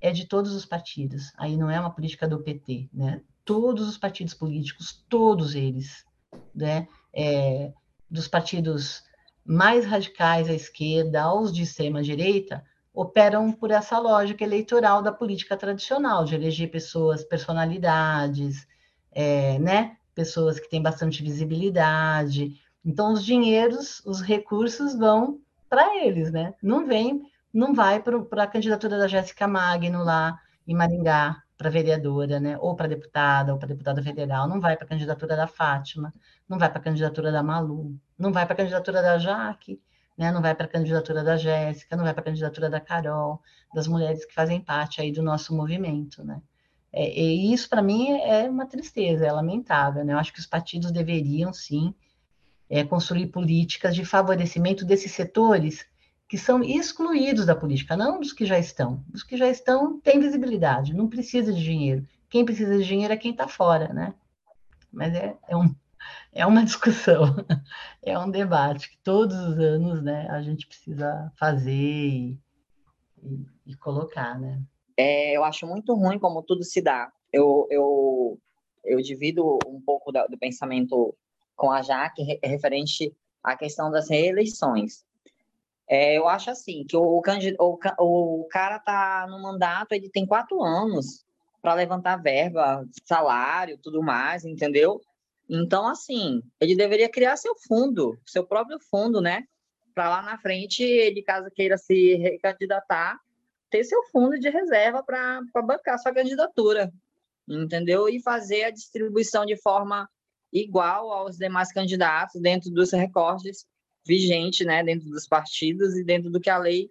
é 0.00 0.10
de 0.12 0.26
todos 0.26 0.54
os 0.54 0.64
partidos. 0.64 1.30
Aí 1.36 1.58
não 1.58 1.70
é 1.70 1.78
uma 1.78 1.90
política 1.90 2.26
do 2.26 2.42
PT, 2.42 2.88
né? 2.92 3.20
Todos 3.44 3.86
os 3.86 3.98
partidos 3.98 4.32
políticos, 4.32 5.04
todos 5.10 5.54
eles, 5.54 6.06
né? 6.54 6.88
É, 7.12 7.72
dos 8.10 8.26
partidos 8.26 9.04
mais 9.44 9.86
radicais 9.86 10.48
à 10.48 10.52
esquerda 10.52 11.22
aos 11.22 11.52
de 11.52 11.62
extrema-direita 11.62 12.64
operam 12.92 13.52
por 13.52 13.70
essa 13.70 13.98
lógica 13.98 14.44
eleitoral 14.44 15.00
da 15.02 15.12
política 15.12 15.56
tradicional, 15.56 16.24
de 16.24 16.34
eleger 16.34 16.70
pessoas, 16.70 17.24
personalidades, 17.24 18.66
é, 19.12 19.58
né? 19.58 19.96
pessoas 20.14 20.58
que 20.58 20.68
têm 20.68 20.82
bastante 20.82 21.22
visibilidade. 21.22 22.60
Então, 22.84 23.12
os 23.12 23.24
dinheiros, 23.24 24.02
os 24.04 24.20
recursos 24.20 24.94
vão 24.94 25.40
para 25.68 26.04
eles, 26.04 26.32
né? 26.32 26.54
Não 26.62 26.86
vem, 26.86 27.22
não 27.52 27.74
vai 27.74 28.02
para 28.02 28.42
a 28.42 28.46
candidatura 28.46 28.98
da 28.98 29.06
Jéssica 29.06 29.46
Magno 29.46 30.02
lá 30.02 30.38
em 30.66 30.74
Maringá, 30.74 31.42
para 31.60 31.68
vereadora, 31.68 32.40
né? 32.40 32.56
Ou 32.58 32.74
para 32.74 32.88
deputada, 32.88 33.52
ou 33.52 33.58
para 33.58 33.68
deputada 33.68 34.02
federal, 34.02 34.48
não 34.48 34.58
vai 34.58 34.76
para 34.78 34.86
a 34.86 34.88
candidatura 34.88 35.36
da 35.36 35.46
Fátima, 35.46 36.10
não 36.48 36.58
vai 36.58 36.70
para 36.70 36.78
a 36.78 36.82
candidatura 36.82 37.30
da 37.30 37.42
Malu, 37.42 38.00
não 38.18 38.32
vai 38.32 38.46
para 38.46 38.54
a 38.54 38.56
candidatura 38.56 39.02
da 39.02 39.18
Jaque, 39.18 39.78
né? 40.16 40.32
não 40.32 40.40
vai 40.40 40.54
para 40.54 40.64
a 40.64 40.68
candidatura 40.68 41.22
da 41.22 41.36
Jéssica, 41.36 41.96
não 41.96 42.04
vai 42.04 42.14
para 42.14 42.22
a 42.22 42.24
candidatura 42.24 42.70
da 42.70 42.80
Carol, 42.80 43.42
das 43.74 43.86
mulheres 43.86 44.24
que 44.24 44.32
fazem 44.32 44.58
parte 44.58 45.02
aí 45.02 45.12
do 45.12 45.22
nosso 45.22 45.54
movimento, 45.54 46.24
né? 46.24 46.40
É, 46.90 47.20
e 47.20 47.52
isso, 47.52 47.68
para 47.68 47.82
mim, 47.82 48.10
é 48.22 48.48
uma 48.48 48.64
tristeza, 48.64 49.26
é 49.26 49.30
lamentável, 49.30 50.02
né? 50.02 50.14
Eu 50.14 50.18
acho 50.18 50.32
que 50.32 50.40
os 50.40 50.46
partidos 50.46 50.90
deveriam, 50.90 51.52
sim, 51.52 51.94
é, 52.70 52.82
construir 52.84 53.26
políticas 53.26 53.94
de 53.94 54.02
favorecimento 54.02 54.82
desses 54.86 55.12
setores 55.12 55.84
que 56.30 56.38
são 56.38 56.62
excluídos 56.62 57.44
da 57.44 57.56
política, 57.56 57.96
não 57.96 58.20
dos 58.20 58.32
que 58.32 58.46
já 58.46 58.56
estão. 58.56 59.04
Os 59.12 59.24
que 59.24 59.36
já 59.36 59.48
estão 59.48 59.98
têm 59.98 60.20
visibilidade, 60.20 60.94
não 60.94 61.08
precisa 61.08 61.52
de 61.52 61.60
dinheiro. 61.60 62.06
Quem 62.28 62.44
precisa 62.44 62.78
de 62.78 62.84
dinheiro 62.84 63.12
é 63.12 63.16
quem 63.16 63.32
está 63.32 63.48
fora, 63.48 63.92
né? 63.92 64.14
Mas 64.92 65.12
é, 65.12 65.36
é 65.48 65.56
um, 65.56 65.74
é 66.32 66.46
uma 66.46 66.64
discussão, 66.64 67.24
é 68.00 68.16
um 68.16 68.30
debate 68.30 68.90
que 68.90 68.98
todos 68.98 69.36
os 69.36 69.58
anos 69.58 70.04
né, 70.04 70.28
a 70.30 70.40
gente 70.40 70.68
precisa 70.68 71.32
fazer 71.36 71.72
e, 71.72 72.38
e, 73.24 73.46
e 73.66 73.74
colocar, 73.74 74.38
né? 74.38 74.62
É, 74.96 75.36
eu 75.36 75.42
acho 75.42 75.66
muito 75.66 75.92
ruim 75.94 76.20
como 76.20 76.44
tudo 76.44 76.62
se 76.62 76.80
dá. 76.80 77.10
Eu, 77.32 77.66
eu, 77.70 78.38
eu 78.84 79.00
divido 79.00 79.58
um 79.66 79.80
pouco 79.80 80.12
da, 80.12 80.28
do 80.28 80.38
pensamento 80.38 81.12
com 81.56 81.72
a 81.72 81.82
Jaque 81.82 82.38
referente 82.40 83.12
à 83.42 83.56
questão 83.56 83.90
das 83.90 84.08
reeleições. 84.08 85.04
É, 85.92 86.16
eu 86.16 86.28
acho 86.28 86.48
assim, 86.52 86.84
que 86.84 86.96
o, 86.96 87.20
o, 87.20 88.40
o 88.42 88.44
cara 88.48 88.76
está 88.76 89.26
no 89.28 89.42
mandato, 89.42 89.90
ele 89.90 90.08
tem 90.08 90.24
quatro 90.24 90.62
anos 90.62 91.26
para 91.60 91.74
levantar 91.74 92.22
verba, 92.22 92.86
salário, 93.04 93.76
tudo 93.76 94.00
mais, 94.00 94.44
entendeu? 94.44 95.00
Então, 95.48 95.88
assim, 95.88 96.44
ele 96.60 96.76
deveria 96.76 97.08
criar 97.08 97.36
seu 97.36 97.56
fundo, 97.66 98.16
seu 98.24 98.46
próprio 98.46 98.78
fundo, 98.88 99.20
né? 99.20 99.42
Para 99.92 100.08
lá 100.08 100.22
na 100.22 100.38
frente, 100.38 100.80
ele, 100.84 101.24
caso 101.24 101.50
queira 101.50 101.76
se 101.76 102.14
recandidatar, 102.14 103.18
ter 103.68 103.82
seu 103.82 104.04
fundo 104.12 104.38
de 104.38 104.48
reserva 104.48 105.02
para 105.02 105.42
bancar 105.56 105.98
sua 105.98 106.14
candidatura, 106.14 106.92
entendeu? 107.48 108.08
E 108.08 108.22
fazer 108.22 108.62
a 108.62 108.70
distribuição 108.70 109.44
de 109.44 109.60
forma 109.60 110.08
igual 110.52 111.10
aos 111.10 111.36
demais 111.36 111.72
candidatos 111.72 112.40
dentro 112.40 112.70
dos 112.70 112.92
recortes 112.92 113.66
vigentes, 114.06 114.66
né? 114.66 114.82
Dentro 114.82 115.08
dos 115.10 115.26
partidos 115.26 115.96
e 115.96 116.04
dentro 116.04 116.30
do 116.30 116.40
que 116.40 116.50
a 116.50 116.58
lei 116.58 116.90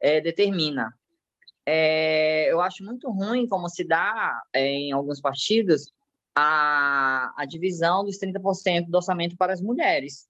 é, 0.00 0.20
determina. 0.20 0.92
É, 1.66 2.50
eu 2.50 2.60
acho 2.60 2.82
muito 2.82 3.10
ruim 3.10 3.46
como 3.46 3.68
se 3.68 3.84
dá 3.84 4.42
é, 4.54 4.64
em 4.66 4.92
alguns 4.92 5.20
partidos 5.20 5.92
a, 6.34 7.32
a 7.36 7.44
divisão 7.44 8.04
dos 8.04 8.18
30% 8.18 8.86
do 8.88 8.96
orçamento 8.96 9.36
para 9.36 9.52
as 9.52 9.60
mulheres. 9.60 10.28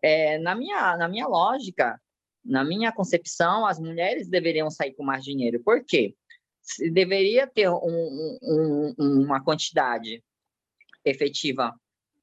É, 0.00 0.38
na, 0.38 0.54
minha, 0.54 0.96
na 0.96 1.08
minha 1.08 1.26
lógica, 1.26 2.00
na 2.44 2.62
minha 2.64 2.92
concepção, 2.92 3.66
as 3.66 3.78
mulheres 3.78 4.28
deveriam 4.28 4.70
sair 4.70 4.94
com 4.94 5.02
mais 5.02 5.24
dinheiro. 5.24 5.62
Por 5.62 5.84
quê? 5.84 6.14
Deveria 6.92 7.46
ter 7.46 7.68
um, 7.68 8.38
um, 8.42 8.94
uma 8.98 9.42
quantidade 9.42 10.22
efetiva 11.04 11.74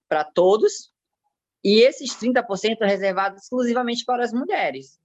para 0.07 0.23
todos 0.23 0.90
e 1.63 1.81
esses 1.81 2.15
30% 2.15 2.79
reservados 2.81 3.43
exclusivamente 3.43 4.03
para 4.03 4.23
as 4.23 4.33
mulheres. 4.33 4.99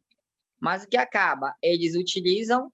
Mas 0.59 0.85
o 0.85 0.89
que 0.89 0.97
acaba? 0.97 1.55
Eles 1.63 1.95
utilizam 1.95 2.73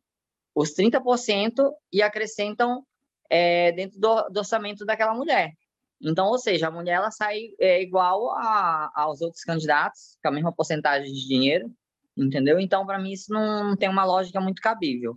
os 0.54 0.74
30% 0.74 1.72
e 1.92 2.02
acrescentam 2.02 2.84
é, 3.28 3.72
dentro 3.72 3.98
do, 3.98 4.28
do, 4.28 4.38
orçamento 4.38 4.84
daquela 4.84 5.14
mulher. 5.14 5.52
Então, 6.00 6.26
ou 6.26 6.38
seja, 6.38 6.68
a 6.68 6.70
mulher 6.70 6.94
ela 6.94 7.10
sai 7.10 7.40
é, 7.58 7.82
igual 7.82 8.30
a, 8.32 8.90
aos 8.94 9.20
outros 9.20 9.42
candidatos, 9.42 10.18
com 10.22 10.28
a 10.28 10.32
mesma 10.32 10.52
porcentagem 10.52 11.12
de 11.12 11.26
dinheiro, 11.26 11.72
entendeu? 12.16 12.60
Então, 12.60 12.84
para 12.84 12.98
mim, 12.98 13.12
isso 13.12 13.32
não, 13.32 13.70
não, 13.70 13.76
tem 13.76 13.88
uma 13.88 14.04
lógica 14.04 14.40
muito 14.40 14.60
cabível. 14.60 15.16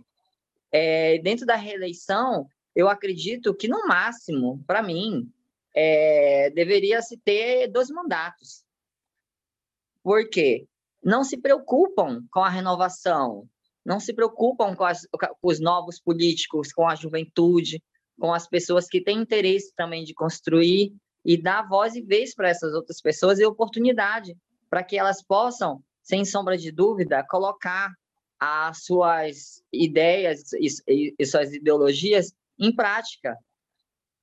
É, 0.72 1.18
dentro 1.18 1.44
da 1.44 1.56
reeleição, 1.56 2.46
eu 2.74 2.88
acredito 2.88 3.54
que, 3.54 3.68
no 3.68 3.86
máximo, 3.86 4.62
para 4.66 4.82
mim, 4.82 5.30
é, 5.76 6.50
deveria 6.50 7.02
se 7.02 7.18
ter 7.18 7.68
dois 7.68 7.90
mandatos. 7.90 8.64
Por 10.02 10.28
quê? 10.30 10.66
Não 11.04 11.22
se 11.22 11.36
preocupam 11.36 12.24
com 12.30 12.40
a 12.40 12.48
renovação, 12.48 13.46
não 13.84 14.00
se 14.00 14.14
preocupam 14.14 14.74
com, 14.74 14.84
as, 14.84 15.06
com 15.12 15.28
os 15.42 15.60
novos 15.60 16.00
políticos, 16.00 16.72
com 16.72 16.88
a 16.88 16.94
juventude, 16.94 17.82
com 18.18 18.32
as 18.32 18.48
pessoas 18.48 18.88
que 18.88 19.02
têm 19.02 19.18
interesse 19.18 19.72
também 19.76 20.02
de 20.02 20.14
construir 20.14 20.94
e 21.24 21.36
dar 21.36 21.68
voz 21.68 21.94
e 21.94 22.00
vez 22.00 22.34
para 22.34 22.48
essas 22.48 22.72
outras 22.72 23.00
pessoas 23.02 23.38
e 23.38 23.44
oportunidade 23.44 24.34
para 24.70 24.82
que 24.82 24.96
elas 24.96 25.22
possam, 25.22 25.82
sem 26.02 26.24
sombra 26.24 26.56
de 26.56 26.72
dúvida, 26.72 27.24
colocar 27.28 27.92
as 28.38 28.84
suas 28.84 29.62
ideias 29.72 30.52
e, 30.54 31.14
e 31.18 31.26
suas 31.26 31.52
ideologias 31.52 32.32
em 32.58 32.74
prática. 32.74 33.36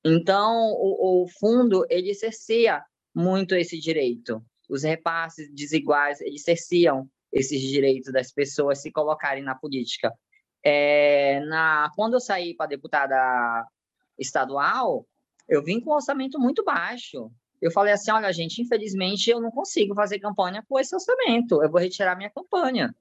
Então, 0.04 0.72
o, 0.72 1.22
o 1.22 1.28
fundo, 1.28 1.86
ele 1.88 2.12
cerceia 2.14 2.84
muito 3.14 3.54
esse 3.54 3.78
direito. 3.78 4.44
Os 4.68 4.82
repasses 4.82 5.50
desiguais, 5.52 6.20
eles 6.20 6.42
cerciam 6.42 7.08
esses 7.32 7.60
direitos 7.60 8.12
das 8.12 8.30
pessoas 8.30 8.80
se 8.80 8.92
colocarem 8.92 9.42
na 9.42 9.54
política. 9.54 10.12
É, 10.62 11.40
na, 11.40 11.90
quando 11.94 12.14
eu 12.14 12.20
saí 12.20 12.54
para 12.54 12.66
deputada 12.66 13.66
estadual, 14.18 15.06
eu 15.48 15.62
vim 15.62 15.80
com 15.80 15.90
um 15.90 15.94
orçamento 15.94 16.38
muito 16.38 16.64
baixo. 16.64 17.30
Eu 17.60 17.70
falei 17.70 17.92
assim: 17.92 18.10
olha, 18.10 18.32
gente, 18.32 18.62
infelizmente 18.62 19.30
eu 19.30 19.40
não 19.40 19.50
consigo 19.50 19.94
fazer 19.94 20.18
campanha 20.18 20.62
com 20.68 20.78
esse 20.78 20.94
orçamento, 20.94 21.62
eu 21.62 21.70
vou 21.70 21.80
retirar 21.80 22.16
minha 22.16 22.30
campanha. 22.30 22.94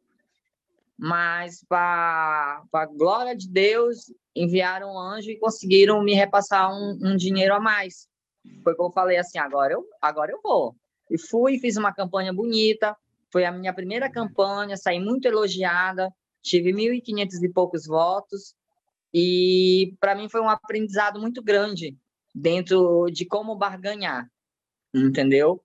Mas, 0.97 1.65
para 1.67 2.63
a 2.71 2.85
glória 2.85 3.35
de 3.35 3.49
Deus, 3.49 4.13
enviaram 4.35 4.93
um 4.93 4.99
anjo 4.99 5.29
e 5.29 5.39
conseguiram 5.39 6.01
me 6.03 6.13
repassar 6.13 6.71
um, 6.71 6.97
um 7.01 7.15
dinheiro 7.15 7.53
a 7.53 7.59
mais. 7.59 8.07
Foi 8.63 8.75
como 8.75 8.89
eu 8.89 8.93
falei 8.93 9.17
assim: 9.17 9.37
agora 9.37 9.73
eu, 9.73 9.85
agora 10.01 10.31
eu 10.31 10.39
vou. 10.41 10.75
E 11.09 11.17
fui, 11.17 11.59
fiz 11.59 11.77
uma 11.77 11.93
campanha 11.93 12.33
bonita, 12.33 12.95
foi 13.31 13.45
a 13.45 13.51
minha 13.51 13.73
primeira 13.73 14.09
campanha, 14.09 14.77
saí 14.77 14.99
muito 14.99 15.25
elogiada, 15.27 16.13
tive 16.41 16.71
1.500 16.71 17.43
e 17.43 17.49
poucos 17.49 17.85
votos, 17.85 18.55
e 19.13 19.95
para 19.99 20.15
mim 20.15 20.29
foi 20.29 20.41
um 20.41 20.49
aprendizado 20.49 21.19
muito 21.19 21.41
grande 21.41 21.97
dentro 22.33 23.07
de 23.11 23.25
como 23.25 23.55
barganhar, 23.55 24.27
entendeu? 24.93 25.63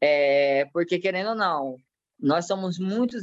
É, 0.00 0.66
porque, 0.72 0.98
querendo 0.98 1.30
ou 1.30 1.34
não, 1.34 1.76
nós 2.18 2.46
somos 2.46 2.78
muito, 2.78 3.16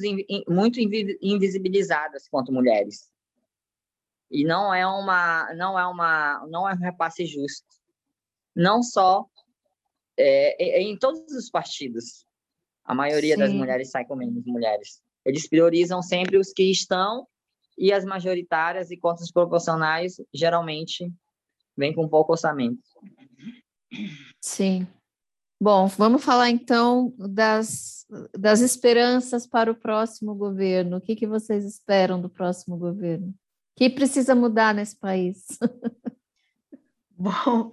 muito 0.47 0.79
invisibilizadas 0.79 2.27
quanto 2.29 2.51
mulheres. 2.51 3.09
E 4.31 4.43
não 4.43 4.73
é 4.73 4.87
uma 4.87 5.53
não 5.53 5.77
é 5.77 5.85
uma 5.85 6.45
não 6.47 6.67
é 6.67 6.73
um 6.73 6.77
repasse 6.77 7.25
justo. 7.25 7.67
Não 8.55 8.81
só 8.81 9.25
é, 10.17 10.63
é, 10.63 10.79
é 10.79 10.81
em 10.81 10.97
todos 10.97 11.33
os 11.33 11.49
partidos. 11.49 12.25
A 12.83 12.93
maioria 12.93 13.35
Sim. 13.35 13.41
das 13.41 13.51
mulheres 13.51 13.89
sai 13.89 14.05
com 14.05 14.15
menos 14.15 14.45
mulheres. 14.45 15.01
Eles 15.25 15.47
priorizam 15.47 16.01
sempre 16.01 16.37
os 16.37 16.53
que 16.53 16.71
estão 16.71 17.27
e 17.77 17.91
as 17.91 18.05
majoritárias 18.05 18.91
e 18.91 18.97
cotas 18.97 19.31
proporcionais 19.31 20.21
geralmente 20.33 21.11
vêm 21.75 21.93
com 21.93 22.07
pouco 22.07 22.31
orçamento. 22.31 22.81
Sim. 24.39 24.87
Bom, 25.65 25.87
vamos 25.87 26.23
falar 26.23 26.51
então 26.51 27.11
das, 27.17 28.05
das 28.37 28.61
esperanças 28.61 29.47
para 29.47 29.71
o 29.71 29.75
próximo 29.75 30.35
governo. 30.35 30.97
O 30.97 31.01
que, 31.01 31.15
que 31.15 31.25
vocês 31.25 31.65
esperam 31.65 32.21
do 32.21 32.29
próximo 32.29 32.77
governo? 32.77 33.29
O 33.29 33.33
que 33.75 33.89
precisa 33.89 34.35
mudar 34.35 34.75
nesse 34.75 34.95
país? 34.95 35.57
Bom, 37.09 37.71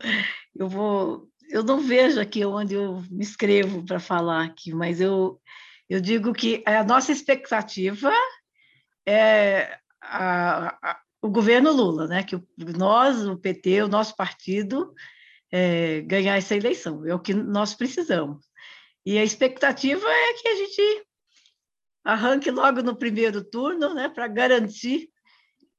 eu 0.57 0.71
vou. 0.71 1.29
Eu 1.51 1.63
não 1.63 1.81
vejo 1.81 2.19
aqui 2.19 2.43
onde 2.47 2.73
eu 2.73 3.03
me 3.11 3.25
inscrevo 3.25 3.85
para 3.85 4.01
falar 4.01 4.45
aqui, 4.45 4.73
mas 4.73 4.99
eu, 4.99 5.39
eu 5.87 6.01
digo 6.01 6.33
que 6.33 6.63
a 6.65 6.83
nossa 6.83 7.13
expectativa 7.13 8.11
é 9.07 9.79
a, 10.01 10.79
a, 10.83 11.01
o 11.21 11.29
governo 11.29 11.71
Lula, 11.71 12.07
né? 12.07 12.23
Que 12.23 12.43
nós, 12.75 13.27
o 13.27 13.37
PT, 13.37 13.83
o 13.83 13.89
nosso 13.89 14.17
partido, 14.17 14.95
é, 15.53 16.01
ganhar 16.01 16.37
essa 16.37 16.57
eleição. 16.57 17.07
É 17.07 17.15
o 17.15 17.21
que 17.21 17.35
nós 17.35 17.75
precisamos. 17.75 18.45
E 19.05 19.19
a 19.19 19.25
expectativa 19.25 20.09
é 20.09 20.33
que 20.35 20.49
a 20.49 20.57
gente 20.57 21.07
arranque 22.05 22.51
logo 22.51 22.83
no 22.83 22.97
primeiro 22.97 23.45
turno, 23.45 23.93
né? 23.95 24.09
Para 24.09 24.27
garantir 24.27 25.11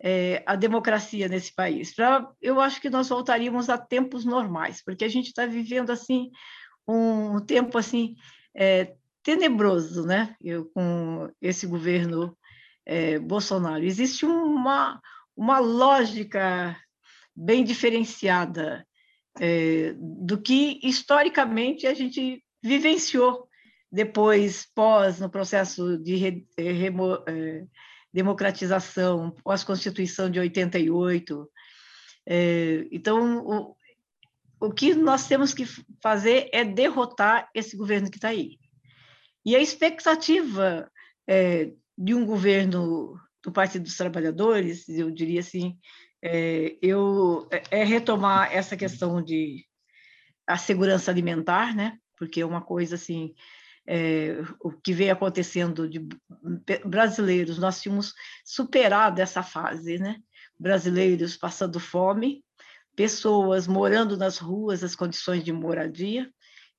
é, 0.02 0.44
a 0.46 0.56
democracia 0.56 1.28
nesse 1.28 1.54
país. 1.54 1.94
Pra, 1.94 2.30
eu 2.42 2.60
acho 2.62 2.80
que 2.80 2.90
nós 2.90 3.10
voltaríamos 3.10 3.70
a 3.70 3.78
tempos 3.78 4.24
normais, 4.24 4.84
porque 4.84 5.04
a 5.04 5.10
gente 5.10 5.28
está 5.28 5.46
vivendo 5.46 5.90
assim 5.90 6.30
um 6.88 7.40
tempo 7.40 7.78
assim 7.78 8.16
é, 8.56 8.94
tenebroso, 9.24 10.06
né? 10.06 10.36
Eu, 10.42 10.66
com 10.66 11.30
esse 11.42 11.66
governo 11.66 12.38
é, 12.86 13.18
Bolsonaro. 13.18 13.84
Existe 13.84 14.26
uma, 14.26 15.02
uma 15.36 15.60
lógica 15.60 16.78
bem 17.36 17.64
diferenciada 17.64 18.86
é, 19.40 19.94
do 19.98 20.40
que 20.42 20.80
historicamente 20.84 21.88
a 21.88 21.94
gente 21.94 22.44
vivenciou 22.62 23.48
depois, 23.92 24.68
pós, 24.74 25.20
no 25.20 25.30
processo 25.30 25.98
de 26.00 26.16
re, 26.16 26.48
é, 26.58 26.72
remo, 26.72 27.14
é, 27.28 27.66
democratização, 28.12 29.36
pós-constituição 29.44 30.30
de 30.30 30.40
88. 30.40 31.52
É, 32.26 32.88
então, 32.92 33.46
o, 33.46 33.76
o 34.60 34.72
que 34.72 34.96
nós 34.96 35.28
temos 35.28 35.54
que 35.54 35.66
fazer 36.02 36.50
é 36.52 36.64
derrotar 36.64 37.50
esse 37.54 37.78
governo 37.78 38.10
que 38.10 38.18
está 38.18 38.30
aí. 38.30 38.58
E 39.46 39.56
a 39.56 39.60
expectativa 39.60 40.90
é, 41.28 41.72
de 41.98 42.16
um 42.16 42.26
governo 42.26 43.20
do 43.44 43.52
Partido 43.52 43.84
dos 43.84 43.98
Trabalhadores, 43.98 44.88
eu 44.88 45.12
diria 45.12 45.42
assim, 45.42 45.78
é, 46.26 46.78
eu, 46.82 47.46
é, 47.52 47.82
é 47.82 47.84
retomar 47.84 48.50
essa 48.54 48.78
questão 48.78 49.22
de 49.22 49.66
a 50.48 50.58
segurança 50.58 51.12
alimentar, 51.12 51.76
né? 51.76 51.98
Porque 52.18 52.40
é 52.40 52.46
uma 52.46 52.62
coisa 52.62 52.96
assim, 52.96 53.34
é, 53.86 54.38
o 54.62 54.72
que 54.72 54.94
vem 54.94 55.12
acontecendo 55.12 55.90
de 55.90 56.08
brasileiros, 56.86 57.58
nós 57.58 57.82
tínhamos 57.82 58.14
superado 58.46 59.22
essa 59.22 59.44
fase, 59.44 59.98
né? 59.98 60.16
Brasileiros 60.58 61.36
passando 61.36 61.78
fome, 61.78 62.42
pessoas 62.96 63.68
morando 63.68 64.16
nas 64.16 64.38
ruas, 64.38 64.82
as 64.82 64.96
condições 64.96 65.44
de 65.44 65.52
moradia, 65.52 66.32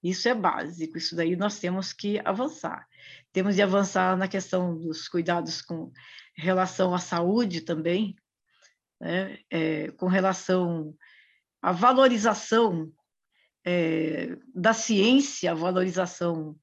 isso 0.03 0.27
é 0.27 0.35
básico, 0.35 0.97
isso 0.97 1.15
daí 1.15 1.37
nós 1.37 1.59
temos 1.59 1.93
que 1.93 2.19
avançar. 2.25 2.87
Temos 3.31 3.57
de 3.57 3.63
avançar 3.63 4.17
na 4.17 4.29
questão 4.29 4.79
dos 4.79 5.07
cuidados 5.07 5.61
com 5.61 5.93
relação 6.35 6.95
à 6.95 6.99
saúde 6.99 7.61
também, 7.61 8.17
né? 9.01 9.39
é, 9.51 9.91
com 9.93 10.07
relação 10.07 10.95
à 11.63 11.73
valorização 11.73 12.91
é, 13.65 14.37
da 14.55 14.73
ciência, 14.73 15.51
a 15.51 15.55
valorização 15.55 16.57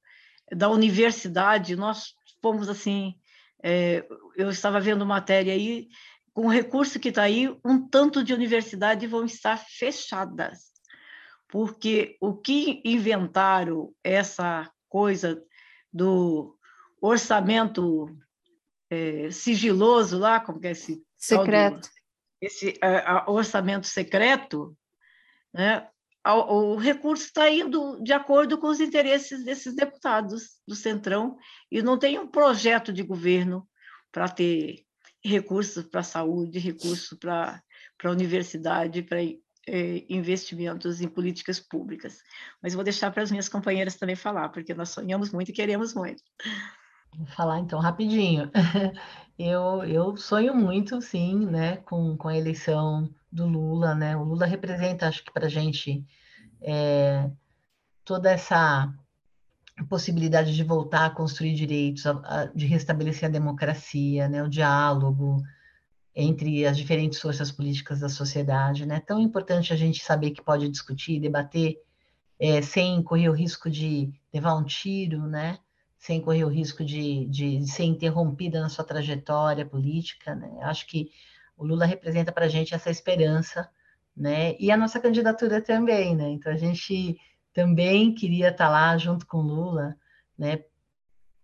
da 0.50 0.68
universidade. 0.68 1.76
Nós 1.76 2.14
fomos 2.40 2.68
assim, 2.68 3.14
é, 3.62 4.06
eu 4.36 4.50
estava 4.50 4.80
vendo 4.80 5.06
matéria 5.06 5.52
aí, 5.52 5.88
com 6.32 6.46
o 6.46 6.50
recurso 6.50 6.98
que 6.98 7.10
está 7.10 7.22
aí, 7.22 7.48
um 7.64 7.86
tanto 7.88 8.24
de 8.24 8.32
universidades 8.32 9.10
vão 9.10 9.24
estar 9.24 9.56
fechadas 9.56 10.72
porque 11.52 12.16
o 12.18 12.34
que 12.34 12.80
inventaram 12.82 13.94
essa 14.02 14.72
coisa 14.88 15.38
do 15.92 16.56
orçamento 16.98 18.08
é, 18.88 19.30
sigiloso 19.30 20.18
lá, 20.18 20.40
como 20.40 20.58
que 20.58 20.68
é 20.68 20.70
esse 20.70 21.04
secreto, 21.14 21.90
esse 22.42 22.76
é, 22.82 23.30
orçamento 23.30 23.86
secreto, 23.86 24.76
né? 25.54 25.88
O, 26.26 26.74
o 26.74 26.76
recurso 26.76 27.24
está 27.24 27.48
indo 27.50 28.00
de 28.02 28.12
acordo 28.12 28.58
com 28.58 28.68
os 28.68 28.80
interesses 28.80 29.44
desses 29.44 29.74
deputados 29.74 30.60
do 30.66 30.74
Centrão 30.74 31.36
e 31.70 31.82
não 31.82 31.98
tem 31.98 32.18
um 32.18 32.28
projeto 32.28 32.92
de 32.92 33.02
governo 33.02 33.68
para 34.12 34.28
ter 34.28 34.84
recursos 35.24 35.84
para 35.84 36.00
a 36.00 36.04
saúde, 36.04 36.58
recursos 36.58 37.18
para 37.18 37.60
a 38.04 38.10
universidade, 38.10 39.02
para 39.02 39.20
é, 39.20 40.04
investimentos 40.08 41.00
em 41.00 41.08
políticas 41.08 41.58
públicas. 41.58 42.18
Mas 42.62 42.74
vou 42.74 42.84
deixar 42.84 43.10
para 43.10 43.22
as 43.22 43.30
minhas 43.30 43.48
companheiras 43.48 43.96
também 43.96 44.16
falar, 44.16 44.48
porque 44.50 44.74
nós 44.74 44.90
sonhamos 44.90 45.32
muito 45.32 45.50
e 45.50 45.54
queremos 45.54 45.92
muito. 45.92 46.22
Vou 47.16 47.26
falar 47.26 47.58
então 47.60 47.78
rapidinho. 47.78 48.50
Eu, 49.38 49.82
eu 49.84 50.16
sonho 50.16 50.54
muito, 50.54 51.00
sim, 51.00 51.46
né, 51.46 51.78
com, 51.78 52.16
com 52.16 52.28
a 52.28 52.36
eleição 52.36 53.08
do 53.30 53.46
Lula, 53.46 53.94
né? 53.94 54.14
O 54.16 54.22
Lula 54.22 54.46
representa, 54.46 55.08
acho 55.08 55.24
que 55.24 55.32
para 55.32 55.46
a 55.46 55.48
gente, 55.48 56.04
é, 56.60 57.28
toda 58.04 58.30
essa 58.30 58.92
possibilidade 59.88 60.54
de 60.54 60.62
voltar 60.62 61.06
a 61.06 61.10
construir 61.10 61.54
direitos, 61.54 62.06
a, 62.06 62.12
a, 62.24 62.44
de 62.46 62.66
restabelecer 62.66 63.28
a 63.28 63.32
democracia, 63.32 64.28
né, 64.28 64.42
o 64.42 64.48
diálogo, 64.48 65.42
entre 66.14 66.66
as 66.66 66.76
diferentes 66.76 67.18
forças 67.18 67.50
políticas 67.50 68.00
da 68.00 68.08
sociedade, 68.08 68.84
né? 68.86 69.00
Tão 69.00 69.18
importante 69.18 69.72
a 69.72 69.76
gente 69.76 70.04
saber 70.04 70.30
que 70.32 70.42
pode 70.42 70.68
discutir, 70.68 71.18
debater, 71.18 71.78
é, 72.38 72.60
sem 72.60 73.02
correr 73.02 73.30
o 73.30 73.34
risco 73.34 73.70
de 73.70 74.12
levar 74.32 74.54
um 74.54 74.64
tiro, 74.64 75.26
né? 75.26 75.58
Sem 76.02 76.20
correr 76.20 76.44
o 76.44 76.48
risco 76.48 76.84
de, 76.84 77.26
de 77.26 77.64
ser 77.70 77.84
interrompida 77.84 78.60
na 78.60 78.68
sua 78.68 78.84
trajetória 78.84 79.64
política, 79.64 80.34
né? 80.34 80.58
Acho 80.62 80.84
que 80.88 81.12
o 81.56 81.64
Lula 81.64 81.86
representa 81.86 82.32
para 82.32 82.46
a 82.46 82.48
gente 82.48 82.74
essa 82.74 82.90
esperança, 82.90 83.70
né? 84.16 84.56
E 84.58 84.72
a 84.72 84.76
nossa 84.76 84.98
candidatura 84.98 85.62
também, 85.62 86.16
né? 86.16 86.28
Então 86.30 86.50
a 86.50 86.56
gente 86.56 87.16
também 87.54 88.12
queria 88.12 88.48
estar 88.48 88.64
tá 88.66 88.70
lá 88.70 88.98
junto 88.98 89.24
com 89.28 89.42
Lula, 89.42 89.94
né? 90.36 90.64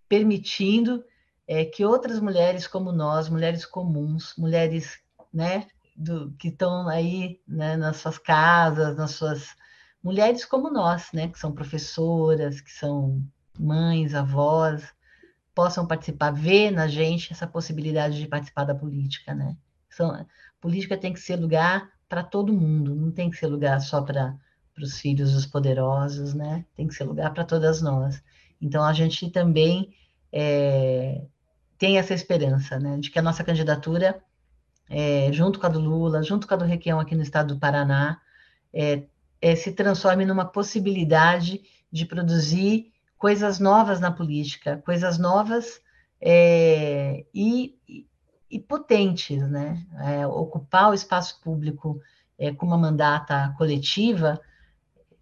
Permitindo 0.08 1.04
é, 1.46 1.64
que 1.64 1.84
outras 1.84 2.18
mulheres 2.18 2.66
como 2.66 2.90
nós, 2.90 3.28
mulheres 3.28 3.64
comuns, 3.64 4.34
mulheres 4.36 4.98
né, 5.32 5.68
do, 5.94 6.32
que 6.32 6.48
estão 6.48 6.88
aí 6.88 7.40
né, 7.46 7.76
nas 7.76 7.98
suas 7.98 8.18
casas, 8.18 8.96
nas 8.96 9.12
suas 9.12 9.54
mulheres 10.02 10.44
como 10.44 10.68
nós, 10.68 11.12
né, 11.12 11.28
que 11.28 11.38
são 11.38 11.52
professoras, 11.52 12.60
que 12.60 12.72
são 12.72 13.22
mães, 13.58 14.14
avós, 14.14 14.92
possam 15.54 15.86
participar, 15.86 16.30
ver 16.30 16.70
na 16.70 16.86
gente 16.86 17.32
essa 17.32 17.46
possibilidade 17.46 18.18
de 18.18 18.28
participar 18.28 18.64
da 18.64 18.74
política, 18.74 19.34
né? 19.34 19.56
São, 19.90 20.26
política 20.60 20.96
tem 20.96 21.12
que 21.12 21.20
ser 21.20 21.36
lugar 21.36 21.90
para 22.08 22.22
todo 22.22 22.52
mundo, 22.52 22.94
não 22.94 23.10
tem 23.10 23.30
que 23.30 23.36
ser 23.36 23.48
lugar 23.48 23.80
só 23.80 24.00
para 24.00 24.36
os 24.80 24.98
filhos 25.00 25.32
dos 25.32 25.46
poderosos, 25.46 26.34
né? 26.34 26.64
Tem 26.76 26.86
que 26.86 26.94
ser 26.94 27.04
lugar 27.04 27.32
para 27.32 27.44
todas 27.44 27.82
nós. 27.82 28.22
Então 28.60 28.84
a 28.84 28.92
gente 28.92 29.30
também 29.30 29.92
é, 30.32 31.22
tem 31.78 31.98
essa 31.98 32.12
esperança, 32.12 32.78
né, 32.78 32.96
de 32.98 33.10
que 33.10 33.18
a 33.18 33.22
nossa 33.22 33.44
candidatura, 33.44 34.20
é, 34.90 35.32
junto 35.32 35.60
com 35.60 35.66
a 35.66 35.70
do 35.70 35.80
Lula, 35.80 36.22
junto 36.22 36.46
com 36.46 36.54
a 36.54 36.56
do 36.56 36.64
Requião 36.64 36.98
aqui 36.98 37.14
no 37.14 37.22
estado 37.22 37.54
do 37.54 37.60
Paraná, 37.60 38.20
é, 38.72 39.04
é, 39.40 39.54
se 39.54 39.72
transforme 39.72 40.24
numa 40.24 40.44
possibilidade 40.44 41.62
de 41.90 42.04
produzir 42.04 42.92
coisas 43.18 43.58
novas 43.58 44.00
na 44.00 44.10
política, 44.10 44.80
coisas 44.84 45.18
novas 45.18 45.80
é, 46.20 47.24
e, 47.34 47.76
e, 48.50 48.58
potentes, 48.60 49.42
né? 49.48 49.84
É, 50.00 50.26
ocupar 50.26 50.90
o 50.90 50.94
espaço 50.94 51.40
público 51.42 52.00
é, 52.38 52.52
com 52.52 52.66
uma 52.66 52.78
mandata 52.78 53.54
coletiva 53.58 54.40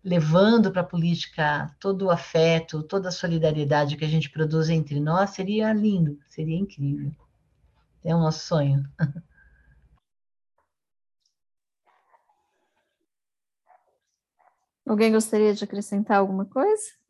levando 0.04 0.70
para 0.70 0.82
a 0.82 0.84
política 0.84 1.74
todo 1.80 2.06
o 2.06 2.10
afeto, 2.10 2.82
toda 2.84 3.08
a 3.08 3.12
solidariedade 3.12 3.96
que 3.96 4.04
a 4.04 4.08
gente 4.08 4.30
produz 4.30 4.68
entre 4.70 5.00
nós, 5.00 5.30
seria 5.30 5.72
lindo, 5.72 6.16
seria 6.28 6.56
incrível. 6.56 7.10
É 8.04 8.14
o 8.14 8.20
nosso 8.20 8.46
sonho. 8.46 8.88
Alguém 14.86 15.10
gostaria 15.10 15.52
de 15.52 15.64
acrescentar 15.64 16.18
alguma 16.18 16.44
coisa? 16.44 17.05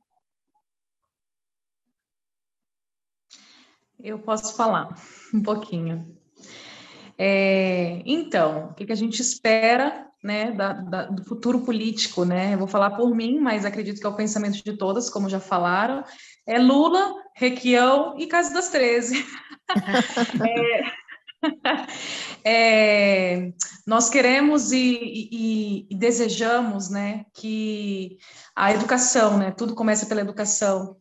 Eu 4.02 4.18
posso 4.18 4.56
falar 4.56 4.94
um 5.32 5.42
pouquinho. 5.42 6.16
É, 7.18 8.02
então, 8.04 8.68
o 8.70 8.74
que, 8.74 8.86
que 8.86 8.92
a 8.92 8.96
gente 8.96 9.20
espera 9.20 10.06
né, 10.22 10.50
da, 10.50 10.72
da, 10.72 11.04
do 11.04 11.24
futuro 11.24 11.60
político, 11.60 12.24
né? 12.24 12.54
Eu 12.54 12.58
vou 12.58 12.66
falar 12.66 12.90
por 12.90 13.14
mim, 13.14 13.38
mas 13.38 13.64
acredito 13.64 14.00
que 14.00 14.06
é 14.06 14.10
o 14.10 14.16
pensamento 14.16 14.62
de 14.62 14.76
todas, 14.76 15.08
como 15.08 15.28
já 15.28 15.38
falaram. 15.38 16.02
É 16.46 16.58
Lula, 16.58 17.14
Requião 17.34 18.16
e 18.18 18.26
Casa 18.26 18.52
das 18.52 18.68
Treze. 18.68 19.24
é, 20.44 21.06
é, 22.44 23.52
nós 23.86 24.08
queremos 24.08 24.72
e, 24.72 25.28
e, 25.30 25.86
e, 25.90 25.94
desejamos, 25.94 26.90
né, 26.90 27.24
que 27.34 28.18
a 28.54 28.72
educação, 28.72 29.38
né, 29.38 29.50
tudo 29.50 29.74
começa 29.74 30.06
pela 30.06 30.20
educação, 30.20 30.96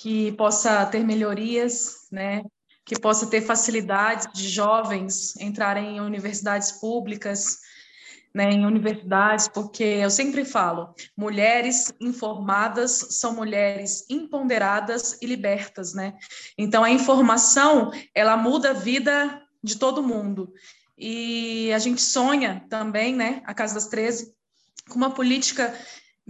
que 0.00 0.32
possa 0.32 0.86
ter 0.86 1.04
melhorias, 1.04 2.08
né, 2.10 2.42
que 2.86 2.98
possa 2.98 3.26
ter 3.26 3.42
facilidades 3.42 4.32
de 4.32 4.48
jovens 4.48 5.36
entrarem 5.36 5.98
em 5.98 6.00
universidades 6.00 6.72
públicas, 6.72 7.58
né, 8.34 8.50
em 8.50 8.64
universidades, 8.64 9.46
porque 9.46 9.84
eu 9.84 10.08
sempre 10.08 10.42
falo, 10.42 10.94
mulheres 11.14 11.92
informadas 12.00 13.08
são 13.10 13.34
mulheres 13.34 14.06
empoderadas 14.08 15.18
e 15.20 15.26
libertas, 15.26 15.92
né? 15.92 16.14
Então 16.56 16.82
a 16.82 16.90
informação, 16.90 17.90
ela 18.14 18.38
muda 18.38 18.70
a 18.70 18.72
vida 18.72 19.42
de 19.62 19.76
todo 19.76 20.02
mundo. 20.02 20.50
E 20.96 21.70
a 21.74 21.78
gente 21.78 22.00
sonha 22.00 22.64
também, 22.70 23.14
né, 23.14 23.42
a 23.44 23.52
Casa 23.52 23.74
das 23.74 23.88
13, 23.88 24.32
com 24.88 24.94
uma 24.94 25.10
política 25.10 25.74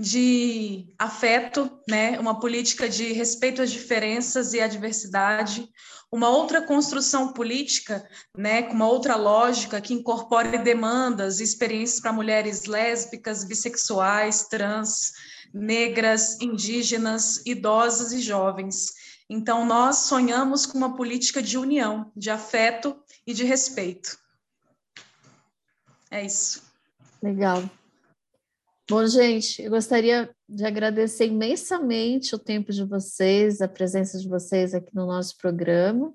de 0.01 0.87
afeto, 0.99 1.71
né, 1.87 2.19
uma 2.19 2.41
política 2.41 2.89
de 2.89 3.13
respeito 3.13 3.61
às 3.61 3.71
diferenças 3.71 4.55
e 4.55 4.61
à 4.61 4.67
diversidade, 4.67 5.69
uma 6.11 6.31
outra 6.31 6.63
construção 6.63 7.35
política, 7.35 8.09
né, 8.35 8.63
com 8.63 8.73
uma 8.73 8.89
outra 8.89 9.15
lógica 9.15 9.79
que 9.79 9.93
incorpore 9.93 10.57
demandas 10.57 11.39
e 11.39 11.45
experiências 11.45 12.01
para 12.01 12.15
mulheres 12.15 12.65
lésbicas, 12.65 13.45
bissexuais, 13.45 14.49
trans, 14.49 15.13
negras, 15.53 16.41
indígenas, 16.41 17.45
idosas 17.45 18.11
e 18.13 18.21
jovens. 18.21 18.95
Então, 19.29 19.67
nós 19.67 19.97
sonhamos 19.97 20.65
com 20.65 20.79
uma 20.79 20.97
política 20.97 21.43
de 21.43 21.59
união, 21.59 22.11
de 22.17 22.31
afeto 22.31 22.97
e 23.27 23.35
de 23.35 23.45
respeito. 23.45 24.19
É 26.11 26.25
isso. 26.25 26.63
Legal. 27.23 27.69
Bom, 28.91 29.07
gente, 29.07 29.63
eu 29.63 29.71
gostaria 29.71 30.29
de 30.49 30.67
agradecer 30.67 31.25
imensamente 31.25 32.35
o 32.35 32.39
tempo 32.41 32.73
de 32.73 32.85
vocês, 32.85 33.61
a 33.61 33.69
presença 33.69 34.19
de 34.19 34.29
vocês 34.29 34.75
aqui 34.75 34.93
no 34.93 35.07
nosso 35.07 35.39
programa 35.39 36.13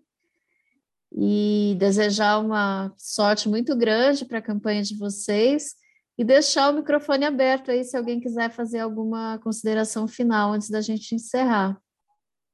e 1.09 1.77
desejar 1.79 2.37
uma 2.37 2.93
sorte 2.97 3.47
muito 3.47 3.77
grande 3.77 4.25
para 4.25 4.39
a 4.39 4.41
campanha 4.41 4.83
de 4.83 4.97
vocês 4.97 5.75
e 6.17 6.25
deixar 6.25 6.69
o 6.69 6.75
microfone 6.75 7.23
aberto 7.23 7.71
aí 7.71 7.81
se 7.85 7.95
alguém 7.95 8.19
quiser 8.19 8.51
fazer 8.51 8.79
alguma 8.79 9.39
consideração 9.39 10.05
final 10.05 10.51
antes 10.51 10.69
da 10.69 10.81
gente 10.81 11.15
encerrar. 11.15 11.79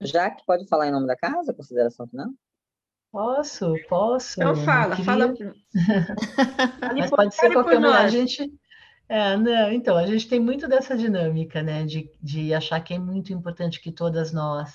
Já 0.03 0.29
que 0.29 0.45
pode 0.45 0.67
falar 0.67 0.87
em 0.87 0.91
nome 0.91 1.07
da 1.07 1.17
casa, 1.17 1.51
consideração 1.51 2.07
final? 2.07 2.27
Posso, 3.11 3.73
posso. 3.89 4.39
Eu 4.39 4.55
falo, 4.55 4.95
fala. 5.03 5.33
Mas 6.95 7.09
pode 7.09 7.33
ser 7.33 7.51
qualquer 7.51 7.79
um. 7.79 7.85
A 7.87 8.07
gente, 8.07 8.53
é, 9.07 9.35
não, 9.35 9.71
então, 9.71 9.97
a 9.97 10.07
gente 10.07 10.27
tem 10.27 10.39
muito 10.39 10.67
dessa 10.67 10.97
dinâmica, 10.97 11.61
né, 11.61 11.85
de, 11.85 12.09
de 12.21 12.53
achar 12.53 12.79
que 12.79 12.93
é 12.93 12.99
muito 12.99 13.33
importante 13.33 13.81
que 13.81 13.91
todas 13.91 14.31
nós, 14.31 14.73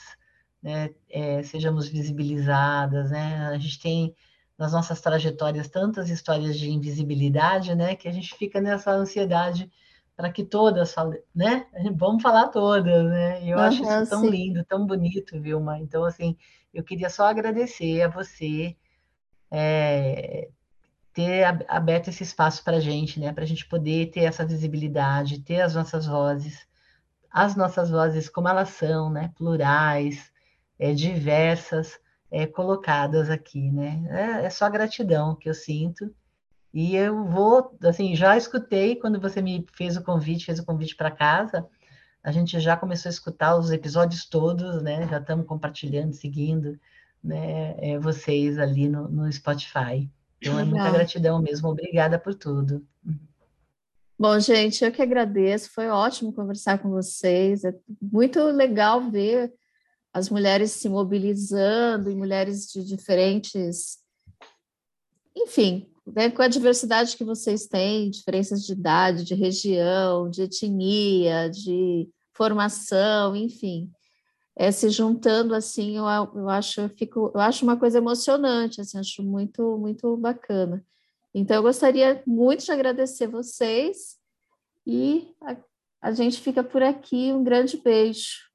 né, 0.63 0.91
é, 1.09 1.43
sejamos 1.43 1.89
visibilizadas, 1.89 3.11
né, 3.11 3.47
a 3.47 3.59
gente 3.59 3.81
tem 3.81 4.15
nas 4.59 4.73
nossas 4.73 5.01
trajetórias 5.01 5.69
tantas 5.69 6.11
histórias 6.11 6.59
de 6.59 6.71
invisibilidade, 6.71 7.75
né, 7.75 7.95
que 7.95 8.09
a 8.09 8.13
gente 8.13 8.35
fica 8.35 8.61
nessa 8.61 8.91
ansiedade 8.93 9.71
para 10.15 10.31
que 10.31 10.45
todas 10.45 10.93
falem, 10.93 11.21
né, 11.35 11.67
vamos 11.97 12.23
falar 12.23 12.49
todas, 12.49 13.05
né, 13.05 13.43
e 13.43 13.51
eu 13.51 13.59
uhum, 13.59 13.65
acho 13.65 13.83
isso 13.83 14.11
tão 14.11 14.21
sim. 14.21 14.31
lindo, 14.31 14.65
tão 14.65 14.87
bonito, 14.87 15.41
Vilma, 15.41 15.79
então, 15.79 16.05
assim, 16.05 16.37
eu 16.75 16.85
queria 16.85 17.09
só 17.09 17.25
agradecer 17.25 18.03
a 18.03 18.09
você, 18.09 18.77
é, 19.51 20.51
ter 21.17 21.45
aberto 21.67 22.09
esse 22.09 22.23
espaço 22.23 22.63
para 22.63 22.77
a 22.77 22.81
gente, 22.81 23.19
né? 23.19 23.33
Para 23.33 23.45
a 23.45 23.47
gente 23.47 23.67
poder 23.67 24.11
ter 24.11 24.25
essa 24.25 24.45
visibilidade, 24.45 25.41
ter 25.41 25.63
as 25.63 25.75
nossas 25.75 26.05
vozes, 26.07 26.69
as 27.33 27.57
nossas 27.57 27.89
vozes 27.89 28.29
como 28.29 28.49
elas 28.49 28.69
são, 28.69 29.09
né? 29.09 29.33
Plurais, 29.35 30.31
é, 30.79 30.93
diversas, 30.93 31.99
é, 32.31 32.47
colocadas 32.47 33.31
aqui, 33.31 33.71
né? 33.73 34.05
É, 34.11 34.45
é 34.45 34.51
só 34.51 34.69
gratidão 34.69 35.35
que 35.35 35.49
eu 35.49 35.55
sinto. 35.55 36.15
E 36.73 36.95
eu 36.95 37.25
vou, 37.25 37.79
assim, 37.85 38.15
já 38.15 38.37
escutei 38.37 38.97
quando 38.97 39.19
você 39.19 39.41
me 39.41 39.65
fez 39.73 39.97
o 39.97 40.05
convite, 40.05 40.45
fez 40.45 40.59
o 40.59 40.67
convite 40.67 40.95
para 40.95 41.11
casa, 41.11 41.67
a 42.23 42.31
gente 42.31 42.61
já 42.61 42.77
começou 42.77 43.09
a 43.09 43.13
escutar 43.13 43.57
os 43.57 43.71
episódios 43.71 44.27
todos, 44.27 44.83
né? 44.83 45.09
Já 45.09 45.19
estamos 45.19 45.47
compartilhando, 45.47 46.13
seguindo, 46.13 46.79
né? 47.25 47.75
É, 47.79 47.99
vocês 47.99 48.59
ali 48.59 48.87
no, 48.87 49.09
no 49.09 49.33
Spotify. 49.33 50.11
Então, 50.41 50.59
é 50.59 50.65
muita 50.65 50.91
gratidão 50.91 51.41
mesmo. 51.41 51.69
Obrigada 51.69 52.19
por 52.19 52.35
tudo. 52.35 52.87
Bom, 54.19 54.39
gente, 54.41 54.85
eu 54.85 54.93
que 54.93 55.03
agradeço. 55.03 55.71
Foi 55.71 55.89
ótimo 55.89 56.33
conversar 56.33 56.79
com 56.79 56.91
vocês. 56.91 57.65
É 57.65 57.75
muito 58.01 58.43
legal 58.45 59.11
ver 59.11 59.53
as 60.13 60.31
mulheres 60.31 60.71
se 60.71 60.89
mobilizando 60.89 62.11
e 62.11 62.15
mulheres 62.15 62.67
de 62.73 62.83
diferentes. 62.83 63.99
Enfim, 65.37 65.87
né, 66.07 66.31
com 66.31 66.41
a 66.41 66.49
diversidade 66.49 67.17
que 67.17 67.25
vocês 67.25 67.67
têm, 67.67 68.11
diferenças 68.11 68.63
de 68.65 68.73
idade, 68.73 69.25
de 69.25 69.35
região, 69.35 70.31
de 70.31 70.43
etnia, 70.43 71.51
de 71.51 72.09
formação, 72.33 73.37
enfim. 73.37 73.91
É, 74.57 74.73
se 74.73 74.89
juntando 74.89 75.55
assim, 75.55 75.99
eu, 75.99 76.05
eu 76.35 76.49
acho 76.49 76.81
eu 76.81 76.89
fico, 76.89 77.31
eu 77.35 77.41
acho 77.41 77.65
uma 77.65 77.77
coisa 77.77 77.99
emocionante, 77.99 78.81
assim, 78.81 78.99
acho 78.99 79.23
muito 79.23 79.77
muito 79.79 80.17
bacana. 80.17 80.85
Então 81.35 81.57
eu 81.57 81.63
gostaria 81.63 82.23
muito 82.27 82.65
de 82.65 82.73
agradecer 82.73 83.27
vocês 83.27 84.17
e 84.87 85.29
a, 85.43 85.57
a 86.01 86.13
gente 86.13 86.41
fica 86.41 86.65
por 86.65 86.83
aqui. 86.83 87.33
Um 87.33 87.45
grande 87.45 87.77
beijo. 87.77 88.47